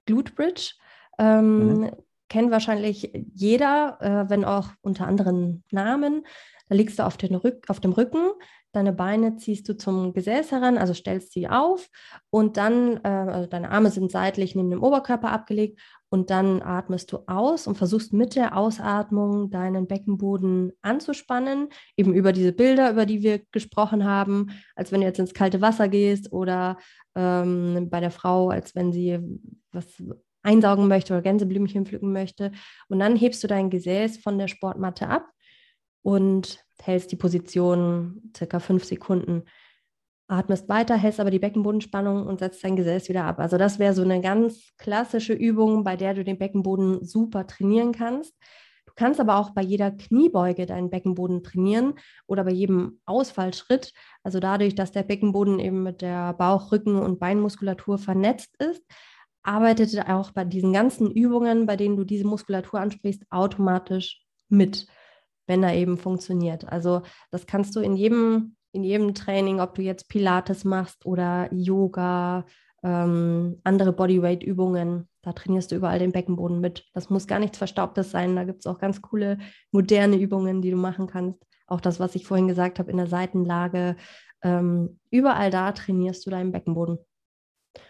Glute 0.06 0.32
Bridge. 0.32 0.74
Ähm, 1.18 1.80
mhm. 1.80 1.90
Kennt 2.28 2.50
wahrscheinlich 2.50 3.12
jeder, 3.34 3.98
äh, 4.00 4.30
wenn 4.30 4.44
auch 4.44 4.68
unter 4.82 5.06
anderen 5.06 5.62
Namen. 5.70 6.26
Da 6.68 6.74
liegst 6.74 6.98
du 6.98 7.04
auf, 7.04 7.16
den 7.16 7.34
Rück 7.34 7.68
auf 7.68 7.80
dem 7.80 7.92
Rücken, 7.92 8.30
deine 8.72 8.92
Beine 8.92 9.36
ziehst 9.36 9.68
du 9.68 9.76
zum 9.76 10.12
Gesäß 10.12 10.50
heran, 10.50 10.78
also 10.78 10.94
stellst 10.94 11.32
sie 11.32 11.48
auf 11.48 11.88
und 12.30 12.56
dann, 12.56 12.98
äh, 13.04 13.08
also 13.08 13.48
deine 13.48 13.70
Arme 13.70 13.90
sind 13.90 14.10
seitlich 14.10 14.54
neben 14.54 14.70
dem 14.70 14.82
Oberkörper 14.82 15.30
abgelegt 15.30 15.80
und 16.14 16.30
dann 16.30 16.62
atmest 16.62 17.10
du 17.10 17.24
aus 17.26 17.66
und 17.66 17.74
versuchst 17.74 18.12
mit 18.12 18.36
der 18.36 18.56
Ausatmung 18.56 19.50
deinen 19.50 19.88
Beckenboden 19.88 20.70
anzuspannen, 20.80 21.70
eben 21.96 22.14
über 22.14 22.32
diese 22.32 22.52
Bilder, 22.52 22.92
über 22.92 23.04
die 23.04 23.24
wir 23.24 23.40
gesprochen 23.50 24.04
haben, 24.04 24.52
als 24.76 24.92
wenn 24.92 25.00
du 25.00 25.08
jetzt 25.08 25.18
ins 25.18 25.34
kalte 25.34 25.60
Wasser 25.60 25.88
gehst 25.88 26.30
oder 26.30 26.78
ähm, 27.16 27.88
bei 27.90 27.98
der 27.98 28.12
Frau, 28.12 28.50
als 28.50 28.76
wenn 28.76 28.92
sie 28.92 29.18
was 29.72 29.86
einsaugen 30.44 30.86
möchte 30.86 31.14
oder 31.14 31.22
Gänseblümchen 31.22 31.84
pflücken 31.84 32.12
möchte. 32.12 32.52
Und 32.86 33.00
dann 33.00 33.16
hebst 33.16 33.42
du 33.42 33.48
dein 33.48 33.68
Gesäß 33.68 34.18
von 34.18 34.38
der 34.38 34.46
Sportmatte 34.46 35.08
ab 35.08 35.26
und 36.02 36.64
hältst 36.80 37.10
die 37.10 37.16
Position 37.16 38.30
circa 38.36 38.60
fünf 38.60 38.84
Sekunden 38.84 39.46
atmest 40.28 40.68
weiter, 40.68 40.96
hältst 40.96 41.20
aber 41.20 41.30
die 41.30 41.38
Beckenbodenspannung 41.38 42.26
und 42.26 42.38
setzt 42.38 42.64
dein 42.64 42.76
Gesäß 42.76 43.08
wieder 43.08 43.24
ab. 43.24 43.38
Also 43.38 43.58
das 43.58 43.78
wäre 43.78 43.94
so 43.94 44.02
eine 44.02 44.20
ganz 44.20 44.72
klassische 44.78 45.34
Übung, 45.34 45.84
bei 45.84 45.96
der 45.96 46.14
du 46.14 46.24
den 46.24 46.38
Beckenboden 46.38 47.04
super 47.04 47.46
trainieren 47.46 47.92
kannst. 47.92 48.34
Du 48.86 48.92
kannst 48.96 49.20
aber 49.20 49.36
auch 49.36 49.50
bei 49.50 49.62
jeder 49.62 49.90
Kniebeuge 49.90 50.66
deinen 50.66 50.88
Beckenboden 50.88 51.42
trainieren 51.42 51.94
oder 52.26 52.44
bei 52.44 52.52
jedem 52.52 53.00
Ausfallschritt. 53.06 53.92
Also 54.22 54.40
dadurch, 54.40 54.74
dass 54.74 54.92
der 54.92 55.02
Beckenboden 55.02 55.58
eben 55.58 55.82
mit 55.82 56.00
der 56.00 56.32
Bauch-, 56.34 56.72
Rücken- 56.72 57.02
und 57.02 57.18
Beinmuskulatur 57.18 57.98
vernetzt 57.98 58.54
ist, 58.62 58.82
arbeitet 59.42 59.92
er 59.94 60.16
auch 60.16 60.30
bei 60.30 60.44
diesen 60.44 60.72
ganzen 60.72 61.10
Übungen, 61.10 61.66
bei 61.66 61.76
denen 61.76 61.96
du 61.96 62.04
diese 62.04 62.26
Muskulatur 62.26 62.80
ansprichst, 62.80 63.24
automatisch 63.30 64.22
mit, 64.48 64.86
wenn 65.46 65.62
er 65.62 65.74
eben 65.74 65.98
funktioniert. 65.98 66.66
Also 66.66 67.02
das 67.30 67.46
kannst 67.46 67.76
du 67.76 67.80
in 67.80 67.96
jedem 67.96 68.56
in 68.74 68.82
jedem 68.82 69.14
Training, 69.14 69.60
ob 69.60 69.74
du 69.74 69.82
jetzt 69.82 70.08
Pilates 70.08 70.64
machst 70.64 71.06
oder 71.06 71.48
Yoga, 71.52 72.44
ähm, 72.82 73.60
andere 73.62 73.92
Bodyweight-Übungen, 73.92 75.08
da 75.22 75.32
trainierst 75.32 75.70
du 75.70 75.76
überall 75.76 75.98
den 75.98 76.12
Beckenboden 76.12 76.60
mit. 76.60 76.84
Das 76.92 77.08
muss 77.08 77.26
gar 77.26 77.38
nichts 77.38 77.56
Verstaubtes 77.56 78.10
sein. 78.10 78.36
Da 78.36 78.44
gibt 78.44 78.60
es 78.60 78.66
auch 78.66 78.78
ganz 78.78 79.00
coole 79.00 79.38
moderne 79.70 80.16
Übungen, 80.16 80.60
die 80.60 80.70
du 80.70 80.76
machen 80.76 81.06
kannst. 81.06 81.42
Auch 81.66 81.80
das, 81.80 81.98
was 81.98 82.14
ich 82.14 82.26
vorhin 82.26 82.48
gesagt 82.48 82.78
habe, 82.78 82.90
in 82.90 82.98
der 82.98 83.06
Seitenlage. 83.06 83.96
Ähm, 84.42 84.98
überall 85.10 85.50
da 85.50 85.72
trainierst 85.72 86.26
du 86.26 86.30
deinen 86.30 86.52
Beckenboden. 86.52 86.98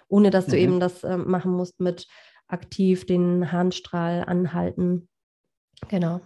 Ohne 0.06 0.30
dass 0.30 0.46
du 0.46 0.52
mhm. 0.52 0.62
eben 0.62 0.80
das 0.80 1.02
äh, 1.02 1.16
machen 1.16 1.52
musst 1.52 1.80
mit 1.80 2.06
aktiv 2.46 3.06
den 3.06 3.50
Harnstrahl 3.50 4.22
anhalten. 4.26 5.08
Genau. 5.88 6.20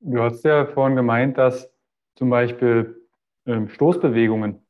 Du 0.00 0.20
hast 0.20 0.44
ja 0.44 0.66
vorhin 0.66 0.96
gemeint, 0.96 1.38
dass 1.38 1.72
zum 2.16 2.28
Beispiel 2.28 3.01
ähm, 3.46 3.68
Stoßbewegungen 3.68 4.64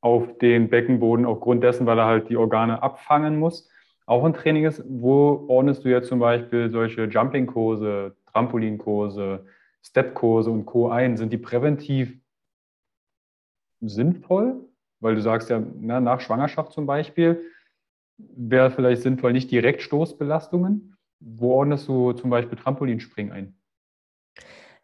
auf 0.00 0.38
den 0.38 0.68
Beckenboden 0.68 1.24
aufgrund 1.24 1.62
dessen, 1.62 1.86
weil 1.86 1.98
er 1.98 2.06
halt 2.06 2.28
die 2.28 2.36
Organe 2.36 2.82
abfangen 2.82 3.38
muss, 3.38 3.68
auch 4.06 4.24
ein 4.24 4.34
Training 4.34 4.64
ist. 4.64 4.82
Wo 4.86 5.44
ordnest 5.48 5.84
du 5.84 5.88
jetzt 5.88 6.08
zum 6.08 6.18
Beispiel 6.18 6.70
solche 6.70 7.04
Jumping-Kurse, 7.04 8.16
Trampolinkurse, 8.32 9.46
Step-Kurse 9.82 10.50
und 10.50 10.66
Co. 10.66 10.90
ein? 10.90 11.16
Sind 11.16 11.32
die 11.32 11.38
präventiv 11.38 12.18
sinnvoll? 13.80 14.68
Weil 15.00 15.14
du 15.14 15.22
sagst 15.22 15.50
ja, 15.50 15.62
na, 15.80 16.00
nach 16.00 16.20
Schwangerschaft 16.20 16.72
zum 16.72 16.86
Beispiel 16.86 17.42
wäre 18.18 18.70
vielleicht 18.70 19.02
sinnvoll 19.02 19.32
nicht 19.32 19.50
direkt 19.50 19.82
Stoßbelastungen. 19.82 20.96
Wo 21.20 21.54
ordnest 21.54 21.88
du 21.88 22.12
zum 22.12 22.30
Beispiel 22.30 22.58
Trampolinspringen 22.58 23.32
ein? 23.32 23.54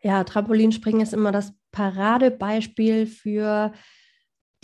Ja, 0.00 0.22
Trampolinspringen 0.22 1.00
ist 1.00 1.12
immer 1.12 1.32
das 1.32 1.54
Paradebeispiel 1.78 3.06
für 3.06 3.72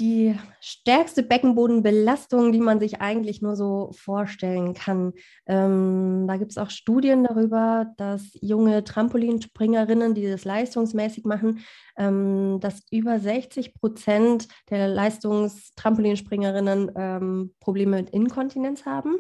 die 0.00 0.34
stärkste 0.60 1.22
Beckenbodenbelastung, 1.22 2.50
die 2.50 2.58
man 2.58 2.80
sich 2.80 3.00
eigentlich 3.00 3.40
nur 3.40 3.54
so 3.54 3.92
vorstellen 3.94 4.74
kann. 4.74 5.12
Ähm, 5.46 6.24
da 6.26 6.36
gibt 6.36 6.50
es 6.50 6.58
auch 6.58 6.70
Studien 6.70 7.22
darüber, 7.22 7.86
dass 7.98 8.36
junge 8.40 8.82
Trampolinspringerinnen, 8.82 10.14
die 10.14 10.28
das 10.28 10.44
leistungsmäßig 10.44 11.24
machen, 11.24 11.60
ähm, 11.96 12.58
dass 12.58 12.82
über 12.90 13.20
60 13.20 13.74
Prozent 13.74 14.48
der 14.68 14.88
Leistungstrampolinspringerinnen 14.88 16.90
ähm, 16.96 17.54
Probleme 17.60 17.98
mit 17.98 18.10
Inkontinenz 18.10 18.86
haben. 18.86 19.18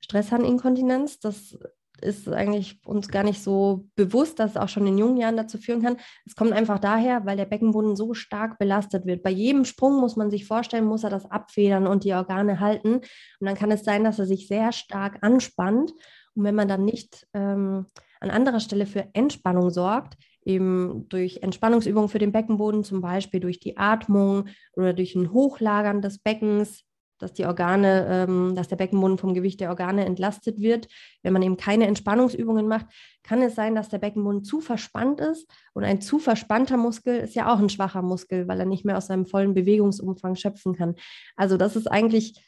Stressharninkontinenz, 0.00 1.20
das 1.20 1.56
ist 2.02 2.28
eigentlich 2.28 2.80
uns 2.84 3.08
gar 3.08 3.22
nicht 3.22 3.42
so 3.42 3.86
bewusst, 3.94 4.38
dass 4.38 4.52
es 4.52 4.56
auch 4.56 4.68
schon 4.68 4.86
in 4.86 4.98
jungen 4.98 5.16
Jahren 5.16 5.36
dazu 5.36 5.58
führen 5.58 5.82
kann. 5.82 5.96
Es 6.26 6.36
kommt 6.36 6.52
einfach 6.52 6.78
daher, 6.78 7.24
weil 7.24 7.36
der 7.36 7.46
Beckenboden 7.46 7.96
so 7.96 8.14
stark 8.14 8.58
belastet 8.58 9.06
wird. 9.06 9.22
Bei 9.22 9.30
jedem 9.30 9.64
Sprung 9.64 10.00
muss 10.00 10.16
man 10.16 10.30
sich 10.30 10.46
vorstellen, 10.46 10.84
muss 10.84 11.04
er 11.04 11.10
das 11.10 11.30
abfedern 11.30 11.86
und 11.86 12.04
die 12.04 12.12
Organe 12.12 12.60
halten. 12.60 12.96
Und 12.96 13.04
dann 13.40 13.54
kann 13.54 13.70
es 13.70 13.84
sein, 13.84 14.04
dass 14.04 14.18
er 14.18 14.26
sich 14.26 14.48
sehr 14.48 14.72
stark 14.72 15.18
anspannt. 15.22 15.92
Und 16.34 16.44
wenn 16.44 16.54
man 16.54 16.68
dann 16.68 16.84
nicht 16.84 17.26
ähm, 17.34 17.86
an 18.20 18.30
anderer 18.30 18.60
Stelle 18.60 18.86
für 18.86 19.08
Entspannung 19.12 19.70
sorgt, 19.70 20.16
eben 20.44 21.06
durch 21.08 21.38
Entspannungsübungen 21.42 22.08
für 22.08 22.18
den 22.18 22.32
Beckenboden, 22.32 22.84
zum 22.84 23.00
Beispiel 23.00 23.40
durch 23.40 23.60
die 23.60 23.76
Atmung 23.76 24.46
oder 24.74 24.92
durch 24.92 25.14
ein 25.14 25.32
Hochlagern 25.32 26.02
des 26.02 26.18
Beckens, 26.18 26.84
dass 27.22 27.32
die 27.32 27.46
Organe, 27.46 28.06
ähm, 28.08 28.54
dass 28.54 28.68
der 28.68 28.76
Beckenboden 28.76 29.18
vom 29.18 29.34
Gewicht 29.34 29.60
der 29.60 29.70
Organe 29.70 30.04
entlastet 30.04 30.60
wird. 30.60 30.88
Wenn 31.22 31.32
man 31.32 31.42
eben 31.42 31.56
keine 31.56 31.86
Entspannungsübungen 31.86 32.68
macht, 32.68 32.86
kann 33.22 33.40
es 33.42 33.54
sein, 33.54 33.74
dass 33.74 33.88
der 33.88 33.98
Beckenboden 33.98 34.44
zu 34.44 34.60
verspannt 34.60 35.20
ist. 35.20 35.48
Und 35.72 35.84
ein 35.84 36.00
zu 36.00 36.18
verspannter 36.18 36.76
Muskel 36.76 37.18
ist 37.18 37.34
ja 37.34 37.52
auch 37.52 37.58
ein 37.58 37.68
schwacher 37.68 38.02
Muskel, 38.02 38.48
weil 38.48 38.60
er 38.60 38.66
nicht 38.66 38.84
mehr 38.84 38.96
aus 38.96 39.06
seinem 39.06 39.26
vollen 39.26 39.54
Bewegungsumfang 39.54 40.34
schöpfen 40.34 40.74
kann. 40.74 40.96
Also 41.36 41.56
das 41.56 41.76
ist 41.76 41.86
eigentlich 41.86 42.42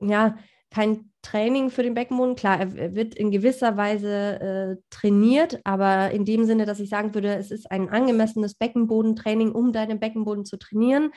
ja 0.00 0.36
kein 0.70 1.10
Training 1.22 1.70
für 1.70 1.82
den 1.82 1.94
Beckenboden. 1.94 2.36
Klar, 2.36 2.60
er 2.60 2.94
wird 2.94 3.14
in 3.14 3.30
gewisser 3.30 3.76
Weise 3.76 4.40
äh, 4.40 4.76
trainiert, 4.90 5.60
aber 5.64 6.10
in 6.10 6.24
dem 6.24 6.44
Sinne, 6.44 6.66
dass 6.66 6.80
ich 6.80 6.88
sagen 6.88 7.14
würde, 7.14 7.34
es 7.34 7.50
ist 7.50 7.70
ein 7.70 7.88
angemessenes 7.88 8.54
Beckenbodentraining, 8.54 9.52
um 9.52 9.72
deinen 9.72 9.98
Beckenboden 9.98 10.44
zu 10.44 10.56
trainieren. 10.56 11.10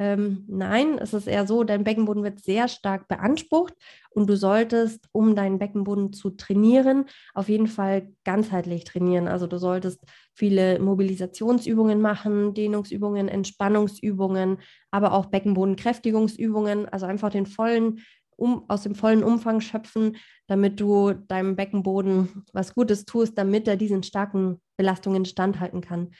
Ähm, 0.00 0.44
nein, 0.48 0.98
es 0.98 1.14
ist 1.14 1.28
eher 1.28 1.46
so, 1.46 1.62
dein 1.62 1.84
Beckenboden 1.84 2.24
wird 2.24 2.40
sehr 2.40 2.66
stark 2.66 3.06
beansprucht 3.06 3.74
und 4.10 4.28
du 4.28 4.36
solltest, 4.36 5.06
um 5.12 5.36
deinen 5.36 5.60
Beckenboden 5.60 6.12
zu 6.12 6.30
trainieren, 6.30 7.04
auf 7.32 7.48
jeden 7.48 7.68
Fall 7.68 8.08
ganzheitlich 8.24 8.82
trainieren. 8.82 9.28
Also 9.28 9.46
du 9.46 9.56
solltest 9.56 10.00
viele 10.34 10.80
Mobilisationsübungen 10.80 12.00
machen, 12.00 12.54
Dehnungsübungen, 12.54 13.28
Entspannungsübungen, 13.28 14.58
aber 14.90 15.12
auch 15.12 15.26
Beckenbodenkräftigungsübungen, 15.26 16.88
also 16.88 17.06
einfach 17.06 17.30
den 17.30 17.46
vollen 17.46 18.00
um, 18.36 18.64
aus 18.68 18.82
dem 18.82 18.96
vollen 18.96 19.22
Umfang 19.22 19.60
schöpfen, 19.60 20.16
damit 20.48 20.80
du 20.80 21.12
deinem 21.12 21.54
Beckenboden 21.54 22.44
was 22.52 22.74
Gutes 22.74 23.04
tust, 23.04 23.38
damit 23.38 23.68
er 23.68 23.76
diesen 23.76 24.02
starken 24.02 24.60
Belastungen 24.76 25.24
standhalten 25.24 25.80
kann. 25.80 26.10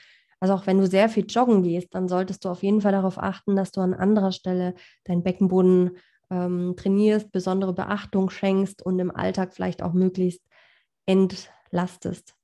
Also 0.41 0.55
auch 0.55 0.67
wenn 0.67 0.79
du 0.79 0.87
sehr 0.87 1.09
viel 1.09 1.27
joggen 1.29 1.63
gehst, 1.63 1.95
dann 1.95 2.09
solltest 2.09 2.45
du 2.45 2.49
auf 2.49 2.63
jeden 2.63 2.81
Fall 2.81 2.93
darauf 2.93 3.19
achten, 3.19 3.57
dass 3.57 3.73
du 3.73 3.81
an 3.81 3.95
anderer 3.95 4.33
Stelle 4.33 4.75
deinen 5.05 5.23
Beckenboden 5.23 5.99
ähm, 6.31 6.75
trainierst, 6.77 7.33
besondere 7.33 7.73
Beachtung 7.73 8.31
schenkst 8.31 8.83
und 8.83 8.99
im 8.99 9.15
Alltag 9.15 9.55
vielleicht 9.55 9.83
auch 9.83 9.93
möglichst 9.93 10.43
entlastest. 11.07 12.35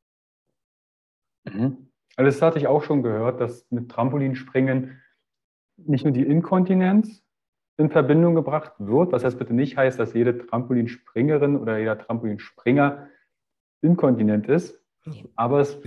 Mhm. 1.45 1.91
Also 2.17 2.31
das 2.31 2.43
hatte 2.43 2.59
ich 2.59 2.67
auch 2.67 2.83
schon 2.83 3.03
gehört, 3.03 3.41
dass 3.41 3.67
mit 3.71 3.91
Trampolinspringen 3.91 5.01
nicht 5.77 6.05
nur 6.05 6.13
die 6.13 6.27
Inkontinenz 6.27 7.23
in 7.79 7.91
Verbindung 7.91 8.35
gebracht 8.35 8.73
wird, 8.79 9.13
was 9.13 9.23
das 9.23 9.37
bitte 9.37 9.55
nicht 9.55 9.77
heißt, 9.77 9.99
dass 9.99 10.13
jede 10.13 10.37
Trampolinspringerin 10.47 11.57
oder 11.57 11.79
jeder 11.79 11.99
Trampolinspringer 11.99 13.09
inkontinent 13.81 14.47
ist, 14.49 14.79
aber 15.35 15.61
es 15.61 15.79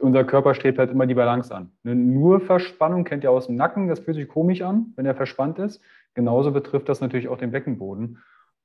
unser 0.00 0.24
Körper 0.24 0.54
strebt 0.54 0.78
halt 0.78 0.90
immer 0.90 1.06
die 1.06 1.14
Balance 1.14 1.54
an. 1.54 1.72
Eine 1.84 1.94
nur 1.94 2.40
Verspannung 2.40 3.04
kennt 3.04 3.24
ihr 3.24 3.30
aus 3.30 3.46
dem 3.46 3.56
Nacken, 3.56 3.88
das 3.88 4.00
fühlt 4.00 4.16
sich 4.16 4.28
komisch 4.28 4.62
an, 4.62 4.92
wenn 4.96 5.06
er 5.06 5.14
verspannt 5.14 5.58
ist. 5.58 5.82
Genauso 6.14 6.52
betrifft 6.52 6.88
das 6.88 7.00
natürlich 7.00 7.28
auch 7.28 7.38
den 7.38 7.50
Beckenboden. 7.50 8.18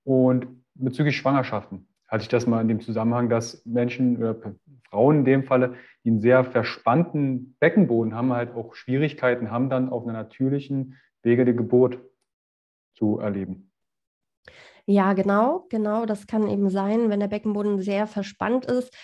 Und 0.04 0.48
bezüglich 0.74 1.18
Schwangerschaften 1.18 1.88
hatte 2.08 2.24
ich 2.24 2.30
das 2.30 2.48
mal 2.48 2.62
in 2.62 2.68
dem 2.68 2.80
Zusammenhang, 2.80 3.30
dass 3.30 3.66
Menschen 3.66 4.18
oder 4.18 4.36
Frauen 4.90 5.20
in 5.20 5.26
dem 5.26 5.44
Falle, 5.44 5.76
die 6.04 6.10
einen 6.10 6.20
sehr 6.20 6.44
verspannten 6.44 7.56
Beckenboden 7.60 8.16
haben, 8.16 8.32
halt 8.32 8.56
auch 8.56 8.76
Schwierigkeiten 8.76 9.52
haben, 9.52 9.70
dann 9.70 9.90
auf 9.90 10.04
einer 10.04 10.14
natürlichen 10.14 10.98
Wege 11.24 11.46
der 11.46 11.56
Geburt 11.56 12.00
zu 12.94 13.20
erleben. 13.20 13.72
Ja, 14.88 15.14
genau, 15.14 15.66
genau. 15.70 16.06
Das 16.06 16.28
kann 16.28 16.48
eben 16.48 16.70
sein, 16.70 17.10
wenn 17.10 17.20
der 17.20 17.28
Beckenboden 17.28 17.82
sehr 17.82 18.06
verspannt 18.06 18.66
ist, 18.66 18.96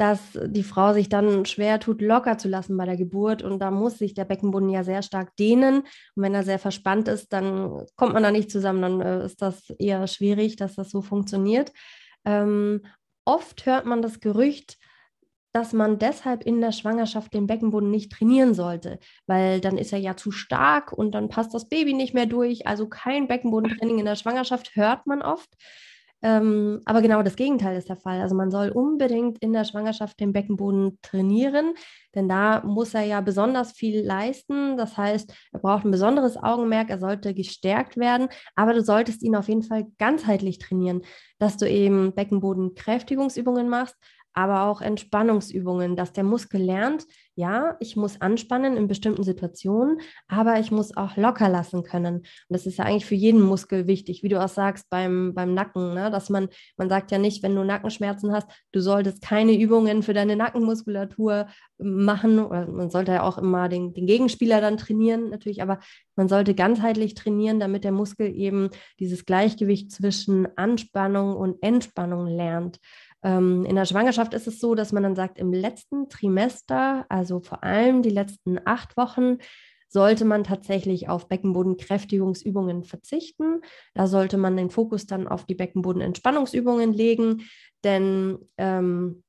dass 0.00 0.38
die 0.46 0.62
Frau 0.62 0.94
sich 0.94 1.10
dann 1.10 1.44
schwer 1.44 1.78
tut, 1.78 2.00
locker 2.00 2.38
zu 2.38 2.48
lassen 2.48 2.74
bei 2.78 2.86
der 2.86 2.96
Geburt. 2.96 3.42
Und 3.42 3.58
da 3.58 3.70
muss 3.70 3.98
sich 3.98 4.14
der 4.14 4.24
Beckenboden 4.24 4.70
ja 4.70 4.82
sehr 4.82 5.02
stark 5.02 5.36
dehnen. 5.36 5.80
Und 6.14 6.22
wenn 6.22 6.34
er 6.34 6.42
sehr 6.42 6.58
verspannt 6.58 7.06
ist, 7.06 7.34
dann 7.34 7.84
kommt 7.96 8.14
man 8.14 8.22
da 8.22 8.30
nicht 8.30 8.50
zusammen. 8.50 8.80
Dann 8.80 9.00
äh, 9.02 9.26
ist 9.26 9.42
das 9.42 9.68
eher 9.78 10.06
schwierig, 10.06 10.56
dass 10.56 10.76
das 10.76 10.88
so 10.88 11.02
funktioniert. 11.02 11.72
Ähm, 12.24 12.80
oft 13.26 13.66
hört 13.66 13.84
man 13.84 14.00
das 14.00 14.20
Gerücht, 14.20 14.78
dass 15.52 15.74
man 15.74 15.98
deshalb 15.98 16.44
in 16.46 16.62
der 16.62 16.72
Schwangerschaft 16.72 17.34
den 17.34 17.46
Beckenboden 17.46 17.90
nicht 17.90 18.10
trainieren 18.10 18.54
sollte, 18.54 19.00
weil 19.26 19.60
dann 19.60 19.76
ist 19.76 19.92
er 19.92 19.98
ja 19.98 20.16
zu 20.16 20.30
stark 20.30 20.94
und 20.94 21.12
dann 21.12 21.28
passt 21.28 21.52
das 21.52 21.68
Baby 21.68 21.92
nicht 21.92 22.14
mehr 22.14 22.26
durch. 22.26 22.66
Also 22.66 22.88
kein 22.88 23.28
Beckenbodentraining 23.28 23.98
in 23.98 24.06
der 24.06 24.16
Schwangerschaft 24.16 24.76
hört 24.76 25.06
man 25.06 25.20
oft. 25.20 25.50
Ähm, 26.22 26.80
aber 26.84 27.00
genau 27.00 27.22
das 27.22 27.36
Gegenteil 27.36 27.76
ist 27.76 27.88
der 27.88 27.96
Fall. 27.96 28.20
Also 28.20 28.34
man 28.34 28.50
soll 28.50 28.68
unbedingt 28.68 29.38
in 29.38 29.52
der 29.52 29.64
Schwangerschaft 29.64 30.20
den 30.20 30.32
Beckenboden 30.32 30.98
trainieren, 31.02 31.74
denn 32.14 32.28
da 32.28 32.62
muss 32.64 32.92
er 32.92 33.04
ja 33.04 33.20
besonders 33.20 33.72
viel 33.72 34.04
leisten. 34.04 34.76
Das 34.76 34.96
heißt, 34.96 35.32
er 35.52 35.60
braucht 35.60 35.84
ein 35.84 35.90
besonderes 35.90 36.36
Augenmerk, 36.36 36.90
er 36.90 36.98
sollte 36.98 37.32
gestärkt 37.32 37.96
werden, 37.96 38.28
aber 38.54 38.74
du 38.74 38.82
solltest 38.82 39.22
ihn 39.22 39.36
auf 39.36 39.48
jeden 39.48 39.62
Fall 39.62 39.86
ganzheitlich 39.98 40.58
trainieren, 40.58 41.02
dass 41.38 41.56
du 41.56 41.68
eben 41.68 42.14
Beckenbodenkräftigungsübungen 42.14 43.68
machst, 43.68 43.96
aber 44.32 44.64
auch 44.64 44.80
Entspannungsübungen, 44.80 45.96
dass 45.96 46.12
der 46.12 46.24
Muskel 46.24 46.62
lernt, 46.62 47.06
ja, 47.34 47.76
ich 47.80 47.96
muss 47.96 48.20
anspannen 48.20 48.76
in 48.76 48.86
bestimmten 48.86 49.22
Situationen, 49.22 50.00
aber 50.28 50.60
ich 50.60 50.70
muss 50.70 50.94
auch 50.96 51.16
locker 51.16 51.48
lassen 51.48 51.82
können. 51.84 52.16
Und 52.16 52.26
das 52.48 52.66
ist 52.66 52.76
ja 52.76 52.84
eigentlich 52.84 53.06
für 53.06 53.14
jeden 53.14 53.40
Muskel 53.40 53.86
wichtig, 53.86 54.22
wie 54.22 54.28
du 54.28 54.42
auch 54.42 54.48
sagst 54.48 54.90
beim, 54.90 55.32
beim 55.34 55.54
Nacken, 55.54 55.94
ne? 55.94 56.10
dass 56.10 56.28
man, 56.28 56.48
man 56.76 56.90
sagt 56.90 57.10
ja 57.10 57.18
nicht, 57.18 57.42
wenn 57.42 57.54
du 57.54 57.64
Nackenschmerzen 57.64 58.32
hast, 58.32 58.48
du 58.72 58.80
solltest 58.80 59.22
keine 59.22 59.58
Übungen 59.58 60.02
für 60.02 60.12
deine 60.12 60.36
Nackenmuskulatur 60.36 61.46
machen, 61.78 62.38
oder 62.40 62.66
man 62.66 62.90
sollte 62.90 63.12
ja 63.12 63.22
auch 63.22 63.38
immer 63.38 63.70
den, 63.70 63.94
den 63.94 64.06
Gegenspieler 64.06 64.60
dann 64.60 64.76
trainieren, 64.76 65.30
natürlich, 65.30 65.62
aber 65.62 65.78
man 66.16 66.28
sollte 66.28 66.54
ganzheitlich 66.54 67.14
trainieren, 67.14 67.58
damit 67.58 67.84
der 67.84 67.92
Muskel 67.92 68.34
eben 68.34 68.68
dieses 68.98 69.24
Gleichgewicht 69.24 69.90
zwischen 69.90 70.46
Anspannung 70.58 71.36
und 71.36 71.62
Entspannung 71.62 72.26
lernt. 72.26 72.78
Ähm, 73.22 73.64
in 73.64 73.76
der 73.76 73.84
Schwangerschaft 73.84 74.34
ist 74.34 74.46
es 74.46 74.60
so, 74.60 74.74
dass 74.74 74.92
man 74.92 75.02
dann 75.02 75.16
sagt, 75.16 75.38
im 75.38 75.52
letzten 75.52 76.08
Trimester, 76.08 77.06
also 77.08 77.40
vor 77.40 77.62
allem 77.62 78.02
die 78.02 78.10
letzten 78.10 78.58
acht 78.64 78.96
Wochen, 78.96 79.38
sollte 79.88 80.24
man 80.24 80.44
tatsächlich 80.44 81.08
auf 81.08 81.28
Beckenbodenkräftigungsübungen 81.28 82.84
verzichten. 82.84 83.60
Da 83.94 84.06
sollte 84.06 84.38
man 84.38 84.56
den 84.56 84.70
Fokus 84.70 85.06
dann 85.06 85.26
auf 85.26 85.46
die 85.46 85.56
Beckenbodenentspannungsübungen 85.56 86.92
legen, 86.92 87.42
denn 87.82 88.38
ähm, 88.56 89.24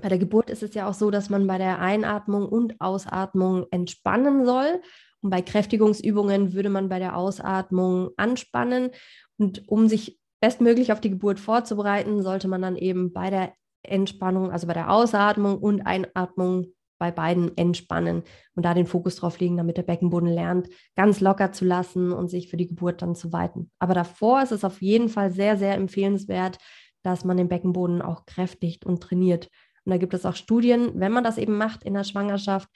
bei 0.00 0.08
der 0.08 0.18
Geburt 0.18 0.50
ist 0.50 0.62
es 0.62 0.74
ja 0.74 0.88
auch 0.88 0.94
so, 0.94 1.10
dass 1.10 1.30
man 1.30 1.46
bei 1.46 1.58
der 1.58 1.78
Einatmung 1.78 2.48
und 2.48 2.80
Ausatmung 2.80 3.66
entspannen 3.70 4.44
soll. 4.44 4.80
Und 5.20 5.30
bei 5.30 5.40
Kräftigungsübungen 5.40 6.52
würde 6.52 6.68
man 6.68 6.88
bei 6.88 6.98
der 6.98 7.16
Ausatmung 7.16 8.10
anspannen. 8.16 8.90
Und 9.38 9.68
um 9.68 9.88
sich 9.88 10.18
bestmöglich 10.44 10.92
auf 10.92 11.00
die 11.00 11.08
Geburt 11.08 11.40
vorzubereiten, 11.40 12.22
sollte 12.22 12.48
man 12.48 12.60
dann 12.60 12.76
eben 12.76 13.14
bei 13.14 13.30
der 13.30 13.54
Entspannung, 13.82 14.50
also 14.50 14.66
bei 14.66 14.74
der 14.74 14.90
Ausatmung 14.90 15.56
und 15.56 15.86
Einatmung 15.86 16.66
bei 16.98 17.10
beiden 17.10 17.56
entspannen 17.56 18.24
und 18.54 18.62
da 18.66 18.74
den 18.74 18.84
Fokus 18.84 19.16
drauf 19.16 19.40
legen, 19.40 19.56
damit 19.56 19.78
der 19.78 19.84
Beckenboden 19.84 20.28
lernt, 20.28 20.68
ganz 20.96 21.20
locker 21.20 21.52
zu 21.52 21.64
lassen 21.64 22.12
und 22.12 22.28
sich 22.28 22.50
für 22.50 22.58
die 22.58 22.66
Geburt 22.66 23.00
dann 23.00 23.14
zu 23.14 23.32
weiten. 23.32 23.70
Aber 23.78 23.94
davor 23.94 24.42
ist 24.42 24.52
es 24.52 24.64
auf 24.64 24.82
jeden 24.82 25.08
Fall 25.08 25.30
sehr, 25.30 25.56
sehr 25.56 25.76
empfehlenswert, 25.76 26.58
dass 27.02 27.24
man 27.24 27.38
den 27.38 27.48
Beckenboden 27.48 28.02
auch 28.02 28.26
kräftigt 28.26 28.84
und 28.84 29.02
trainiert. 29.02 29.48
Und 29.86 29.92
da 29.92 29.96
gibt 29.96 30.12
es 30.12 30.26
auch 30.26 30.36
Studien, 30.36 30.92
wenn 31.00 31.12
man 31.12 31.24
das 31.24 31.38
eben 31.38 31.56
macht 31.56 31.84
in 31.84 31.94
der 31.94 32.04
Schwangerschaft, 32.04 32.68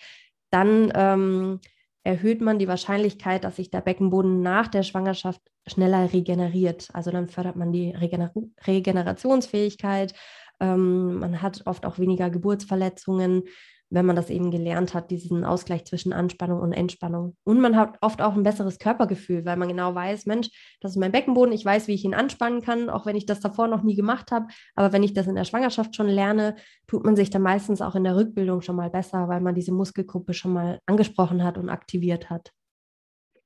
dann 0.51 0.91
ähm, 0.95 1.61
erhöht 2.09 2.41
man 2.41 2.59
die 2.59 2.69
Wahrscheinlichkeit, 2.69 3.45
dass 3.45 3.57
sich 3.57 3.71
der 3.71 3.83
Beckenboden 3.83 4.41
nach 4.41 4.67
der 4.67 4.83
Schwangerschaft 4.83 5.43
schneller 5.67 6.11
regeneriert. 6.11 6.89
Also 6.95 7.11
dann 7.11 7.29
fördert 7.29 7.57
man 7.57 7.71
die 7.71 7.91
Regener 7.91 8.33
Regenerationsfähigkeit. 8.67 10.15
Ähm, 10.59 11.19
man 11.19 11.43
hat 11.43 11.67
oft 11.67 11.85
auch 11.85 11.99
weniger 11.99 12.31
Geburtsverletzungen 12.31 13.43
wenn 13.91 14.07
man 14.07 14.17
das 14.17 14.31
eben 14.31 14.51
gelernt 14.51 14.93
hat, 14.95 15.11
diesen 15.11 15.45
Ausgleich 15.45 15.85
zwischen 15.85 16.13
Anspannung 16.13 16.61
und 16.61 16.73
Entspannung. 16.73 17.37
Und 17.45 17.61
man 17.61 17.77
hat 17.77 17.97
oft 18.03 18.21
auch 18.21 18.35
ein 18.35 18.43
besseres 18.43 18.79
Körpergefühl, 18.79 19.45
weil 19.45 19.57
man 19.57 19.69
genau 19.69 19.95
weiß, 19.95 20.27
Mensch, 20.27 20.51
das 20.81 20.93
ist 20.93 20.99
mein 20.99 21.13
Beckenboden, 21.13 21.55
ich 21.55 21.65
weiß, 21.65 21.89
wie 21.89 21.95
ich 21.95 22.05
ihn 22.05 22.15
anspannen 22.15 22.61
kann, 22.61 22.91
auch 22.91 23.07
wenn 23.07 23.17
ich 23.17 23.27
das 23.27 23.41
davor 23.41 23.69
noch 23.69 23.83
nie 23.83 23.97
gemacht 23.97 24.31
habe. 24.31 24.47
Aber 24.75 24.93
wenn 24.93 25.03
ich 25.03 25.15
das 25.15 25.27
in 25.27 25.37
der 25.37 25.45
Schwangerschaft 25.45 25.97
schon 25.97 26.09
lerne, 26.09 26.57
tut 26.87 27.05
man 27.05 27.17
sich 27.17 27.31
dann 27.31 27.43
meistens 27.43 27.81
auch 27.81 27.95
in 27.95 28.05
der 28.05 28.17
Rückbildung 28.17 28.61
schon 28.61 28.77
mal 28.77 28.91
besser, 28.91 29.29
weil 29.29 29.41
man 29.41 29.55
diese 29.55 29.73
Muskelgruppe 29.73 30.35
schon 30.35 30.53
mal 30.53 30.81
angesprochen 30.87 31.43
hat 31.43 31.57
und 31.57 31.71
aktiviert 31.71 32.31
hat. 32.31 32.53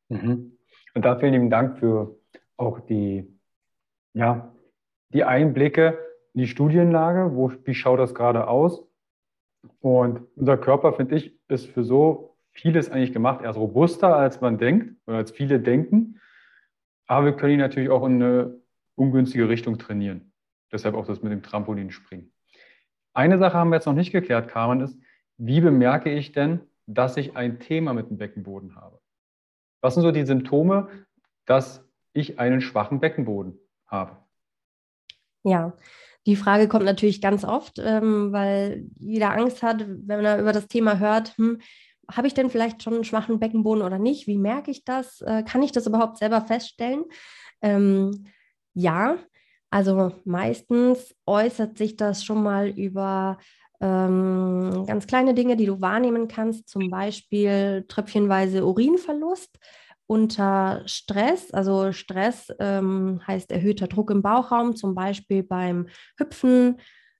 Mhm. 0.08 0.58
Und 0.94 1.04
da 1.04 1.18
vielen 1.18 1.32
lieben 1.32 1.50
Dank 1.50 1.78
für 1.78 2.16
auch 2.56 2.80
die, 2.80 3.26
ja, 4.12 4.52
die 5.12 5.24
Einblicke 5.24 5.98
in 6.34 6.42
die 6.42 6.48
Studienlage. 6.48 7.34
Wo, 7.34 7.52
wie 7.64 7.74
schaut 7.74 7.98
das 7.98 8.14
gerade 8.14 8.48
aus? 8.48 8.84
Und 9.80 10.26
unser 10.36 10.56
Körper, 10.56 10.92
finde 10.92 11.16
ich, 11.16 11.38
ist 11.48 11.66
für 11.66 11.84
so 11.84 12.36
vieles 12.52 12.90
eigentlich 12.90 13.12
gemacht. 13.12 13.40
Er 13.42 13.50
ist 13.50 13.56
robuster, 13.56 14.16
als 14.16 14.40
man 14.40 14.58
denkt 14.58 14.96
oder 15.06 15.18
als 15.18 15.30
viele 15.30 15.60
denken. 15.60 16.20
Aber 17.06 17.26
wir 17.26 17.36
können 17.36 17.54
ihn 17.54 17.58
natürlich 17.58 17.90
auch 17.90 18.06
in 18.06 18.22
eine 18.22 18.60
ungünstige 18.94 19.48
Richtung 19.48 19.78
trainieren. 19.78 20.32
Deshalb 20.70 20.94
auch 20.94 21.06
das 21.06 21.22
mit 21.22 21.32
dem 21.32 21.42
Trampolinspringen. 21.42 22.32
Eine 23.14 23.38
Sache 23.38 23.58
haben 23.58 23.70
wir 23.70 23.76
jetzt 23.76 23.86
noch 23.86 23.92
nicht 23.92 24.12
geklärt, 24.12 24.48
Carmen, 24.48 24.80
ist, 24.80 24.98
wie 25.36 25.60
bemerke 25.60 26.10
ich 26.10 26.32
denn, 26.32 26.60
dass 26.86 27.16
ich 27.16 27.36
ein 27.36 27.60
Thema 27.60 27.92
mit 27.92 28.08
dem 28.08 28.16
Beckenboden 28.16 28.76
habe? 28.76 29.00
Was 29.80 29.94
sind 29.94 30.02
so 30.02 30.12
die 30.12 30.24
Symptome, 30.24 30.88
dass 31.44 31.84
ich 32.12 32.38
einen 32.38 32.60
schwachen 32.60 33.00
Beckenboden 33.00 33.58
habe? 33.86 34.16
Ja, 35.42 35.72
die 36.26 36.36
Frage 36.36 36.68
kommt 36.68 36.84
natürlich 36.84 37.20
ganz 37.20 37.44
oft, 37.44 37.78
ähm, 37.78 38.32
weil 38.32 38.86
jeder 38.98 39.32
Angst 39.32 39.62
hat, 39.62 39.84
wenn 39.88 40.24
er 40.24 40.40
über 40.40 40.52
das 40.52 40.68
Thema 40.68 40.98
hört, 40.98 41.36
hm, 41.36 41.58
habe 42.10 42.26
ich 42.26 42.34
denn 42.34 42.50
vielleicht 42.50 42.82
schon 42.82 42.94
einen 42.94 43.04
schwachen 43.04 43.38
Beckenboden 43.38 43.82
oder 43.82 43.98
nicht? 43.98 44.26
Wie 44.26 44.38
merke 44.38 44.70
ich 44.70 44.84
das? 44.84 45.20
Äh, 45.22 45.42
kann 45.44 45.62
ich 45.62 45.72
das 45.72 45.86
überhaupt 45.86 46.18
selber 46.18 46.42
feststellen? 46.42 47.04
Ähm, 47.60 48.26
ja, 48.74 49.16
also 49.70 50.12
meistens 50.24 51.14
äußert 51.26 51.78
sich 51.78 51.96
das 51.96 52.24
schon 52.24 52.42
mal 52.42 52.68
über 52.68 53.38
ähm, 53.80 54.84
ganz 54.86 55.06
kleine 55.06 55.34
Dinge, 55.34 55.56
die 55.56 55.66
du 55.66 55.80
wahrnehmen 55.80 56.28
kannst, 56.28 56.68
zum 56.68 56.88
Beispiel 56.88 57.84
tröpfchenweise 57.88 58.64
Urinverlust 58.64 59.58
unter 60.06 60.82
Stress. 60.86 61.52
Also 61.52 61.92
Stress 61.92 62.52
ähm, 62.58 63.20
heißt 63.26 63.50
erhöhter 63.50 63.86
Druck 63.86 64.10
im 64.10 64.22
Bauchraum, 64.22 64.76
zum 64.76 64.94
Beispiel 64.94 65.42
beim 65.42 65.88
Hüpfen, 66.18 66.78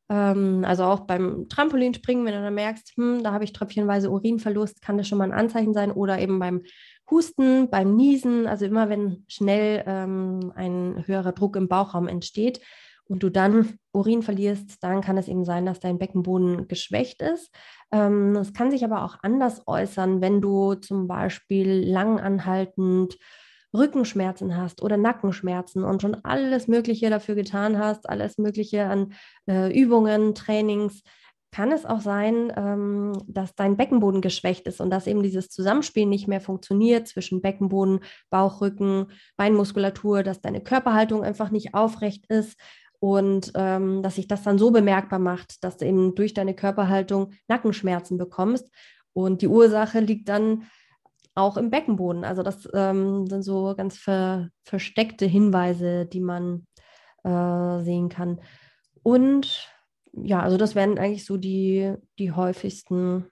ähm, 0.09 0.65
also 0.67 0.85
auch 0.85 1.01
beim 1.01 1.49
Trampolinspringen, 1.49 2.27
wenn 2.27 2.35
du 2.35 2.43
dann 2.43 2.55
merkst, 2.55 2.93
hm, 2.97 3.23
da 3.23 3.33
habe 3.33 3.45
ich 3.45 3.53
tröpfchenweise 3.53 4.11
Urinverlust, 4.11 4.83
kann 4.83 4.99
das 4.99 5.09
schon 5.09 5.19
mal 5.19 5.25
ein 5.25 5.39
Anzeichen 5.39 5.75
sein. 5.75 5.91
Oder 5.91 6.19
eben 6.19 6.39
beim 6.39 6.63
Husten, 7.11 7.71
beim 7.71 7.97
Niesen, 7.97 8.47
also 8.47 8.65
immer 8.65 8.89
wenn 8.89 9.25
schnell 9.29 9.83
ähm, 9.87 10.53
ein 10.55 11.05
höherer 11.07 11.33
Druck 11.33 11.57
im 11.57 11.69
Bauchraum 11.69 12.09
entsteht 12.09 12.61
und 13.09 13.23
du 13.23 13.31
dann 13.31 13.79
Urin 13.93 14.23
verlierst, 14.23 14.83
dann 14.83 15.01
kann 15.01 15.19
es 15.19 15.29
eben 15.29 15.45
sein, 15.45 15.67
dass 15.67 15.81
dein 15.81 15.99
Beckenboden 15.99 16.69
geschwächt 16.69 17.21
ist. 17.23 17.51
Ähm, 17.93 18.37
es 18.37 18.53
kann 18.53 18.71
sich 18.71 18.85
aber 18.85 19.05
auch 19.05 19.19
anders 19.23 19.63
äußern, 19.67 20.21
wenn 20.21 20.41
du 20.41 20.75
zum 20.75 21.09
Beispiel 21.09 21.89
langanhaltend 21.89 23.19
Rückenschmerzen 23.75 24.57
hast 24.57 24.83
oder 24.83 24.97
Nackenschmerzen 24.97 25.83
und 25.83 26.03
schon 26.03 26.15
alles 26.25 26.69
Mögliche 26.69 27.11
dafür 27.11 27.35
getan 27.35 27.79
hast, 27.79 28.09
alles 28.09 28.39
Mögliche 28.39 28.85
an 28.85 29.15
äh, 29.49 29.73
Übungen, 29.73 30.35
Trainings, 30.35 31.03
kann 31.53 31.71
es 31.71 31.85
auch 31.85 32.01
sein, 32.01 32.51
ähm, 32.57 33.13
dass 33.27 33.55
dein 33.55 33.77
Beckenboden 33.77 34.23
geschwächt 34.23 34.67
ist 34.67 34.81
und 34.81 34.91
dass 34.91 35.07
eben 35.07 35.23
dieses 35.23 35.51
Zusammenspiel 35.51 36.07
nicht 36.07 36.27
mehr 36.27 36.41
funktioniert 36.41 37.07
zwischen 37.07 37.43
Beckenboden, 37.43 38.01
Bauchrücken, 38.31 39.13
Beinmuskulatur, 39.37 40.23
dass 40.23 40.41
deine 40.41 40.63
Körperhaltung 40.63 41.23
einfach 41.23 41.51
nicht 41.51 41.75
aufrecht 41.75 42.25
ist 42.31 42.59
und 43.03 43.51
ähm, 43.57 44.01
dass 44.05 44.15
sich 44.15 44.29
das 44.29 44.45
dann 44.45 44.59
so 44.59 44.71
bemerkbar 44.71 45.19
macht, 45.19 45.65
dass 45.65 45.77
du 45.77 45.85
eben 45.85 46.15
durch 46.15 46.35
deine 46.35 46.55
Körperhaltung 46.55 47.33
Nackenschmerzen 47.49 48.17
bekommst. 48.17 48.71
Und 49.13 49.43
die 49.43 49.49
Ursache 49.49 49.99
liegt 49.99 50.29
dann 50.29 50.69
auch 51.35 51.57
im 51.57 51.69
Beckenboden. 51.69 52.23
Also 52.25 52.45
das 52.45 52.69
ähm, 52.73 53.27
sind 53.27 53.43
so 53.43 53.75
ganz 53.77 53.99
ver 53.99 54.51
versteckte 54.63 55.27
Hinweise, 55.27 56.07
die 56.07 56.21
man 56.21 56.69
äh, 57.25 57.83
sehen 57.83 58.09
kann. 58.09 58.41
Und 59.03 59.69
ja, 60.13 60.39
also 60.39 60.57
das 60.57 60.77
wären 60.77 60.97
eigentlich 60.97 61.25
so 61.25 61.37
die, 61.37 61.95
die 62.21 62.31
häufigsten 62.31 63.27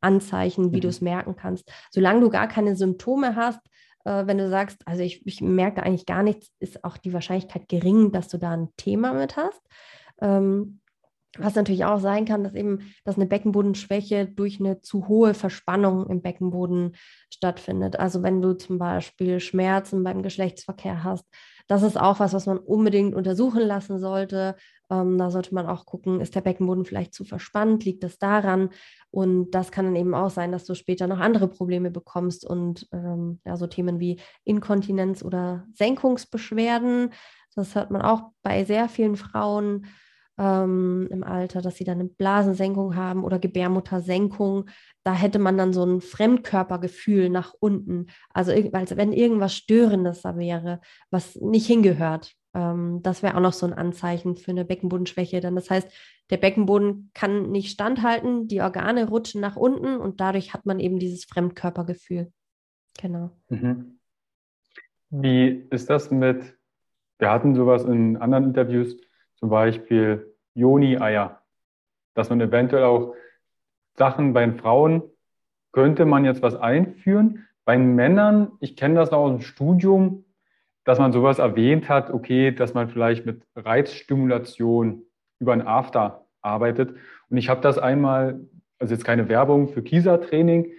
Anzeichen, 0.00 0.72
wie 0.72 0.76
mhm. 0.76 0.80
du 0.80 0.88
es 0.88 1.02
merken 1.02 1.36
kannst. 1.36 1.70
Solange 1.90 2.22
du 2.22 2.30
gar 2.30 2.48
keine 2.48 2.74
Symptome 2.74 3.36
hast, 3.36 3.60
äh, 4.04 4.26
wenn 4.26 4.38
du 4.38 4.48
sagst, 4.48 4.86
also 4.86 5.02
ich, 5.02 5.26
ich 5.26 5.40
merke 5.40 5.82
eigentlich 5.82 6.06
gar 6.06 6.22
nichts, 6.22 6.50
ist 6.58 6.84
auch 6.84 6.96
die 6.96 7.12
Wahrscheinlichkeit 7.12 7.68
gering, 7.68 8.12
dass 8.12 8.28
du 8.28 8.38
da 8.38 8.52
ein 8.52 8.68
Thema 8.76 9.12
mit 9.12 9.36
hast. 9.36 9.62
Ähm, 10.20 10.80
was 11.38 11.54
natürlich 11.54 11.84
auch 11.86 11.98
sein 11.98 12.26
kann, 12.26 12.44
dass 12.44 12.54
eben, 12.54 12.92
dass 13.04 13.16
eine 13.16 13.26
Beckenbodenschwäche 13.26 14.26
durch 14.26 14.60
eine 14.60 14.82
zu 14.82 15.08
hohe 15.08 15.32
Verspannung 15.32 16.06
im 16.10 16.20
Beckenboden 16.20 16.94
stattfindet. 17.32 17.98
Also 17.98 18.22
wenn 18.22 18.42
du 18.42 18.52
zum 18.52 18.78
Beispiel 18.78 19.40
Schmerzen 19.40 20.04
beim 20.04 20.22
Geschlechtsverkehr 20.22 21.04
hast, 21.04 21.24
das 21.68 21.82
ist 21.82 21.98
auch 21.98 22.20
was, 22.20 22.32
was 22.32 22.46
man 22.46 22.58
unbedingt 22.58 23.14
untersuchen 23.14 23.62
lassen 23.62 23.98
sollte. 23.98 24.56
Ähm, 24.90 25.18
da 25.18 25.30
sollte 25.30 25.54
man 25.54 25.66
auch 25.66 25.86
gucken, 25.86 26.20
ist 26.20 26.34
der 26.34 26.40
Beckenboden 26.40 26.84
vielleicht 26.84 27.14
zu 27.14 27.24
verspannt, 27.24 27.84
liegt 27.84 28.02
das 28.02 28.18
daran? 28.18 28.70
Und 29.10 29.50
das 29.52 29.70
kann 29.70 29.86
dann 29.86 29.96
eben 29.96 30.14
auch 30.14 30.30
sein, 30.30 30.52
dass 30.52 30.64
du 30.64 30.74
später 30.74 31.06
noch 31.06 31.18
andere 31.18 31.48
Probleme 31.48 31.90
bekommst 31.90 32.44
und 32.44 32.88
ähm, 32.92 33.40
ja, 33.44 33.56
so 33.56 33.66
Themen 33.66 34.00
wie 34.00 34.20
Inkontinenz 34.44 35.22
oder 35.22 35.66
Senkungsbeschwerden. 35.74 37.10
Das 37.54 37.74
hört 37.74 37.90
man 37.90 38.02
auch 38.02 38.30
bei 38.42 38.64
sehr 38.64 38.88
vielen 38.88 39.16
Frauen 39.16 39.86
ähm, 40.42 41.06
im 41.10 41.22
Alter, 41.22 41.62
dass 41.62 41.76
sie 41.76 41.84
dann 41.84 42.00
eine 42.00 42.08
Blasensenkung 42.08 42.96
haben 42.96 43.22
oder 43.22 43.38
Gebärmuttersenkung. 43.38 44.68
Da 45.04 45.14
hätte 45.14 45.38
man 45.38 45.56
dann 45.56 45.72
so 45.72 45.84
ein 45.84 46.00
Fremdkörpergefühl 46.00 47.30
nach 47.30 47.54
unten. 47.60 48.08
Also 48.34 48.52
als 48.72 48.96
wenn 48.96 49.12
irgendwas 49.12 49.54
Störendes 49.54 50.22
da 50.22 50.36
wäre, 50.36 50.80
was 51.10 51.36
nicht 51.36 51.66
hingehört. 51.66 52.34
Ähm, 52.54 53.00
das 53.02 53.22
wäre 53.22 53.36
auch 53.36 53.40
noch 53.40 53.52
so 53.52 53.66
ein 53.66 53.72
Anzeichen 53.72 54.34
für 54.36 54.50
eine 54.50 54.64
Beckenbodenschwäche. 54.64 55.40
Dann 55.40 55.54
das 55.54 55.70
heißt, 55.70 55.88
der 56.30 56.38
Beckenboden 56.38 57.10
kann 57.14 57.50
nicht 57.52 57.70
standhalten, 57.70 58.48
die 58.48 58.62
Organe 58.62 59.08
rutschen 59.08 59.40
nach 59.40 59.56
unten 59.56 59.96
und 59.96 60.20
dadurch 60.20 60.54
hat 60.54 60.66
man 60.66 60.80
eben 60.80 60.98
dieses 60.98 61.24
Fremdkörpergefühl. 61.24 62.32
Genau. 63.00 63.30
Mhm. 63.48 64.00
Wie 65.10 65.68
ist 65.70 65.88
das 65.88 66.10
mit, 66.10 66.56
wir 67.18 67.30
hatten 67.30 67.54
sowas 67.54 67.84
in 67.84 68.16
anderen 68.16 68.44
Interviews, 68.44 68.96
zum 69.36 69.50
Beispiel 69.50 70.31
Joni-Eier, 70.54 71.40
dass 72.14 72.30
man 72.30 72.40
eventuell 72.40 72.84
auch 72.84 73.14
Sachen 73.96 74.32
bei 74.32 74.50
Frauen, 74.52 75.02
könnte 75.72 76.04
man 76.04 76.24
jetzt 76.24 76.42
was 76.42 76.54
einführen. 76.56 77.46
Bei 77.64 77.78
Männern, 77.78 78.52
ich 78.60 78.76
kenne 78.76 78.96
das 78.96 79.12
auch 79.12 79.24
aus 79.24 79.30
dem 79.30 79.40
Studium, 79.40 80.24
dass 80.84 80.98
man 80.98 81.12
sowas 81.12 81.38
erwähnt 81.38 81.88
hat, 81.88 82.10
okay, 82.10 82.50
dass 82.50 82.74
man 82.74 82.88
vielleicht 82.88 83.24
mit 83.24 83.42
Reizstimulation 83.54 85.02
über 85.38 85.52
ein 85.52 85.66
After 85.66 86.26
arbeitet. 86.42 86.94
Und 87.30 87.36
ich 87.36 87.48
habe 87.48 87.60
das 87.60 87.78
einmal, 87.78 88.40
also 88.78 88.94
jetzt 88.94 89.04
keine 89.04 89.28
Werbung 89.28 89.68
für 89.68 89.82
Kieser-Training, 89.82 90.72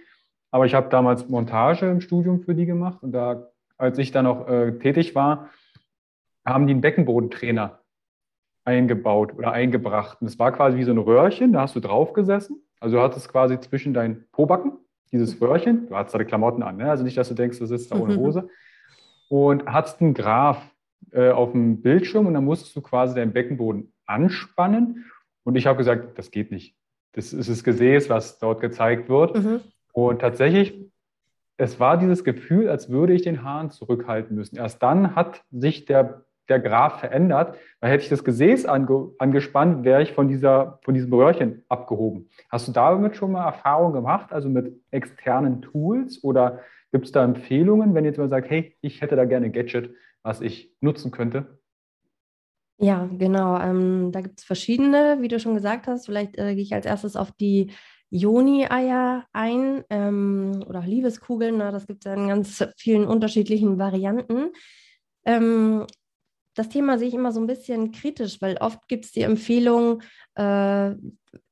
aber 0.50 0.66
ich 0.66 0.74
habe 0.74 0.88
damals 0.88 1.28
Montage 1.28 1.90
im 1.90 2.00
Studium 2.00 2.42
für 2.42 2.54
die 2.54 2.66
gemacht 2.66 3.02
und 3.02 3.12
da, 3.12 3.48
als 3.76 3.98
ich 3.98 4.12
dann 4.12 4.26
noch 4.26 4.46
äh, 4.46 4.78
tätig 4.78 5.14
war, 5.14 5.50
haben 6.44 6.66
die 6.66 6.74
einen 6.74 6.80
Beckenbodentrainer 6.80 7.80
eingebaut 8.64 9.34
oder 9.36 9.52
eingebracht. 9.52 10.20
Und 10.20 10.26
es 10.26 10.38
war 10.38 10.52
quasi 10.52 10.76
wie 10.78 10.84
so 10.84 10.92
ein 10.92 10.98
Röhrchen, 10.98 11.52
da 11.52 11.62
hast 11.62 11.76
du 11.76 11.80
drauf 11.80 12.12
gesessen. 12.12 12.62
Also 12.80 12.96
du 12.96 13.02
hattest 13.02 13.28
quasi 13.30 13.58
zwischen 13.60 13.94
deinen 13.94 14.26
Pobacken 14.32 14.72
dieses 15.12 15.40
Röhrchen, 15.40 15.86
du 15.88 15.96
hattest 15.96 16.14
deine 16.14 16.24
Klamotten 16.24 16.62
an, 16.62 16.76
ne? 16.76 16.90
also 16.90 17.04
nicht, 17.04 17.16
dass 17.16 17.28
du 17.28 17.34
denkst, 17.34 17.58
du 17.58 17.66
sitzt 17.66 17.92
da 17.92 17.96
ohne 17.96 18.16
Hose, 18.16 18.48
und 19.28 19.66
hattest 19.66 20.00
einen 20.00 20.12
Graph 20.12 20.60
äh, 21.12 21.30
auf 21.30 21.52
dem 21.52 21.82
Bildschirm 21.82 22.26
und 22.26 22.34
dann 22.34 22.44
musstest 22.44 22.74
du 22.76 22.82
quasi 22.82 23.14
deinen 23.14 23.32
Beckenboden 23.32 23.92
anspannen. 24.06 25.04
Und 25.44 25.56
ich 25.56 25.66
habe 25.66 25.78
gesagt, 25.78 26.18
das 26.18 26.30
geht 26.30 26.50
nicht. 26.50 26.76
Das 27.12 27.32
ist 27.32 27.48
das 27.48 27.62
Gesäß, 27.64 28.10
was 28.10 28.38
dort 28.38 28.60
gezeigt 28.60 29.08
wird. 29.08 29.36
Mhm. 29.36 29.60
Und 29.92 30.20
tatsächlich, 30.20 30.74
es 31.56 31.78
war 31.78 31.96
dieses 31.96 32.24
Gefühl, 32.24 32.68
als 32.68 32.90
würde 32.90 33.12
ich 33.12 33.22
den 33.22 33.44
Hahn 33.44 33.70
zurückhalten 33.70 34.34
müssen. 34.34 34.56
Erst 34.56 34.82
dann 34.82 35.14
hat 35.14 35.44
sich 35.52 35.84
der, 35.84 36.23
der 36.48 36.60
Graph 36.60 37.00
verändert, 37.00 37.56
weil 37.80 37.90
hätte 37.90 38.04
ich 38.04 38.10
das 38.10 38.24
Gesäß 38.24 38.66
ange, 38.66 39.12
angespannt, 39.18 39.84
wäre 39.84 40.02
ich 40.02 40.12
von, 40.12 40.28
dieser, 40.28 40.78
von 40.82 40.94
diesem 40.94 41.12
Röhrchen 41.12 41.64
abgehoben. 41.68 42.28
Hast 42.50 42.68
du 42.68 42.72
damit 42.72 43.16
schon 43.16 43.32
mal 43.32 43.46
Erfahrung 43.46 43.92
gemacht, 43.92 44.32
also 44.32 44.48
mit 44.48 44.80
externen 44.90 45.62
Tools 45.62 46.22
oder 46.22 46.60
gibt 46.92 47.06
es 47.06 47.12
da 47.12 47.24
Empfehlungen, 47.24 47.94
wenn 47.94 48.04
jetzt 48.04 48.18
mal 48.18 48.28
sagt, 48.28 48.50
hey, 48.50 48.76
ich 48.80 49.00
hätte 49.00 49.16
da 49.16 49.24
gerne 49.24 49.46
ein 49.46 49.52
Gadget, 49.52 49.94
was 50.22 50.40
ich 50.40 50.72
nutzen 50.80 51.10
könnte? 51.10 51.58
Ja, 52.78 53.08
genau. 53.18 53.58
Ähm, 53.60 54.10
da 54.12 54.20
gibt 54.20 54.40
es 54.40 54.44
verschiedene, 54.44 55.18
wie 55.20 55.28
du 55.28 55.38
schon 55.38 55.54
gesagt 55.54 55.86
hast. 55.86 56.06
Vielleicht 56.06 56.36
äh, 56.38 56.54
gehe 56.54 56.62
ich 56.62 56.74
als 56.74 56.86
erstes 56.86 57.16
auf 57.16 57.30
die 57.32 57.72
Joni-Eier 58.10 59.24
ein 59.32 59.84
ähm, 59.90 60.64
oder 60.66 60.82
Liebeskugeln. 60.82 61.58
Na, 61.58 61.70
das 61.70 61.86
gibt 61.86 62.04
es 62.04 62.12
in 62.12 62.28
ganz 62.28 62.64
vielen 62.76 63.06
unterschiedlichen 63.06 63.78
Varianten. 63.78 64.50
Ähm, 65.24 65.86
das 66.54 66.68
Thema 66.68 66.98
sehe 66.98 67.08
ich 67.08 67.14
immer 67.14 67.32
so 67.32 67.40
ein 67.40 67.46
bisschen 67.46 67.90
kritisch, 67.90 68.40
weil 68.40 68.56
oft 68.58 68.86
gibt 68.88 69.04
es 69.04 69.12
die 69.12 69.22
Empfehlung, 69.22 70.02
äh, 70.36 70.90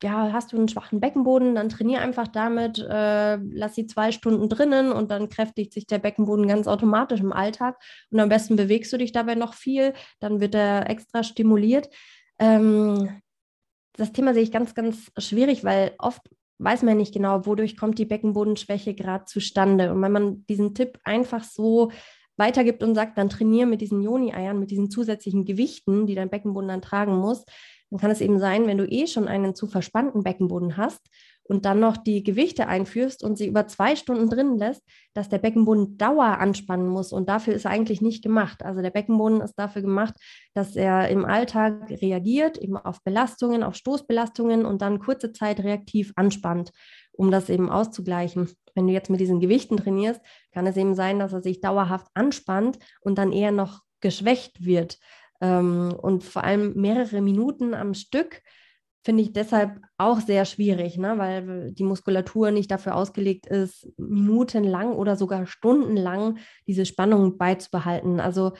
ja, 0.03 0.33
hast 0.33 0.53
du 0.53 0.57
einen 0.57 0.69
schwachen 0.69 1.01
Beckenboden, 1.01 1.57
dann 1.57 1.69
trainier 1.69 2.01
einfach 2.01 2.29
damit, 2.29 2.79
äh, 2.79 3.37
lass 3.37 3.75
sie 3.75 3.87
zwei 3.87 4.13
Stunden 4.13 4.49
drinnen 4.49 4.93
und 4.93 5.11
dann 5.11 5.29
kräftigt 5.29 5.73
sich 5.73 5.87
der 5.87 5.99
Beckenboden 5.99 6.47
ganz 6.47 6.69
automatisch 6.69 7.21
im 7.21 7.33
Alltag. 7.33 7.77
Und 8.11 8.21
am 8.21 8.29
besten 8.29 8.57
bewegst 8.57 8.93
du 8.93 8.99
dich 8.99 9.13
dabei 9.13 9.35
noch 9.35 9.55
viel, 9.55 9.93
dann 10.21 10.41
wird 10.41 10.55
er 10.55 10.89
extra 10.89 11.25
stimuliert. 11.25 11.89
Ähm, 12.39 13.21
das 13.95 14.13
Thema 14.13 14.35
sehe 14.35 14.43
ich 14.43 14.53
ganz, 14.53 14.75
ganz 14.75 15.11
schwierig, 15.19 15.65
weil 15.65 15.95
oft 15.99 16.23
weiß 16.59 16.83
man 16.83 16.97
nicht 16.97 17.13
genau, 17.13 17.45
wodurch 17.45 17.77
kommt 17.77 17.99
die 17.99 18.05
Beckenbodenschwäche 18.05 18.95
gerade 18.95 19.25
zustande. 19.25 19.93
Und 19.93 20.01
wenn 20.01 20.13
man 20.13 20.47
diesen 20.47 20.75
Tipp 20.75 20.99
einfach 21.05 21.43
so 21.43 21.91
weitergibt 22.37 22.83
und 22.83 22.95
sagt, 22.95 23.19
dann 23.19 23.29
trainiere 23.29 23.67
mit 23.67 23.81
diesen 23.81 24.03
Joni-Eiern, 24.03 24.59
mit 24.59 24.71
diesen 24.71 24.91
zusätzlichen 24.91 25.45
Gewichten, 25.45 26.07
die 26.07 26.15
dein 26.15 26.31
Beckenboden 26.31 26.69
dann 26.69 26.83
tragen 26.83 27.17
muss, 27.17 27.45
dann 27.91 28.01
kann 28.01 28.11
es 28.11 28.23
eben 28.23 28.39
sein, 28.39 28.67
wenn 28.67 28.79
du 28.79 28.87
eh 28.87 29.07
schon 29.07 29.29
einen 29.29 29.55
zu 29.55 29.67
verspannten 29.67 30.23
Beckenboden 30.23 30.79
hast 30.79 31.03
und 31.45 31.67
dann 31.67 31.81
noch 31.81 31.99
die 31.99 32.23
Gewichte 32.23 32.67
einführst 32.67 33.23
und 33.23 33.37
sie 33.37 33.47
über 33.47 33.67
zwei 33.67 33.97
Stunden 33.97 34.31
drin 34.31 34.57
lässt, 34.57 34.83
dass 35.13 35.29
der 35.29 35.39
Beckenboden 35.39 35.99
Dauer 35.99 36.39
anspannen 36.39 36.89
muss. 36.89 37.13
Und 37.13 37.29
dafür 37.29 37.53
ist 37.53 37.67
er 37.67 37.73
eigentlich 37.73 38.01
nicht 38.01 38.23
gemacht. 38.23 38.63
Also 38.63 38.81
der 38.81 38.91
Beckenboden 38.91 39.43
ist 39.43 39.55
dafür 39.57 39.83
gemacht, 39.83 40.15
dass 40.55 40.75
er 40.77 41.09
im 41.09 41.27
Alltag 41.27 41.91
reagiert, 41.91 42.57
eben 42.57 42.79
auf 42.79 43.03
Belastungen, 43.03 43.63
auf 43.63 43.75
Stoßbelastungen 43.75 44.65
und 44.65 44.81
dann 44.81 44.99
kurze 44.99 45.33
Zeit 45.33 45.61
reaktiv 45.61 46.13
anspannt, 46.17 46.71
um 47.13 47.31
das 47.31 47.49
eben 47.49 47.71
auszugleichen. 47.71 48.51
Wenn 48.75 48.87
du 48.87 48.93
jetzt 48.93 49.11
mit 49.11 49.21
diesen 49.21 49.41
Gewichten 49.41 49.77
trainierst, 49.77 50.21
kann 50.53 50.67
es 50.67 50.77
eben 50.77 50.95
sein, 50.95 51.19
dass 51.19 51.33
er 51.33 51.43
sich 51.43 51.61
dauerhaft 51.61 52.07
anspannt 52.15 52.79
und 53.01 53.19
dann 53.19 53.33
eher 53.33 53.53
noch 53.53 53.81
geschwächt 54.01 54.65
wird. 54.65 54.99
Ähm, 55.41 55.95
und 56.01 56.25
vor 56.25 56.45
allem 56.45 56.75
mehrere 56.75 57.21
Minuten 57.21 57.75
am 57.75 57.95
Stück 57.95 58.43
finde 59.05 59.23
ich 59.23 59.33
deshalb 59.33 59.81
auch 59.99 60.21
sehr 60.21 60.45
schwierig, 60.45 60.97
ne? 60.97 61.19
weil 61.19 61.73
die 61.73 61.85
Muskulatur 61.85 62.53
nicht 62.53 62.71
dafür 62.71 62.95
ausgelegt 62.95 63.47
ist, 63.47 63.89
minutenlang 63.99 64.93
oder 64.93 65.17
sogar 65.17 65.47
stundenlang 65.47 66.39
diese 66.67 66.87
Spannung 66.87 67.37
beizubehalten. 67.37 68.21
Also 68.21 68.53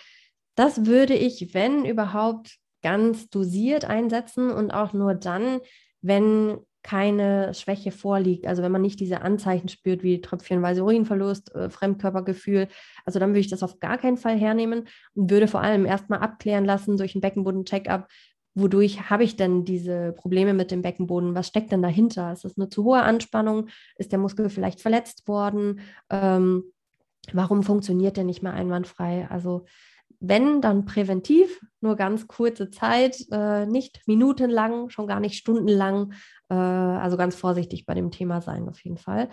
das 0.57 0.85
würde 0.85 1.15
ich, 1.15 1.55
wenn 1.55 1.85
überhaupt, 1.85 2.59
ganz 2.83 3.31
dosiert 3.31 3.85
einsetzen 3.85 4.51
und 4.51 4.73
auch 4.73 4.93
nur 4.93 5.15
dann, 5.15 5.61
wenn 6.01 6.59
keine 6.83 7.55
Schwäche 7.55 7.93
vorliegt. 7.93 8.47
Also 8.47 8.63
wenn 8.63 8.73
man 8.73 8.83
nicht 8.83 9.01
diese 9.01 9.23
Anzeichen 9.23 9.69
spürt 9.69 10.03
wie 10.03 10.21
tröpfchenweise 10.21 10.83
Urinverlust, 10.83 11.55
äh, 11.55 11.71
Fremdkörpergefühl, 11.71 12.69
also 13.05 13.19
dann 13.19 13.31
würde 13.31 13.41
ich 13.41 13.51
das 13.51 13.63
auf 13.63 13.79
gar 13.81 13.99
keinen 13.99 14.17
Fall 14.17 14.39
hernehmen 14.39 14.89
und 15.15 15.31
würde 15.31 15.49
vor 15.49 15.61
allem 15.61 15.87
erstmal 15.87 16.21
abklären 16.21 16.65
lassen 16.65 16.97
durch 16.97 17.15
einen 17.15 17.23
Beckenboden-Check-up, 17.23 18.09
wodurch 18.55 19.11
habe 19.11 19.25
ich 19.25 19.37
denn 19.37 19.65
diese 19.65 20.13
Probleme 20.13 20.55
mit 20.55 20.71
dem 20.71 20.83
Beckenboden? 20.83 21.35
Was 21.35 21.49
steckt 21.49 21.73
denn 21.73 21.83
dahinter? 21.83 22.33
Ist 22.33 22.45
das 22.45 22.59
eine 22.59 22.69
zu 22.69 22.85
hohe 22.85 23.03
Anspannung? 23.03 23.69
Ist 23.97 24.13
der 24.13 24.19
Muskel 24.19 24.51
vielleicht 24.51 24.81
verletzt 24.81 25.27
worden? 25.27 25.81
Ähm, 26.11 26.65
warum 27.33 27.63
funktioniert 27.63 28.17
der 28.17 28.25
nicht 28.25 28.43
mehr 28.43 28.53
einwandfrei? 28.53 29.27
Also 29.31 29.65
wenn, 30.25 30.61
dann 30.61 30.85
präventiv, 30.85 31.61
nur 31.81 31.97
ganz 31.97 32.29
kurze 32.29 32.71
Zeit, 32.71 33.17
äh, 33.33 33.67
nicht 33.67 34.07
minutenlang, 34.07 34.89
schon 34.89 35.09
gar 35.09 35.19
nicht 35.19 35.37
stundenlang. 35.37 36.13
Äh, 36.53 36.55
also 36.55 37.17
ganz 37.17 37.35
vorsichtig 37.35 37.87
bei 37.87 37.95
dem 37.95 38.11
Thema 38.11 38.43
sein, 38.43 38.69
auf 38.69 38.79
jeden 38.85 38.99
Fall. 38.99 39.31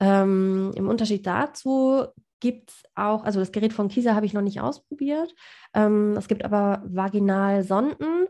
Ähm, 0.00 0.72
Im 0.74 0.88
Unterschied 0.88 1.26
dazu 1.26 2.06
gibt 2.40 2.70
es 2.70 2.82
auch, 2.94 3.24
also 3.24 3.38
das 3.38 3.52
Gerät 3.52 3.72
von 3.72 3.88
Kieser 3.88 4.14
habe 4.14 4.26
ich 4.26 4.32
noch 4.32 4.42
nicht 4.42 4.60
ausprobiert. 4.60 5.34
Ähm, 5.72 6.14
es 6.16 6.26
gibt 6.26 6.44
aber 6.44 6.82
Vaginalsonden, 6.84 8.26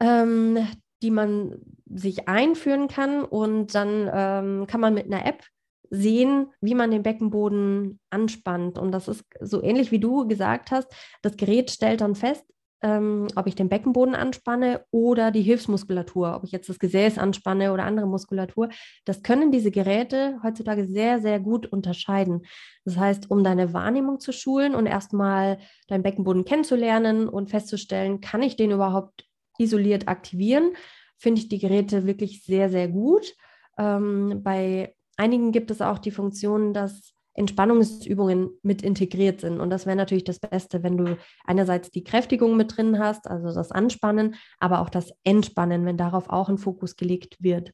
ähm, 0.00 0.66
die 1.02 1.10
man 1.10 1.56
sich 1.86 2.28
einführen 2.28 2.88
kann 2.88 3.24
und 3.24 3.74
dann 3.74 4.10
ähm, 4.12 4.66
kann 4.66 4.80
man 4.80 4.94
mit 4.94 5.06
einer 5.06 5.24
App 5.24 5.42
sehen, 5.90 6.52
wie 6.60 6.74
man 6.74 6.90
den 6.90 7.02
Beckenboden 7.02 7.98
anspannt. 8.10 8.78
Und 8.78 8.92
das 8.92 9.08
ist 9.08 9.24
so 9.40 9.62
ähnlich 9.62 9.90
wie 9.90 10.00
du 10.00 10.28
gesagt 10.28 10.70
hast. 10.70 10.88
Das 11.22 11.36
Gerät 11.36 11.70
stellt 11.70 12.02
dann 12.02 12.14
fest, 12.14 12.44
ähm, 12.82 13.26
ob 13.34 13.46
ich 13.46 13.54
den 13.54 13.68
Beckenboden 13.68 14.14
anspanne 14.14 14.84
oder 14.90 15.30
die 15.30 15.42
Hilfsmuskulatur, 15.42 16.36
ob 16.36 16.44
ich 16.44 16.52
jetzt 16.52 16.68
das 16.68 16.78
Gesäß 16.78 17.18
anspanne 17.18 17.72
oder 17.72 17.84
andere 17.84 18.06
Muskulatur. 18.06 18.68
Das 19.04 19.22
können 19.22 19.50
diese 19.50 19.70
Geräte 19.70 20.38
heutzutage 20.42 20.86
sehr, 20.86 21.20
sehr 21.20 21.40
gut 21.40 21.66
unterscheiden. 21.66 22.42
Das 22.84 22.96
heißt, 22.96 23.30
um 23.30 23.42
deine 23.42 23.72
Wahrnehmung 23.72 24.20
zu 24.20 24.32
schulen 24.32 24.74
und 24.74 24.86
erstmal 24.86 25.58
deinen 25.88 26.02
Beckenboden 26.02 26.44
kennenzulernen 26.44 27.28
und 27.28 27.50
festzustellen, 27.50 28.20
kann 28.20 28.42
ich 28.42 28.56
den 28.56 28.70
überhaupt 28.70 29.26
isoliert 29.58 30.06
aktivieren, 30.06 30.72
finde 31.16 31.40
ich 31.40 31.48
die 31.48 31.58
Geräte 31.58 32.06
wirklich 32.06 32.44
sehr, 32.44 32.70
sehr 32.70 32.88
gut. 32.88 33.34
Ähm, 33.76 34.40
bei 34.42 34.94
einigen 35.16 35.50
gibt 35.50 35.72
es 35.72 35.82
auch 35.82 35.98
die 35.98 36.12
Funktion, 36.12 36.72
dass 36.72 37.12
Entspannungsübungen 37.34 38.50
mit 38.62 38.82
integriert 38.82 39.40
sind. 39.40 39.60
Und 39.60 39.70
das 39.70 39.86
wäre 39.86 39.96
natürlich 39.96 40.24
das 40.24 40.40
Beste, 40.40 40.82
wenn 40.82 40.96
du 40.96 41.16
einerseits 41.44 41.90
die 41.90 42.04
Kräftigung 42.04 42.56
mit 42.56 42.76
drin 42.76 42.98
hast, 42.98 43.28
also 43.28 43.54
das 43.54 43.70
Anspannen, 43.70 44.34
aber 44.58 44.80
auch 44.80 44.90
das 44.90 45.12
Entspannen, 45.24 45.84
wenn 45.86 45.96
darauf 45.96 46.28
auch 46.28 46.48
ein 46.48 46.58
Fokus 46.58 46.96
gelegt 46.96 47.36
wird. 47.40 47.72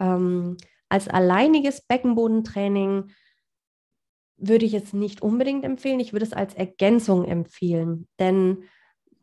Ähm, 0.00 0.56
als 0.88 1.08
alleiniges 1.08 1.80
Beckenbodentraining 1.82 3.12
würde 4.36 4.66
ich 4.66 4.74
es 4.74 4.92
nicht 4.92 5.22
unbedingt 5.22 5.64
empfehlen. 5.64 6.00
Ich 6.00 6.12
würde 6.12 6.26
es 6.26 6.32
als 6.32 6.54
Ergänzung 6.54 7.24
empfehlen, 7.24 8.08
denn 8.18 8.64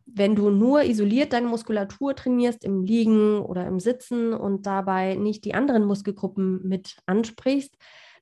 wenn 0.06 0.36
du 0.36 0.50
nur 0.50 0.84
isoliert 0.84 1.34
deine 1.34 1.48
Muskulatur 1.48 2.16
trainierst 2.16 2.64
im 2.64 2.84
Liegen 2.84 3.40
oder 3.42 3.68
im 3.68 3.80
Sitzen 3.80 4.34
und 4.34 4.66
dabei 4.66 5.16
nicht 5.16 5.46
die 5.46 5.54
anderen 5.54 5.86
Muskelgruppen 5.86 6.68
mit 6.68 6.98
ansprichst, 7.06 7.76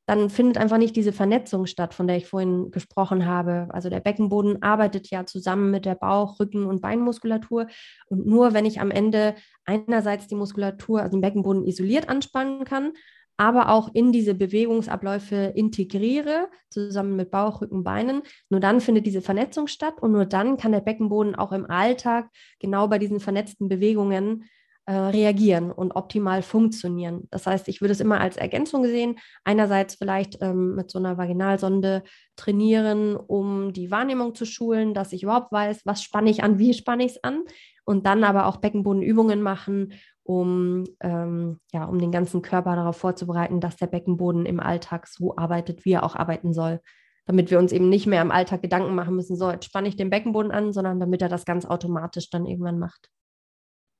dann 0.08 0.30
findet 0.30 0.58
einfach 0.58 0.78
nicht 0.78 0.96
diese 0.96 1.12
Vernetzung 1.12 1.66
statt, 1.66 1.94
von 1.94 2.08
der 2.08 2.16
ich 2.16 2.28
vorhin 2.28 2.72
gesprochen 2.72 3.26
habe. 3.26 3.68
Also 3.72 3.90
der 3.90 4.00
Beckenboden 4.00 4.64
arbeitet 4.64 5.10
ja 5.10 5.26
zusammen 5.26 5.70
mit 5.70 5.86
der 5.86 5.96
Bauch-, 5.96 6.40
Rücken- 6.40 6.66
und 6.66 6.82
Beinmuskulatur. 6.82 7.68
Und 8.08 8.26
nur 8.26 8.54
wenn 8.54 8.66
ich 8.66 8.80
am 8.80 8.90
Ende 8.90 9.36
einerseits 9.66 10.28
die 10.28 10.36
Muskulatur, 10.36 11.02
also 11.02 11.18
den 11.18 11.22
Beckenboden 11.22 11.68
isoliert 11.68 12.08
anspannen 12.08 12.64
kann, 12.64 12.94
aber 13.36 13.70
auch 13.70 13.94
in 13.94 14.14
diese 14.14 14.34
Bewegungsabläufe 14.34 15.52
integriere, 15.56 16.48
zusammen 16.70 17.18
mit 17.18 17.30
Bauch, 17.30 17.62
Rücken, 17.62 17.84
Beinen. 17.84 18.24
Nur 18.50 18.62
dann 18.62 18.80
findet 18.80 19.06
diese 19.06 19.22
Vernetzung 19.22 19.68
statt 19.68 20.02
und 20.02 20.14
nur 20.14 20.26
dann 20.26 20.56
kann 20.56 20.72
der 20.72 20.80
Beckenboden 20.82 21.36
auch 21.36 21.52
im 21.52 21.70
Alltag 21.70 22.30
genau 22.60 22.88
bei 22.88 22.98
diesen 22.98 23.20
vernetzten 23.20 23.68
Bewegungen 23.68 24.46
äh, 24.90 24.94
reagieren 24.94 25.70
und 25.70 25.98
optimal 25.98 26.42
funktionieren. 26.42 27.28
Das 27.30 27.46
heißt, 27.46 27.68
ich 27.68 27.82
würde 27.82 27.92
es 27.92 28.00
immer 28.00 28.22
als 28.22 28.38
Ergänzung 28.38 28.86
sehen. 28.86 29.18
Einerseits 29.44 29.96
vielleicht 29.96 30.42
ähm, 30.42 30.76
mit 30.76 30.90
so 30.90 30.98
einer 30.98 31.18
Vaginalsonde 31.18 32.04
trainieren, 32.38 33.18
um 33.18 33.74
die 33.74 33.92
Wahrnehmung 33.92 34.34
zu 34.34 34.46
schulen, 34.46 34.94
dass 34.94 35.12
ich 35.12 35.24
überhaupt 35.24 35.52
weiß, 35.52 35.82
was 35.86 36.02
spanne 36.02 36.30
ich 36.30 36.42
an, 36.42 36.58
wie 36.58 36.74
spanne 36.74 37.04
ich 37.04 37.12
es 37.18 37.24
an. 37.26 37.44
und 37.84 38.06
dann 38.06 38.24
aber 38.24 38.46
auch 38.46 38.58
Beckenbodenübungen 38.58 39.42
machen, 39.42 39.92
um, 40.24 40.86
ähm, 41.02 41.60
ja, 41.74 41.84
um 41.84 42.00
den 42.00 42.14
ganzen 42.14 42.42
Körper 42.42 42.78
darauf 42.78 42.96
vorzubereiten, 42.96 43.60
dass 43.60 43.76
der 43.76 43.88
Beckenboden 43.88 44.46
im 44.46 44.62
Alltag 44.62 45.08
so 45.08 45.36
arbeitet, 45.36 45.84
wie 45.84 45.92
er 45.92 46.04
auch 46.04 46.16
arbeiten 46.16 46.54
soll. 46.54 46.80
Damit 47.26 47.52
wir 47.52 47.60
uns 47.60 47.74
eben 47.74 47.90
nicht 47.90 48.08
mehr 48.08 48.22
im 48.22 48.32
Alltag 48.32 48.62
Gedanken 48.62 48.96
machen 48.96 49.18
müssen, 49.18 49.36
so, 49.36 49.52
jetzt 49.52 49.66
spanne 49.66 49.90
ich 49.90 49.98
den 49.98 50.10
Beckenboden 50.10 50.54
an, 50.54 50.72
sondern 50.72 50.98
damit 51.02 51.22
er 51.22 51.30
das 51.30 51.44
ganz 51.44 51.66
automatisch 51.66 52.30
dann 52.30 52.46
irgendwann 52.46 52.80
macht. 52.80 53.10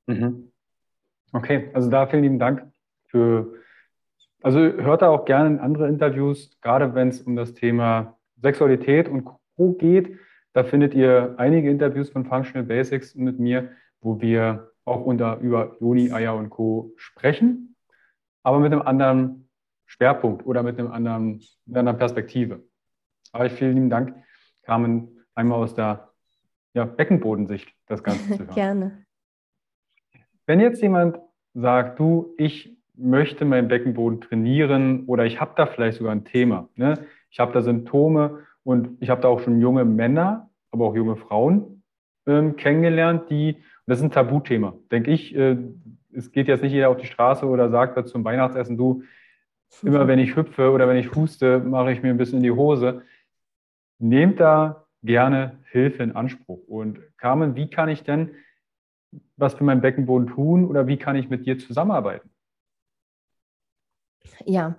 Mhm. 0.06 0.50
Okay, 1.32 1.70
also 1.74 1.90
da 1.90 2.06
vielen 2.06 2.22
lieben 2.22 2.38
Dank 2.38 2.70
für, 3.06 3.54
also 4.42 4.60
hört 4.60 5.02
da 5.02 5.08
auch 5.08 5.24
gerne 5.24 5.48
in 5.50 5.58
andere 5.58 5.88
Interviews, 5.88 6.58
gerade 6.60 6.94
wenn 6.94 7.08
es 7.08 7.22
um 7.22 7.36
das 7.36 7.54
Thema 7.54 8.16
Sexualität 8.40 9.08
und 9.08 9.24
Co. 9.56 9.72
geht. 9.72 10.18
Da 10.52 10.64
findet 10.64 10.94
ihr 10.94 11.34
einige 11.36 11.70
Interviews 11.70 12.10
von 12.10 12.24
Functional 12.24 12.66
Basics 12.66 13.14
mit 13.14 13.38
mir, 13.38 13.70
wo 14.00 14.20
wir 14.20 14.72
auch 14.84 15.04
unter, 15.04 15.38
über 15.38 15.76
Joni, 15.80 16.10
Eier 16.12 16.34
und 16.34 16.50
Co. 16.50 16.92
sprechen, 16.96 17.76
aber 18.42 18.58
mit 18.58 18.72
einem 18.72 18.82
anderen 18.82 19.48
Schwerpunkt 19.86 20.46
oder 20.46 20.62
mit, 20.62 20.78
einem 20.78 20.90
anderen, 20.90 21.32
mit 21.66 21.76
einer 21.76 21.80
anderen 21.80 21.98
Perspektive. 21.98 22.64
Aber 23.32 23.50
vielen 23.50 23.74
lieben 23.74 23.90
Dank, 23.90 24.14
Carmen, 24.62 25.24
einmal 25.34 25.58
aus 25.58 25.74
der 25.74 26.10
ja, 26.74 26.84
Beckenbodensicht 26.84 27.72
das 27.86 28.02
Ganze 28.02 28.24
zu 28.24 28.38
hören. 28.38 28.54
Gerne. 28.54 29.06
Wenn 30.48 30.60
jetzt 30.60 30.80
jemand 30.80 31.18
sagt, 31.52 31.98
du, 31.98 32.34
ich 32.38 32.74
möchte 32.96 33.44
meinen 33.44 33.68
Beckenboden 33.68 34.22
trainieren 34.22 35.04
oder 35.04 35.26
ich 35.26 35.42
habe 35.42 35.52
da 35.56 35.66
vielleicht 35.66 35.98
sogar 35.98 36.12
ein 36.12 36.24
Thema, 36.24 36.70
ne? 36.74 36.94
ich 37.28 37.38
habe 37.38 37.52
da 37.52 37.60
Symptome 37.60 38.46
und 38.64 38.96
ich 39.00 39.10
habe 39.10 39.20
da 39.20 39.28
auch 39.28 39.40
schon 39.40 39.60
junge 39.60 39.84
Männer, 39.84 40.48
aber 40.70 40.86
auch 40.86 40.94
junge 40.94 41.16
Frauen 41.16 41.82
ähm, 42.26 42.56
kennengelernt, 42.56 43.28
die 43.28 43.62
das 43.86 43.98
ist 43.98 44.04
ein 44.04 44.10
Tabuthema, 44.10 44.72
denke 44.90 45.10
ich. 45.10 45.36
Äh, 45.36 45.58
es 46.12 46.32
geht 46.32 46.48
jetzt 46.48 46.62
nicht 46.62 46.72
jeder 46.72 46.88
auf 46.88 46.96
die 46.96 47.06
Straße 47.06 47.44
oder 47.44 47.68
sagt 47.68 48.08
zum 48.08 48.24
Weihnachtsessen, 48.24 48.78
du, 48.78 49.02
immer 49.82 50.08
wenn 50.08 50.18
ich 50.18 50.34
hüpfe 50.34 50.70
oder 50.70 50.88
wenn 50.88 50.96
ich 50.96 51.14
huste, 51.14 51.58
mache 51.58 51.92
ich 51.92 52.02
mir 52.02 52.08
ein 52.08 52.16
bisschen 52.16 52.38
in 52.38 52.44
die 52.44 52.52
Hose. 52.52 53.02
Nehmt 53.98 54.40
da 54.40 54.86
gerne 55.02 55.58
Hilfe 55.70 56.02
in 56.02 56.16
Anspruch. 56.16 56.66
Und 56.66 57.00
Carmen, 57.18 57.54
wie 57.54 57.68
kann 57.68 57.90
ich 57.90 58.02
denn 58.02 58.30
was 59.36 59.54
für 59.54 59.64
meinen 59.64 59.80
Beckenboden 59.80 60.28
tun 60.28 60.66
oder 60.66 60.86
wie 60.86 60.96
kann 60.96 61.16
ich 61.16 61.28
mit 61.28 61.46
dir 61.46 61.58
zusammenarbeiten? 61.58 62.30
Ja, 64.44 64.76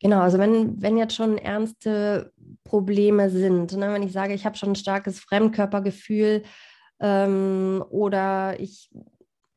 genau. 0.00 0.20
Also 0.20 0.38
wenn, 0.38 0.80
wenn 0.80 0.96
jetzt 0.96 1.14
schon 1.14 1.38
ernste 1.38 2.32
Probleme 2.64 3.30
sind, 3.30 3.76
ne, 3.76 3.92
wenn 3.92 4.02
ich 4.02 4.12
sage, 4.12 4.34
ich 4.34 4.46
habe 4.46 4.56
schon 4.56 4.70
ein 4.70 4.76
starkes 4.76 5.20
Fremdkörpergefühl, 5.20 6.42
ähm, 7.02 7.84
oder 7.90 8.58
ich 8.60 8.90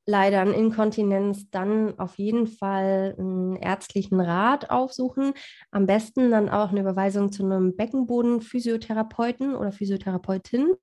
leider 0.06 0.42
an 0.42 0.54
Inkontinenz, 0.54 1.50
dann 1.50 1.98
auf 2.00 2.18
jeden 2.18 2.48
Fall 2.48 3.16
einen 3.18 3.56
ärztlichen 3.56 4.20
Rat 4.20 4.70
aufsuchen. 4.70 5.34
Am 5.72 5.86
besten 5.86 6.32
dann 6.32 6.50
auch 6.50 6.70
eine 6.70 6.82
Überweisung 6.82 7.32
zu 7.32 7.44
einem 7.44 7.76
Beckenboden-Physiotherapeuten 7.76 9.56
oder 9.56 9.72
Physiotherapeutin. 9.72 10.74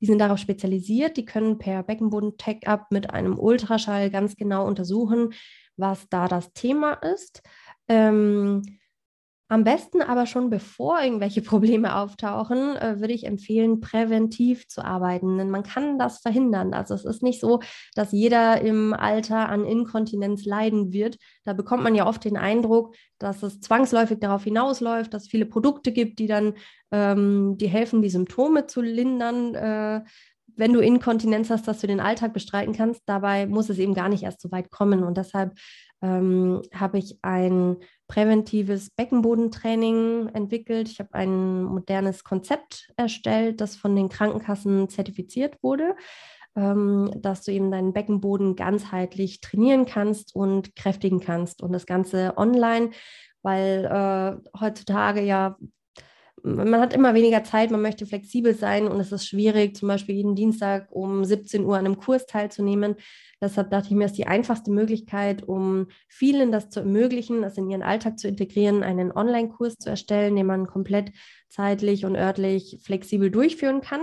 Die 0.00 0.06
sind 0.06 0.18
darauf 0.18 0.38
spezialisiert. 0.38 1.16
Die 1.16 1.24
können 1.24 1.58
per 1.58 1.82
Beckenboden-Check-up 1.82 2.90
mit 2.90 3.10
einem 3.10 3.38
Ultraschall 3.38 4.10
ganz 4.10 4.36
genau 4.36 4.66
untersuchen, 4.66 5.32
was 5.76 6.08
da 6.08 6.26
das 6.26 6.52
Thema 6.52 6.94
ist. 6.94 7.42
Ähm, 7.88 8.62
am 9.52 9.64
besten 9.64 10.00
aber 10.00 10.24
schon 10.24 10.48
bevor 10.48 11.02
irgendwelche 11.02 11.42
Probleme 11.42 11.94
auftauchen, 11.96 12.74
äh, 12.76 13.00
würde 13.00 13.12
ich 13.12 13.26
empfehlen, 13.26 13.80
präventiv 13.80 14.66
zu 14.66 14.82
arbeiten. 14.82 15.36
Denn 15.36 15.50
man 15.50 15.62
kann 15.62 15.98
das 15.98 16.20
verhindern. 16.20 16.72
Also 16.72 16.94
es 16.94 17.04
ist 17.04 17.22
nicht 17.22 17.38
so, 17.38 17.60
dass 17.94 18.12
jeder 18.12 18.62
im 18.62 18.94
Alter 18.94 19.50
an 19.50 19.66
Inkontinenz 19.66 20.46
leiden 20.46 20.94
wird. 20.94 21.18
Da 21.44 21.52
bekommt 21.52 21.82
man 21.82 21.94
ja 21.94 22.06
oft 22.06 22.24
den 22.24 22.38
Eindruck, 22.38 22.94
dass 23.18 23.42
es 23.42 23.60
zwangsläufig 23.60 24.20
darauf 24.20 24.44
hinausläuft, 24.44 25.12
dass 25.12 25.24
es 25.24 25.28
viele 25.28 25.44
Produkte 25.44 25.92
gibt, 25.92 26.18
die 26.18 26.28
dann 26.28 26.54
ähm, 26.90 27.58
die 27.58 27.68
helfen, 27.68 28.00
die 28.00 28.08
Symptome 28.08 28.66
zu 28.66 28.80
lindern. 28.80 29.54
Äh, 29.54 30.00
wenn 30.56 30.72
du 30.72 30.80
Inkontinenz 30.80 31.50
hast, 31.50 31.68
dass 31.68 31.80
du 31.80 31.86
den 31.86 32.00
Alltag 32.00 32.32
bestreiten 32.32 32.74
kannst. 32.74 33.02
Dabei 33.06 33.46
muss 33.46 33.68
es 33.68 33.78
eben 33.78 33.94
gar 33.94 34.08
nicht 34.08 34.22
erst 34.22 34.40
so 34.40 34.50
weit 34.50 34.70
kommen. 34.70 35.02
Und 35.02 35.16
deshalb 35.18 35.52
ähm, 36.02 36.62
habe 36.74 36.98
ich 36.98 37.18
ein 37.22 37.76
präventives 38.08 38.90
Beckenbodentraining 38.90 40.28
entwickelt. 40.34 40.88
Ich 40.88 40.98
habe 40.98 41.14
ein 41.14 41.62
modernes 41.62 42.24
Konzept 42.24 42.92
erstellt, 42.96 43.60
das 43.60 43.76
von 43.76 43.96
den 43.96 44.08
Krankenkassen 44.08 44.88
zertifiziert 44.88 45.62
wurde, 45.62 45.94
ähm, 46.56 47.10
dass 47.16 47.44
du 47.44 47.52
eben 47.52 47.70
deinen 47.70 47.92
Beckenboden 47.92 48.56
ganzheitlich 48.56 49.40
trainieren 49.40 49.86
kannst 49.86 50.34
und 50.34 50.76
kräftigen 50.76 51.20
kannst. 51.20 51.62
Und 51.62 51.72
das 51.72 51.86
Ganze 51.86 52.34
online, 52.36 52.90
weil 53.42 53.84
äh, 53.84 54.60
heutzutage 54.60 55.22
ja 55.22 55.56
man 56.42 56.80
hat 56.80 56.92
immer 56.92 57.14
weniger 57.14 57.44
Zeit, 57.44 57.70
man 57.70 57.82
möchte 57.82 58.06
flexibel 58.06 58.54
sein 58.54 58.88
und 58.88 58.98
es 58.98 59.12
ist 59.12 59.26
schwierig, 59.26 59.76
zum 59.76 59.88
Beispiel 59.88 60.16
jeden 60.16 60.34
Dienstag 60.34 60.90
um 60.90 61.24
17 61.24 61.64
Uhr 61.64 61.76
an 61.76 61.86
einem 61.86 61.98
Kurs 61.98 62.26
teilzunehmen. 62.26 62.96
Deshalb 63.40 63.70
dachte 63.70 63.88
ich 63.88 63.94
mir, 63.94 64.06
ist 64.06 64.18
die 64.18 64.26
einfachste 64.26 64.70
Möglichkeit, 64.70 65.42
um 65.46 65.86
vielen 66.08 66.52
das 66.52 66.70
zu 66.70 66.80
ermöglichen, 66.80 67.42
das 67.42 67.58
in 67.58 67.70
ihren 67.70 67.82
Alltag 67.82 68.18
zu 68.18 68.28
integrieren, 68.28 68.82
einen 68.82 69.12
Online-Kurs 69.12 69.76
zu 69.76 69.90
erstellen, 69.90 70.36
den 70.36 70.46
man 70.46 70.66
komplett 70.66 71.12
zeitlich 71.48 72.04
und 72.04 72.16
örtlich 72.16 72.78
flexibel 72.82 73.30
durchführen 73.30 73.80
kann. 73.80 74.00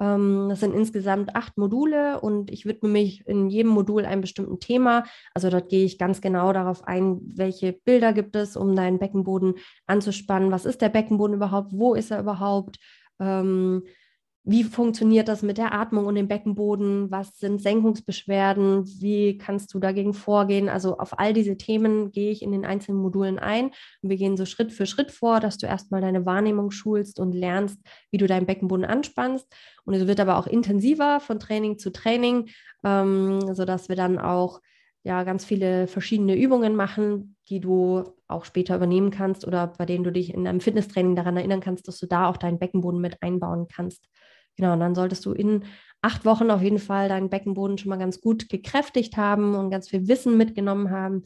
Ähm, 0.00 0.46
das 0.48 0.60
sind 0.60 0.74
insgesamt 0.74 1.34
acht 1.34 1.58
Module 1.58 2.20
und 2.20 2.50
ich 2.50 2.66
widme 2.66 2.88
mich 2.88 3.26
in 3.26 3.48
jedem 3.48 3.70
Modul 3.70 4.04
einem 4.04 4.20
bestimmten 4.20 4.60
Thema. 4.60 5.04
Also 5.34 5.50
dort 5.50 5.68
gehe 5.68 5.84
ich 5.84 5.98
ganz 5.98 6.20
genau 6.20 6.52
darauf 6.52 6.86
ein, 6.86 7.20
welche 7.22 7.72
Bilder 7.72 8.12
gibt 8.12 8.36
es, 8.36 8.56
um 8.56 8.76
deinen 8.76 8.98
Beckenboden 8.98 9.54
anzuspannen. 9.86 10.50
Was 10.50 10.64
ist 10.64 10.80
der 10.82 10.88
Beckenboden 10.88 11.36
überhaupt? 11.36 11.72
Wo 11.72 11.94
ist 11.94 12.10
er 12.10 12.20
überhaupt? 12.20 12.78
Ähm, 13.20 13.82
wie 14.50 14.64
funktioniert 14.64 15.28
das 15.28 15.42
mit 15.42 15.58
der 15.58 15.74
Atmung 15.74 16.06
und 16.06 16.14
dem 16.14 16.26
Beckenboden? 16.26 17.10
Was 17.10 17.38
sind 17.38 17.60
Senkungsbeschwerden? 17.60 18.86
Wie 18.98 19.36
kannst 19.36 19.74
du 19.74 19.78
dagegen 19.78 20.14
vorgehen? 20.14 20.70
Also 20.70 20.96
auf 20.96 21.18
all 21.18 21.34
diese 21.34 21.58
Themen 21.58 22.12
gehe 22.12 22.30
ich 22.30 22.40
in 22.40 22.52
den 22.52 22.64
einzelnen 22.64 22.98
Modulen 22.98 23.38
ein 23.38 23.66
und 24.00 24.08
wir 24.08 24.16
gehen 24.16 24.38
so 24.38 24.46
Schritt 24.46 24.72
für 24.72 24.86
Schritt 24.86 25.10
vor, 25.10 25.40
dass 25.40 25.58
du 25.58 25.66
erstmal 25.66 26.00
deine 26.00 26.24
Wahrnehmung 26.24 26.70
schulst 26.70 27.20
und 27.20 27.32
lernst, 27.32 27.78
wie 28.10 28.16
du 28.16 28.26
deinen 28.26 28.46
Beckenboden 28.46 28.86
anspannst. 28.86 29.46
Und 29.84 29.92
es 29.92 30.06
wird 30.06 30.18
aber 30.18 30.38
auch 30.38 30.46
intensiver 30.46 31.20
von 31.20 31.38
Training 31.38 31.78
zu 31.78 31.90
Training, 31.90 32.48
ähm, 32.84 33.54
sodass 33.54 33.90
wir 33.90 33.96
dann 33.96 34.18
auch 34.18 34.60
ja 35.04 35.24
ganz 35.24 35.44
viele 35.44 35.88
verschiedene 35.88 36.36
Übungen 36.36 36.74
machen, 36.74 37.36
die 37.50 37.60
du 37.60 38.04
auch 38.28 38.46
später 38.46 38.76
übernehmen 38.76 39.10
kannst 39.10 39.46
oder 39.46 39.66
bei 39.66 39.84
denen 39.84 40.04
du 40.04 40.12
dich 40.12 40.32
in 40.32 40.46
einem 40.46 40.60
Fitnesstraining 40.60 41.16
daran 41.16 41.36
erinnern 41.36 41.60
kannst, 41.60 41.86
dass 41.86 41.98
du 41.98 42.06
da 42.06 42.30
auch 42.30 42.38
deinen 42.38 42.58
Beckenboden 42.58 43.00
mit 43.00 43.22
einbauen 43.22 43.68
kannst. 43.68 44.08
Genau, 44.58 44.72
und 44.72 44.80
dann 44.80 44.96
solltest 44.96 45.24
du 45.24 45.32
in 45.32 45.64
acht 46.02 46.24
Wochen 46.24 46.50
auf 46.50 46.62
jeden 46.62 46.80
Fall 46.80 47.08
deinen 47.08 47.30
Beckenboden 47.30 47.78
schon 47.78 47.90
mal 47.90 47.98
ganz 47.98 48.20
gut 48.20 48.48
gekräftigt 48.48 49.16
haben 49.16 49.54
und 49.54 49.70
ganz 49.70 49.88
viel 49.88 50.08
Wissen 50.08 50.36
mitgenommen 50.36 50.90
haben, 50.90 51.22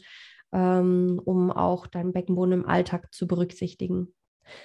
ähm, 0.53 1.21
um 1.25 1.51
auch 1.51 1.87
deinen 1.87 2.13
Beckenboden 2.13 2.53
im 2.53 2.67
Alltag 2.67 3.13
zu 3.13 3.27
berücksichtigen. 3.27 4.15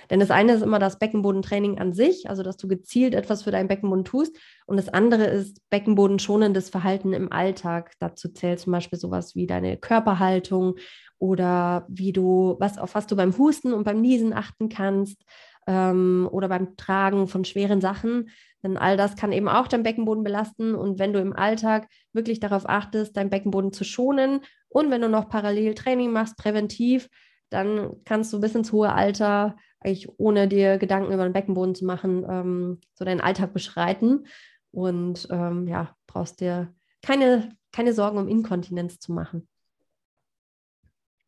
Denn 0.10 0.20
das 0.20 0.32
eine 0.32 0.54
ist 0.54 0.64
immer 0.64 0.80
das 0.80 1.00
Beckenbodentraining 1.00 1.80
an 1.80 1.94
sich, 1.94 2.30
also 2.30 2.44
dass 2.44 2.58
du 2.58 2.68
gezielt 2.68 3.14
etwas 3.14 3.44
für 3.44 3.52
deinen 3.52 3.70
Beckenboden 3.70 4.04
tust. 4.04 4.38
Und 4.66 4.76
das 4.76 4.90
andere 4.90 5.26
ist 5.26 5.62
beckenbodenschonendes 5.70 6.70
Verhalten 6.70 7.14
im 7.14 7.32
Alltag. 7.32 7.94
Dazu 8.00 8.28
zählt 8.30 8.60
zum 8.60 8.74
Beispiel 8.74 9.00
sowas 9.00 9.36
wie 9.36 9.48
deine 9.48 9.78
Körperhaltung 9.78 10.76
oder 11.20 11.86
wie 11.90 12.12
du, 12.12 12.58
was, 12.60 12.78
auf 12.78 12.96
was 12.96 13.08
du 13.08 13.16
beim 13.16 13.38
Husten 13.38 13.72
und 13.72 13.86
beim 13.86 14.02
Niesen 14.02 14.34
achten 14.34 14.68
kannst 14.68 15.24
ähm, 15.68 16.28
oder 16.32 16.50
beim 16.50 16.76
Tragen 16.78 17.28
von 17.28 17.46
schweren 17.46 17.82
Sachen. 17.82 18.30
Denn 18.64 18.78
all 18.78 18.98
das 18.98 19.16
kann 19.16 19.32
eben 19.32 19.48
auch 19.48 19.68
dein 19.68 19.84
Beckenboden 19.84 20.24
belasten. 20.24 20.76
Und 20.76 21.00
wenn 21.00 21.14
du 21.14 21.20
im 21.20 21.34
Alltag 21.34 21.88
wirklich 22.14 22.40
darauf 22.40 22.68
achtest, 22.68 23.16
deinen 23.16 23.30
Beckenboden 23.30 23.72
zu 23.72 23.84
schonen 23.84 24.42
und 24.70 24.90
wenn 24.92 25.02
du 25.02 25.10
noch 25.10 25.30
parallel 25.30 25.76
Training 25.76 26.12
machst, 26.12 26.38
präventiv, 26.38 27.10
dann 27.50 27.92
kannst 28.04 28.34
du 28.34 28.42
bis 28.42 28.56
ins 28.56 28.72
hohe 28.72 28.92
Alter 28.92 29.56
eigentlich 29.80 30.10
ohne 30.18 30.48
dir 30.48 30.78
Gedanken 30.78 31.14
über 31.14 31.24
den 31.24 31.34
Beckenboden 31.34 31.76
zu 31.76 31.86
machen, 31.86 32.26
ähm, 32.30 32.82
so 32.94 33.06
deinen 33.06 33.22
Alltag 33.22 33.54
beschreiten. 33.54 34.26
Und 34.72 35.28
ähm, 35.32 35.68
ja, 35.68 35.96
brauchst 36.08 36.42
dir 36.42 36.74
keine, 37.02 37.50
keine 37.72 37.94
Sorgen 37.94 38.18
um 38.18 38.28
Inkontinenz 38.28 39.00
zu 39.00 39.14
machen. 39.14 39.48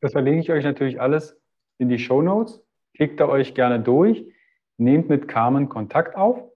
Das 0.01 0.13
verlinke 0.13 0.39
ich 0.41 0.51
euch 0.51 0.63
natürlich 0.63 0.99
alles 0.99 1.39
in 1.77 1.89
die 1.89 1.99
Show 1.99 2.21
Notes. 2.21 2.61
Klickt 2.95 3.19
da 3.19 3.27
euch 3.27 3.53
gerne 3.53 3.79
durch, 3.79 4.25
nehmt 4.77 5.09
mit 5.09 5.27
Carmen 5.27 5.69
Kontakt 5.69 6.15
auf. 6.15 6.48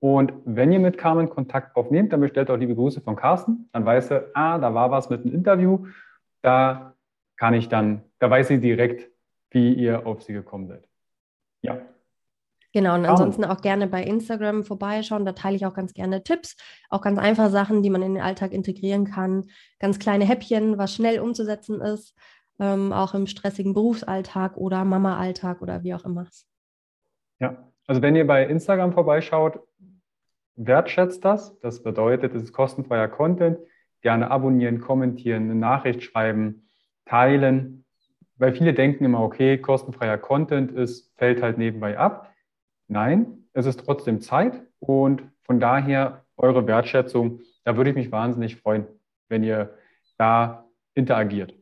Und 0.00 0.32
wenn 0.44 0.72
ihr 0.72 0.78
mit 0.78 0.98
Carmen 0.98 1.30
Kontakt 1.30 1.74
aufnehmt, 1.76 2.12
dann 2.12 2.20
bestellt 2.20 2.50
auch 2.50 2.56
liebe 2.56 2.74
Grüße 2.74 3.00
von 3.00 3.16
Carsten. 3.16 3.68
Dann 3.72 3.84
weiß 3.86 4.10
er, 4.10 4.26
ah, 4.34 4.58
da 4.58 4.74
war 4.74 4.90
was 4.90 5.08
mit 5.08 5.24
einem 5.24 5.34
Interview. 5.34 5.86
Da 6.42 6.94
kann 7.36 7.54
ich 7.54 7.68
dann, 7.68 8.02
da 8.18 8.30
weiß 8.30 8.48
sie 8.48 8.60
direkt, 8.60 9.10
wie 9.50 9.72
ihr 9.74 10.06
auf 10.06 10.22
sie 10.22 10.32
gekommen 10.32 10.68
seid. 10.68 10.86
Ja. 11.62 11.78
Genau, 12.72 12.94
und 12.94 13.06
ansonsten 13.06 13.44
auch 13.44 13.62
gerne 13.62 13.86
bei 13.86 14.02
Instagram 14.02 14.62
vorbeischauen. 14.62 15.24
Da 15.24 15.32
teile 15.32 15.56
ich 15.56 15.64
auch 15.64 15.72
ganz 15.72 15.94
gerne 15.94 16.22
Tipps, 16.22 16.56
auch 16.90 17.00
ganz 17.00 17.18
einfache 17.18 17.48
Sachen, 17.48 17.82
die 17.82 17.88
man 17.88 18.02
in 18.02 18.14
den 18.14 18.22
Alltag 18.22 18.52
integrieren 18.52 19.06
kann. 19.06 19.46
Ganz 19.78 19.98
kleine 19.98 20.26
Häppchen, 20.26 20.76
was 20.76 20.94
schnell 20.94 21.20
umzusetzen 21.20 21.80
ist, 21.80 22.14
ähm, 22.60 22.92
auch 22.92 23.14
im 23.14 23.26
stressigen 23.26 23.72
Berufsalltag 23.72 24.58
oder 24.58 24.84
Mama-Alltag 24.84 25.62
oder 25.62 25.84
wie 25.84 25.94
auch 25.94 26.04
immer. 26.04 26.26
Ja, 27.38 27.66
also 27.86 28.02
wenn 28.02 28.14
ihr 28.14 28.26
bei 28.26 28.44
Instagram 28.44 28.92
vorbeischaut, 28.92 29.60
wertschätzt 30.56 31.24
das. 31.24 31.58
Das 31.60 31.82
bedeutet, 31.82 32.34
es 32.34 32.42
ist 32.42 32.52
kostenfreier 32.52 33.08
Content. 33.08 33.58
Gerne 34.02 34.30
abonnieren, 34.30 34.80
kommentieren, 34.80 35.44
eine 35.44 35.54
Nachricht 35.54 36.02
schreiben, 36.02 36.68
teilen. 37.04 37.84
Weil 38.36 38.52
viele 38.52 38.74
denken 38.74 39.04
immer, 39.04 39.22
okay, 39.22 39.58
kostenfreier 39.58 40.18
Content 40.18 40.72
ist, 40.72 41.12
fällt 41.16 41.42
halt 41.42 41.58
nebenbei 41.58 41.98
ab. 41.98 42.32
Nein, 42.88 43.44
es 43.52 43.66
ist 43.66 43.80
trotzdem 43.80 44.20
Zeit 44.20 44.62
und 44.78 45.22
von 45.42 45.60
daher 45.60 46.24
eure 46.36 46.66
Wertschätzung, 46.66 47.40
da 47.64 47.76
würde 47.76 47.90
ich 47.90 47.96
mich 47.96 48.12
wahnsinnig 48.12 48.56
freuen, 48.56 48.86
wenn 49.28 49.42
ihr 49.42 49.76
da 50.18 50.68
interagiert. 50.94 51.54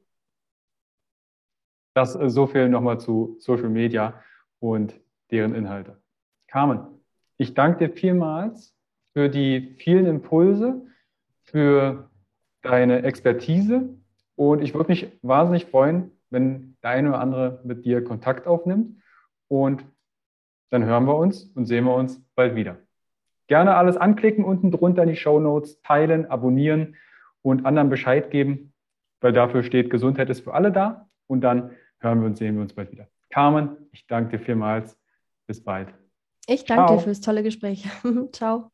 Das 1.94 2.16
ist 2.16 2.34
so 2.34 2.46
viel 2.46 2.68
nochmal 2.68 2.98
zu 2.98 3.36
Social 3.38 3.68
Media 3.68 4.20
und 4.58 5.00
deren 5.30 5.54
Inhalte. 5.54 6.02
Carmen, 6.48 7.00
ich 7.36 7.54
danke 7.54 7.88
dir 7.88 7.94
vielmals 7.94 8.73
für 9.14 9.28
die 9.30 9.74
vielen 9.78 10.06
Impulse, 10.06 10.82
für 11.44 12.10
deine 12.62 13.02
Expertise 13.02 13.88
und 14.36 14.62
ich 14.62 14.74
würde 14.74 14.90
mich 14.90 15.08
wahnsinnig 15.22 15.66
freuen, 15.66 16.10
wenn 16.30 16.76
der 16.82 16.90
eine 16.90 17.10
oder 17.10 17.20
andere 17.20 17.60
mit 17.64 17.84
dir 17.84 18.04
Kontakt 18.04 18.46
aufnimmt 18.46 19.00
und 19.48 19.84
dann 20.70 20.84
hören 20.84 21.04
wir 21.04 21.16
uns 21.16 21.44
und 21.54 21.66
sehen 21.66 21.84
wir 21.84 21.94
uns 21.94 22.20
bald 22.34 22.56
wieder. 22.56 22.76
Gerne 23.46 23.76
alles 23.76 23.96
anklicken, 23.96 24.44
unten 24.44 24.70
drunter 24.70 25.02
in 25.02 25.10
die 25.10 25.16
Show 25.16 25.38
Notes, 25.38 25.80
teilen, 25.82 26.26
abonnieren 26.26 26.96
und 27.42 27.66
anderen 27.66 27.90
Bescheid 27.90 28.30
geben, 28.30 28.72
weil 29.20 29.32
dafür 29.32 29.62
steht, 29.62 29.90
Gesundheit 29.90 30.30
ist 30.30 30.40
für 30.40 30.54
alle 30.54 30.72
da. 30.72 31.08
Und 31.26 31.42
dann 31.42 31.70
hören 32.00 32.20
wir 32.20 32.26
und 32.26 32.36
sehen 32.36 32.56
wir 32.56 32.62
uns 32.62 32.72
bald 32.72 32.90
wieder. 32.90 33.06
Carmen, 33.30 33.76
ich 33.92 34.06
danke 34.06 34.38
dir 34.38 34.44
vielmals. 34.44 34.98
Bis 35.46 35.62
bald. 35.62 35.88
Ich 36.46 36.64
danke 36.64 36.86
Ciao. 36.86 36.96
dir 36.96 37.02
fürs 37.02 37.20
tolle 37.20 37.42
Gespräch. 37.42 37.86
Ciao. 38.32 38.73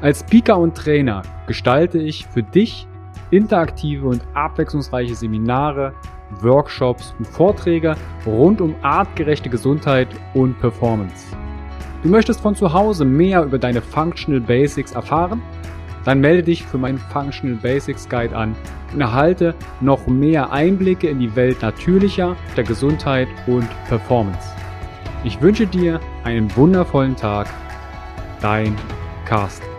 Als 0.00 0.20
Speaker 0.20 0.58
und 0.58 0.76
Trainer 0.76 1.22
gestalte 1.46 1.98
ich 1.98 2.26
für 2.26 2.42
dich 2.42 2.86
interaktive 3.30 4.06
und 4.06 4.22
abwechslungsreiche 4.34 5.14
Seminare, 5.14 5.94
Workshops 6.40 7.14
und 7.18 7.26
Vorträge 7.26 7.96
rund 8.26 8.60
um 8.60 8.74
artgerechte 8.82 9.48
Gesundheit 9.48 10.08
und 10.34 10.58
Performance. 10.60 11.36
Du 12.02 12.08
möchtest 12.08 12.40
von 12.40 12.54
zu 12.54 12.72
Hause 12.72 13.04
mehr 13.04 13.44
über 13.44 13.58
deine 13.58 13.80
Functional 13.80 14.40
Basics 14.40 14.92
erfahren? 14.92 15.40
Dann 16.04 16.20
melde 16.20 16.42
dich 16.42 16.62
für 16.64 16.76
meinen 16.76 16.98
Functional 16.98 17.56
Basics 17.56 18.08
Guide 18.08 18.36
an 18.36 18.54
und 18.92 19.00
erhalte 19.00 19.54
noch 19.80 20.06
mehr 20.06 20.52
Einblicke 20.52 21.08
in 21.08 21.18
die 21.18 21.34
Welt 21.34 21.62
natürlicher, 21.62 22.36
der 22.56 22.64
Gesundheit 22.64 23.28
und 23.46 23.66
Performance. 23.88 24.50
Ich 25.24 25.40
wünsche 25.40 25.66
dir 25.66 25.98
einen 26.24 26.54
wundervollen 26.54 27.16
Tag. 27.16 27.48
Dein 28.42 28.76
Carsten. 29.24 29.73